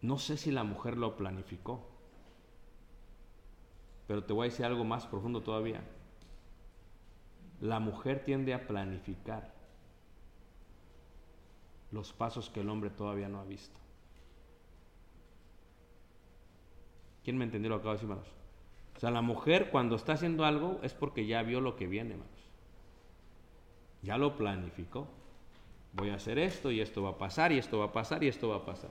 no 0.00 0.18
sé 0.18 0.36
si 0.36 0.50
la 0.50 0.64
mujer 0.64 0.96
lo 0.96 1.16
planificó, 1.16 1.88
pero 4.06 4.24
te 4.24 4.32
voy 4.32 4.46
a 4.46 4.50
decir 4.50 4.66
algo 4.66 4.84
más 4.84 5.06
profundo 5.06 5.42
todavía. 5.42 5.82
La 7.60 7.78
mujer 7.78 8.24
tiende 8.24 8.54
a 8.54 8.66
planificar 8.66 9.54
los 11.92 12.12
pasos 12.12 12.50
que 12.50 12.60
el 12.60 12.68
hombre 12.68 12.90
todavía 12.90 13.28
no 13.28 13.40
ha 13.40 13.44
visto. 13.44 13.78
¿Quién 17.22 17.38
me 17.38 17.44
entendió 17.44 17.70
lo 17.70 17.76
que 17.76 17.80
acabo 17.82 17.92
de 17.92 17.98
decir, 17.98 18.10
hermanos? 18.10 18.32
O 18.96 19.00
sea, 19.00 19.10
la 19.10 19.22
mujer 19.22 19.70
cuando 19.70 19.96
está 19.96 20.14
haciendo 20.14 20.44
algo 20.44 20.80
es 20.82 20.94
porque 20.94 21.26
ya 21.26 21.42
vio 21.42 21.60
lo 21.60 21.76
que 21.76 21.86
viene. 21.86 22.16
Ya 24.02 24.18
lo 24.18 24.36
planificó. 24.36 25.08
Voy 25.92 26.10
a 26.10 26.14
hacer 26.14 26.38
esto 26.38 26.70
y 26.70 26.80
esto 26.80 27.02
va 27.02 27.10
a 27.10 27.18
pasar 27.18 27.52
y 27.52 27.58
esto 27.58 27.78
va 27.78 27.86
a 27.86 27.92
pasar 27.92 28.24
y 28.24 28.28
esto 28.28 28.48
va 28.48 28.56
a 28.56 28.64
pasar. 28.64 28.90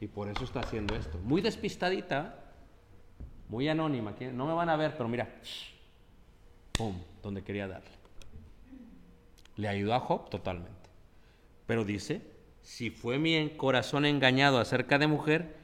Y 0.00 0.06
por 0.06 0.28
eso 0.28 0.44
está 0.44 0.60
haciendo 0.60 0.94
esto. 0.94 1.18
Muy 1.18 1.42
despistadita, 1.42 2.42
muy 3.48 3.68
anónima. 3.68 4.14
No 4.32 4.46
me 4.46 4.54
van 4.54 4.68
a 4.68 4.76
ver, 4.76 4.96
pero 4.96 5.08
mira, 5.08 5.28
¡pum! 6.72 6.96
Donde 7.22 7.42
quería 7.42 7.68
darle. 7.68 7.90
Le 9.56 9.68
ayudó 9.68 9.94
a 9.94 10.00
Job 10.00 10.30
totalmente. 10.30 10.90
Pero 11.66 11.84
dice, 11.84 12.22
si 12.62 12.90
fue 12.90 13.18
mi 13.18 13.50
corazón 13.50 14.04
engañado 14.06 14.58
acerca 14.58 14.98
de 14.98 15.06
mujer, 15.06 15.56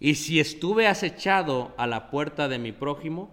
y 0.00 0.14
si 0.14 0.38
estuve 0.40 0.86
acechado 0.86 1.74
a 1.76 1.86
la 1.86 2.10
puerta 2.10 2.48
de 2.48 2.58
mi 2.58 2.72
prójimo, 2.72 3.30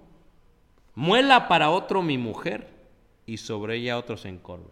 muela 0.96 1.48
para 1.48 1.70
otro 1.70 2.02
mi 2.02 2.18
mujer, 2.18 2.75
y 3.26 3.38
sobre 3.38 3.78
ella 3.78 3.98
otros 3.98 4.22
se 4.22 4.30
encorven. 4.30 4.68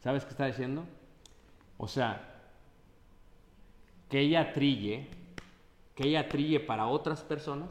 ¿Sabes 0.00 0.24
qué 0.24 0.30
está 0.30 0.46
diciendo? 0.46 0.84
O 1.76 1.88
sea, 1.88 2.34
que 4.08 4.20
ella 4.20 4.52
trille, 4.52 5.06
que 5.94 6.08
ella 6.08 6.28
trille 6.28 6.60
para 6.60 6.86
otras 6.86 7.22
personas 7.22 7.70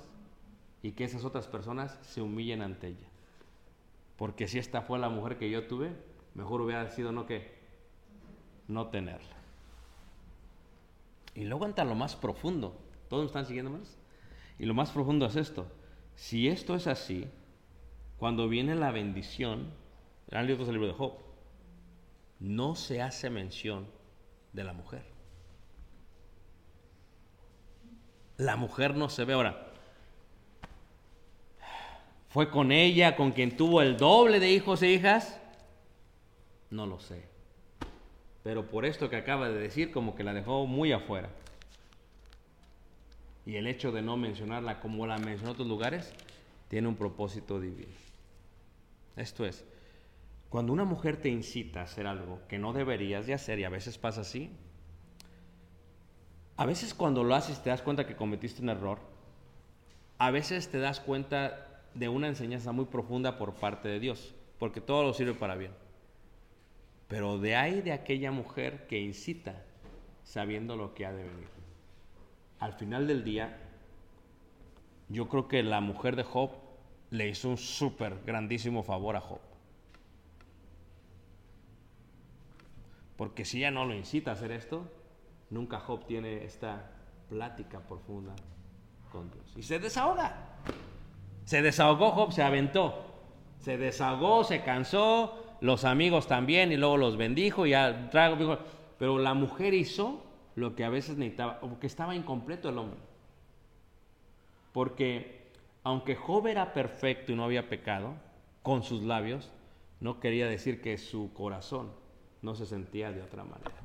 y 0.82 0.92
que 0.92 1.04
esas 1.04 1.24
otras 1.24 1.48
personas 1.48 1.98
se 2.02 2.22
humillen 2.22 2.62
ante 2.62 2.88
ella. 2.88 3.08
Porque 4.18 4.48
si 4.48 4.58
esta 4.60 4.82
fue 4.82 5.00
la 5.00 5.10
mujer 5.10 5.38
que 5.38 5.50
yo 5.50 5.68
tuve, 5.68 5.92
mejor 6.34 6.62
hubiera 6.62 6.90
sido 6.90 7.12
no 7.12 7.26
que 7.26 7.56
no 8.68 8.88
tenerla. 8.88 9.36
Y 11.36 11.46
luego 11.46 11.66
entra 11.66 11.86
lo 11.86 11.96
más 11.96 12.16
profundo. 12.16 12.76
¿Todos 13.10 13.28
están 13.28 13.46
siguiendo 13.46 13.72
más? 13.72 13.98
Y 14.60 14.66
lo 14.66 14.74
más 14.74 14.92
profundo 14.92 15.28
es 15.28 15.36
esto. 15.36 15.68
Si 16.16 16.48
esto 16.48 16.76
es 16.76 16.88
así, 16.88 17.28
cuando 18.18 18.50
viene 18.50 18.76
la 18.76 18.92
bendición, 18.92 19.72
el 20.30 20.48
libro 20.48 20.66
de 20.66 20.94
Job, 20.94 21.14
no 22.40 22.76
se 22.76 23.02
hace 23.02 23.30
mención 23.30 23.88
de 24.54 24.64
la 24.64 24.74
mujer. 24.74 25.04
La 28.38 28.56
mujer 28.56 28.96
no 28.96 29.10
se 29.10 29.26
ve 29.26 29.34
ahora. 29.34 29.72
¿Fue 32.30 32.50
con 32.52 32.72
ella 32.72 33.16
con 33.16 33.32
quien 33.32 33.58
tuvo 33.58 33.82
el 33.82 33.98
doble 33.98 34.40
de 34.40 34.52
hijos 34.52 34.84
e 34.84 34.90
hijas? 34.90 35.40
No 36.70 36.86
lo 36.86 37.00
sé. 37.00 37.24
Pero 38.44 38.68
por 38.68 38.86
esto 38.86 39.10
que 39.10 39.16
acaba 39.16 39.50
de 39.50 39.58
decir, 39.58 39.92
como 39.92 40.16
que 40.16 40.24
la 40.24 40.34
dejó 40.34 40.68
muy 40.68 40.92
afuera. 40.92 41.30
Y 43.46 43.56
el 43.56 43.66
hecho 43.66 43.92
de 43.92 44.02
no 44.02 44.18
mencionarla 44.18 44.80
como 44.82 45.08
la 45.08 45.18
mencionó 45.18 45.50
en 45.50 45.54
otros 45.54 45.68
lugares, 45.68 46.14
tiene 46.68 46.88
un 46.88 46.96
propósito 46.96 47.60
divino. 47.60 47.94
Esto 49.16 49.46
es, 49.46 49.66
cuando 50.50 50.74
una 50.74 50.86
mujer 50.86 51.18
te 51.18 51.30
incita 51.30 51.82
a 51.82 51.84
hacer 51.84 52.08
algo 52.08 52.40
que 52.48 52.58
no 52.58 52.74
deberías 52.74 53.26
de 53.28 53.34
hacer, 53.34 53.60
y 53.60 53.64
a 53.64 53.70
veces 53.70 53.98
pasa 53.98 54.22
así, 54.22 54.52
a 56.56 56.66
veces 56.66 56.94
cuando 56.94 57.24
lo 57.24 57.36
haces 57.36 57.62
te 57.62 57.70
das 57.70 57.82
cuenta 57.82 58.08
que 58.08 58.16
cometiste 58.16 58.62
un 58.62 58.70
error, 58.70 59.00
a 60.18 60.32
veces 60.32 60.70
te 60.70 60.80
das 60.80 61.00
cuenta 61.00 61.84
de 61.94 62.10
una 62.10 62.28
enseñanza 62.28 62.72
muy 62.72 62.86
profunda 62.86 63.38
por 63.38 63.54
parte 63.54 63.88
de 63.90 64.00
Dios, 64.00 64.34
porque 64.58 64.82
todo 64.82 65.04
lo 65.04 65.14
sirve 65.14 65.34
para 65.34 65.56
bien. 65.56 65.72
Pero 67.08 67.38
de 67.38 67.56
ahí 67.56 67.82
de 67.82 67.92
aquella 67.92 68.32
mujer 68.32 68.88
que 68.88 69.00
incita 69.00 69.64
sabiendo 70.24 70.76
lo 70.76 70.94
que 70.94 71.06
ha 71.06 71.12
de 71.12 71.24
venir. 71.24 71.48
Al 72.60 72.74
final 72.74 73.08
del 73.08 73.24
día, 73.24 73.58
yo 75.10 75.30
creo 75.30 75.48
que 75.48 75.64
la 75.64 75.80
mujer 75.80 76.16
de 76.16 76.24
Job 76.24 76.52
le 77.12 77.30
hizo 77.30 77.50
un 77.50 77.58
súper 77.58 78.22
grandísimo 78.26 78.84
favor 78.84 79.16
a 79.16 79.22
Job. 79.22 79.40
Porque 83.18 83.46
si 83.46 83.58
ella 83.58 83.72
no 83.72 83.86
lo 83.86 83.96
incita 83.96 84.32
a 84.32 84.34
hacer 84.36 84.52
esto, 84.52 84.90
nunca 85.50 85.80
Job 85.80 86.06
tiene 86.06 86.46
esta 86.46 86.92
plática 87.30 87.80
profunda 87.80 88.36
con 89.12 89.32
Dios. 89.32 89.54
Y 89.56 89.64
se 89.64 89.80
desahoga. 89.80 90.58
Se 91.44 91.62
desahogó 91.62 92.12
Job, 92.12 92.32
se 92.32 92.44
aventó. 92.44 93.04
Se 93.60 93.78
desahogó, 93.78 94.44
se 94.44 94.62
cansó, 94.62 95.58
los 95.62 95.84
amigos 95.84 96.28
también, 96.28 96.72
y 96.72 96.78
luego 96.78 96.98
los 96.98 97.18
bendijo, 97.18 97.66
y 97.66 97.72
ya 97.72 98.10
trago. 98.12 98.60
Pero 99.00 99.18
la 99.18 99.34
mujer 99.34 99.74
hizo 99.74 100.24
lo 100.56 100.76
que 100.76 100.86
a 100.86 100.90
veces 100.90 101.18
necesitaba, 101.18 101.60
porque 101.60 101.88
estaba 101.88 102.16
incompleto 102.16 102.70
el 102.70 102.78
hombre. 102.78 103.00
Porque 104.74 105.52
aunque 105.84 106.16
Job 106.16 106.48
era 106.48 106.74
perfecto 106.74 107.32
y 107.32 107.36
no 107.36 107.46
había 107.46 107.68
pecado, 107.70 108.14
con 108.62 108.84
sus 108.84 109.02
labios, 109.02 109.50
no 110.02 110.20
quería 110.20 110.48
decir 110.48 110.82
que 110.82 110.98
su 110.98 111.34
corazón 111.34 111.90
no 112.48 112.56
se 112.56 112.66
sentía 112.66 113.12
de 113.12 113.22
otra 113.22 113.44
manera. 113.44 113.76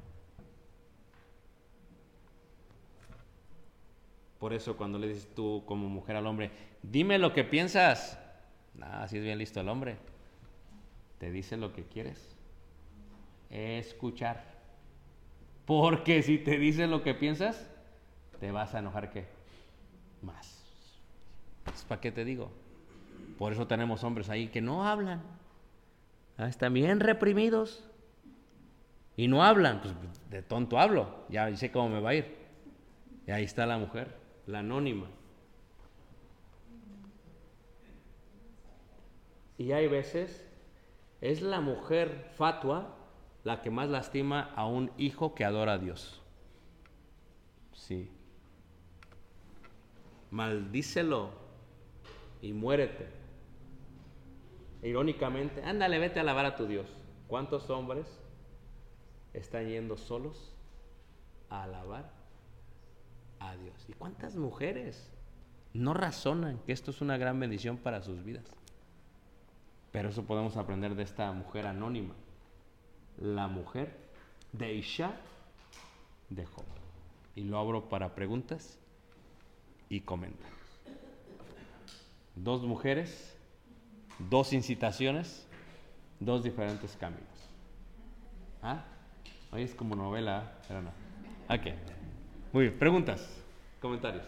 Por 4.38 4.52
eso 4.52 4.76
cuando 4.76 5.00
le 5.00 5.08
dices 5.08 5.28
tú 5.34 5.64
como 5.66 5.88
mujer 5.88 6.14
al 6.14 6.28
hombre, 6.28 6.52
dime 6.80 7.18
lo 7.18 7.32
que 7.32 7.42
piensas, 7.42 8.20
nada, 8.74 9.02
así 9.02 9.18
es 9.18 9.24
bien 9.24 9.38
listo 9.38 9.60
el 9.60 9.68
hombre. 9.68 9.96
Te 11.18 11.32
dice 11.32 11.56
lo 11.56 11.72
que 11.72 11.82
quieres. 11.82 12.36
Escuchar. 13.50 14.44
Porque 15.66 16.22
si 16.22 16.38
te 16.38 16.56
dice 16.56 16.86
lo 16.86 17.02
que 17.02 17.14
piensas, 17.14 17.68
te 18.38 18.52
vas 18.52 18.76
a 18.76 18.78
enojar 18.78 19.10
qué? 19.10 19.26
Más. 20.22 20.62
¿Para 21.88 22.00
qué 22.00 22.12
te 22.12 22.24
digo? 22.24 22.52
Por 23.38 23.52
eso 23.52 23.66
tenemos 23.66 24.04
hombres 24.04 24.28
ahí 24.30 24.48
que 24.48 24.60
no 24.60 24.86
hablan. 24.86 25.20
Ah, 26.38 26.46
están 26.46 26.72
bien 26.74 27.00
reprimidos. 27.00 27.88
Y 29.16 29.28
no 29.28 29.44
hablan, 29.44 29.80
pues 29.80 29.94
de 30.30 30.42
tonto 30.42 30.78
hablo, 30.78 31.24
ya 31.28 31.54
sé 31.56 31.70
cómo 31.70 31.90
me 31.90 32.00
va 32.00 32.10
a 32.10 32.14
ir. 32.14 32.36
Y 33.26 33.30
ahí 33.30 33.44
está 33.44 33.66
la 33.66 33.78
mujer, 33.78 34.16
la 34.46 34.60
anónima. 34.60 35.06
Y 39.58 39.72
hay 39.72 39.86
veces, 39.86 40.48
es 41.20 41.42
la 41.42 41.60
mujer 41.60 42.30
fatua 42.36 42.96
la 43.44 43.60
que 43.60 43.70
más 43.70 43.88
lastima 43.88 44.52
a 44.56 44.66
un 44.66 44.90
hijo 44.96 45.34
que 45.34 45.44
adora 45.44 45.74
a 45.74 45.78
Dios. 45.78 46.22
Sí. 47.72 48.10
Maldícelo 50.30 51.30
y 52.40 52.52
muérete. 52.52 53.08
Irónicamente, 54.82 55.62
ándale, 55.62 55.98
vete 55.98 56.18
a 56.18 56.22
alabar 56.22 56.46
a 56.46 56.56
tu 56.56 56.66
Dios. 56.66 56.86
¿Cuántos 57.28 57.68
hombres 57.70 58.21
están 59.34 59.68
yendo 59.68 59.96
solos 59.96 60.54
a 61.48 61.64
alabar 61.64 62.10
a 63.40 63.56
Dios. 63.56 63.84
¿Y 63.88 63.92
cuántas 63.94 64.36
mujeres 64.36 65.10
no 65.72 65.94
razonan 65.94 66.58
que 66.66 66.72
esto 66.72 66.90
es 66.90 67.00
una 67.00 67.16
gran 67.16 67.38
bendición 67.40 67.76
para 67.76 68.02
sus 68.02 68.24
vidas? 68.24 68.44
Pero 69.90 70.08
eso 70.08 70.24
podemos 70.24 70.56
aprender 70.56 70.94
de 70.94 71.02
esta 71.02 71.30
mujer 71.32 71.66
anónima, 71.66 72.14
la 73.18 73.46
mujer 73.46 73.96
de 74.52 74.74
Isha 74.74 75.12
de 76.30 76.46
Job. 76.46 76.64
Y 77.34 77.44
lo 77.44 77.58
abro 77.58 77.88
para 77.88 78.14
preguntas 78.14 78.78
y 79.88 80.00
comentarios. 80.00 80.58
Dos 82.34 82.62
mujeres, 82.62 83.36
dos 84.18 84.52
incitaciones, 84.54 85.46
dos 86.20 86.42
diferentes 86.42 86.96
caminos. 86.96 87.28
¿Ah? 88.62 88.84
Hoy 89.54 89.64
es 89.64 89.74
como 89.74 89.94
novela, 89.94 90.50
pero 90.66 90.80
no. 90.80 90.88
Ok. 91.50 91.74
Muy 92.54 92.64
bien, 92.64 92.78
preguntas, 92.78 93.44
comentarios. 93.80 94.24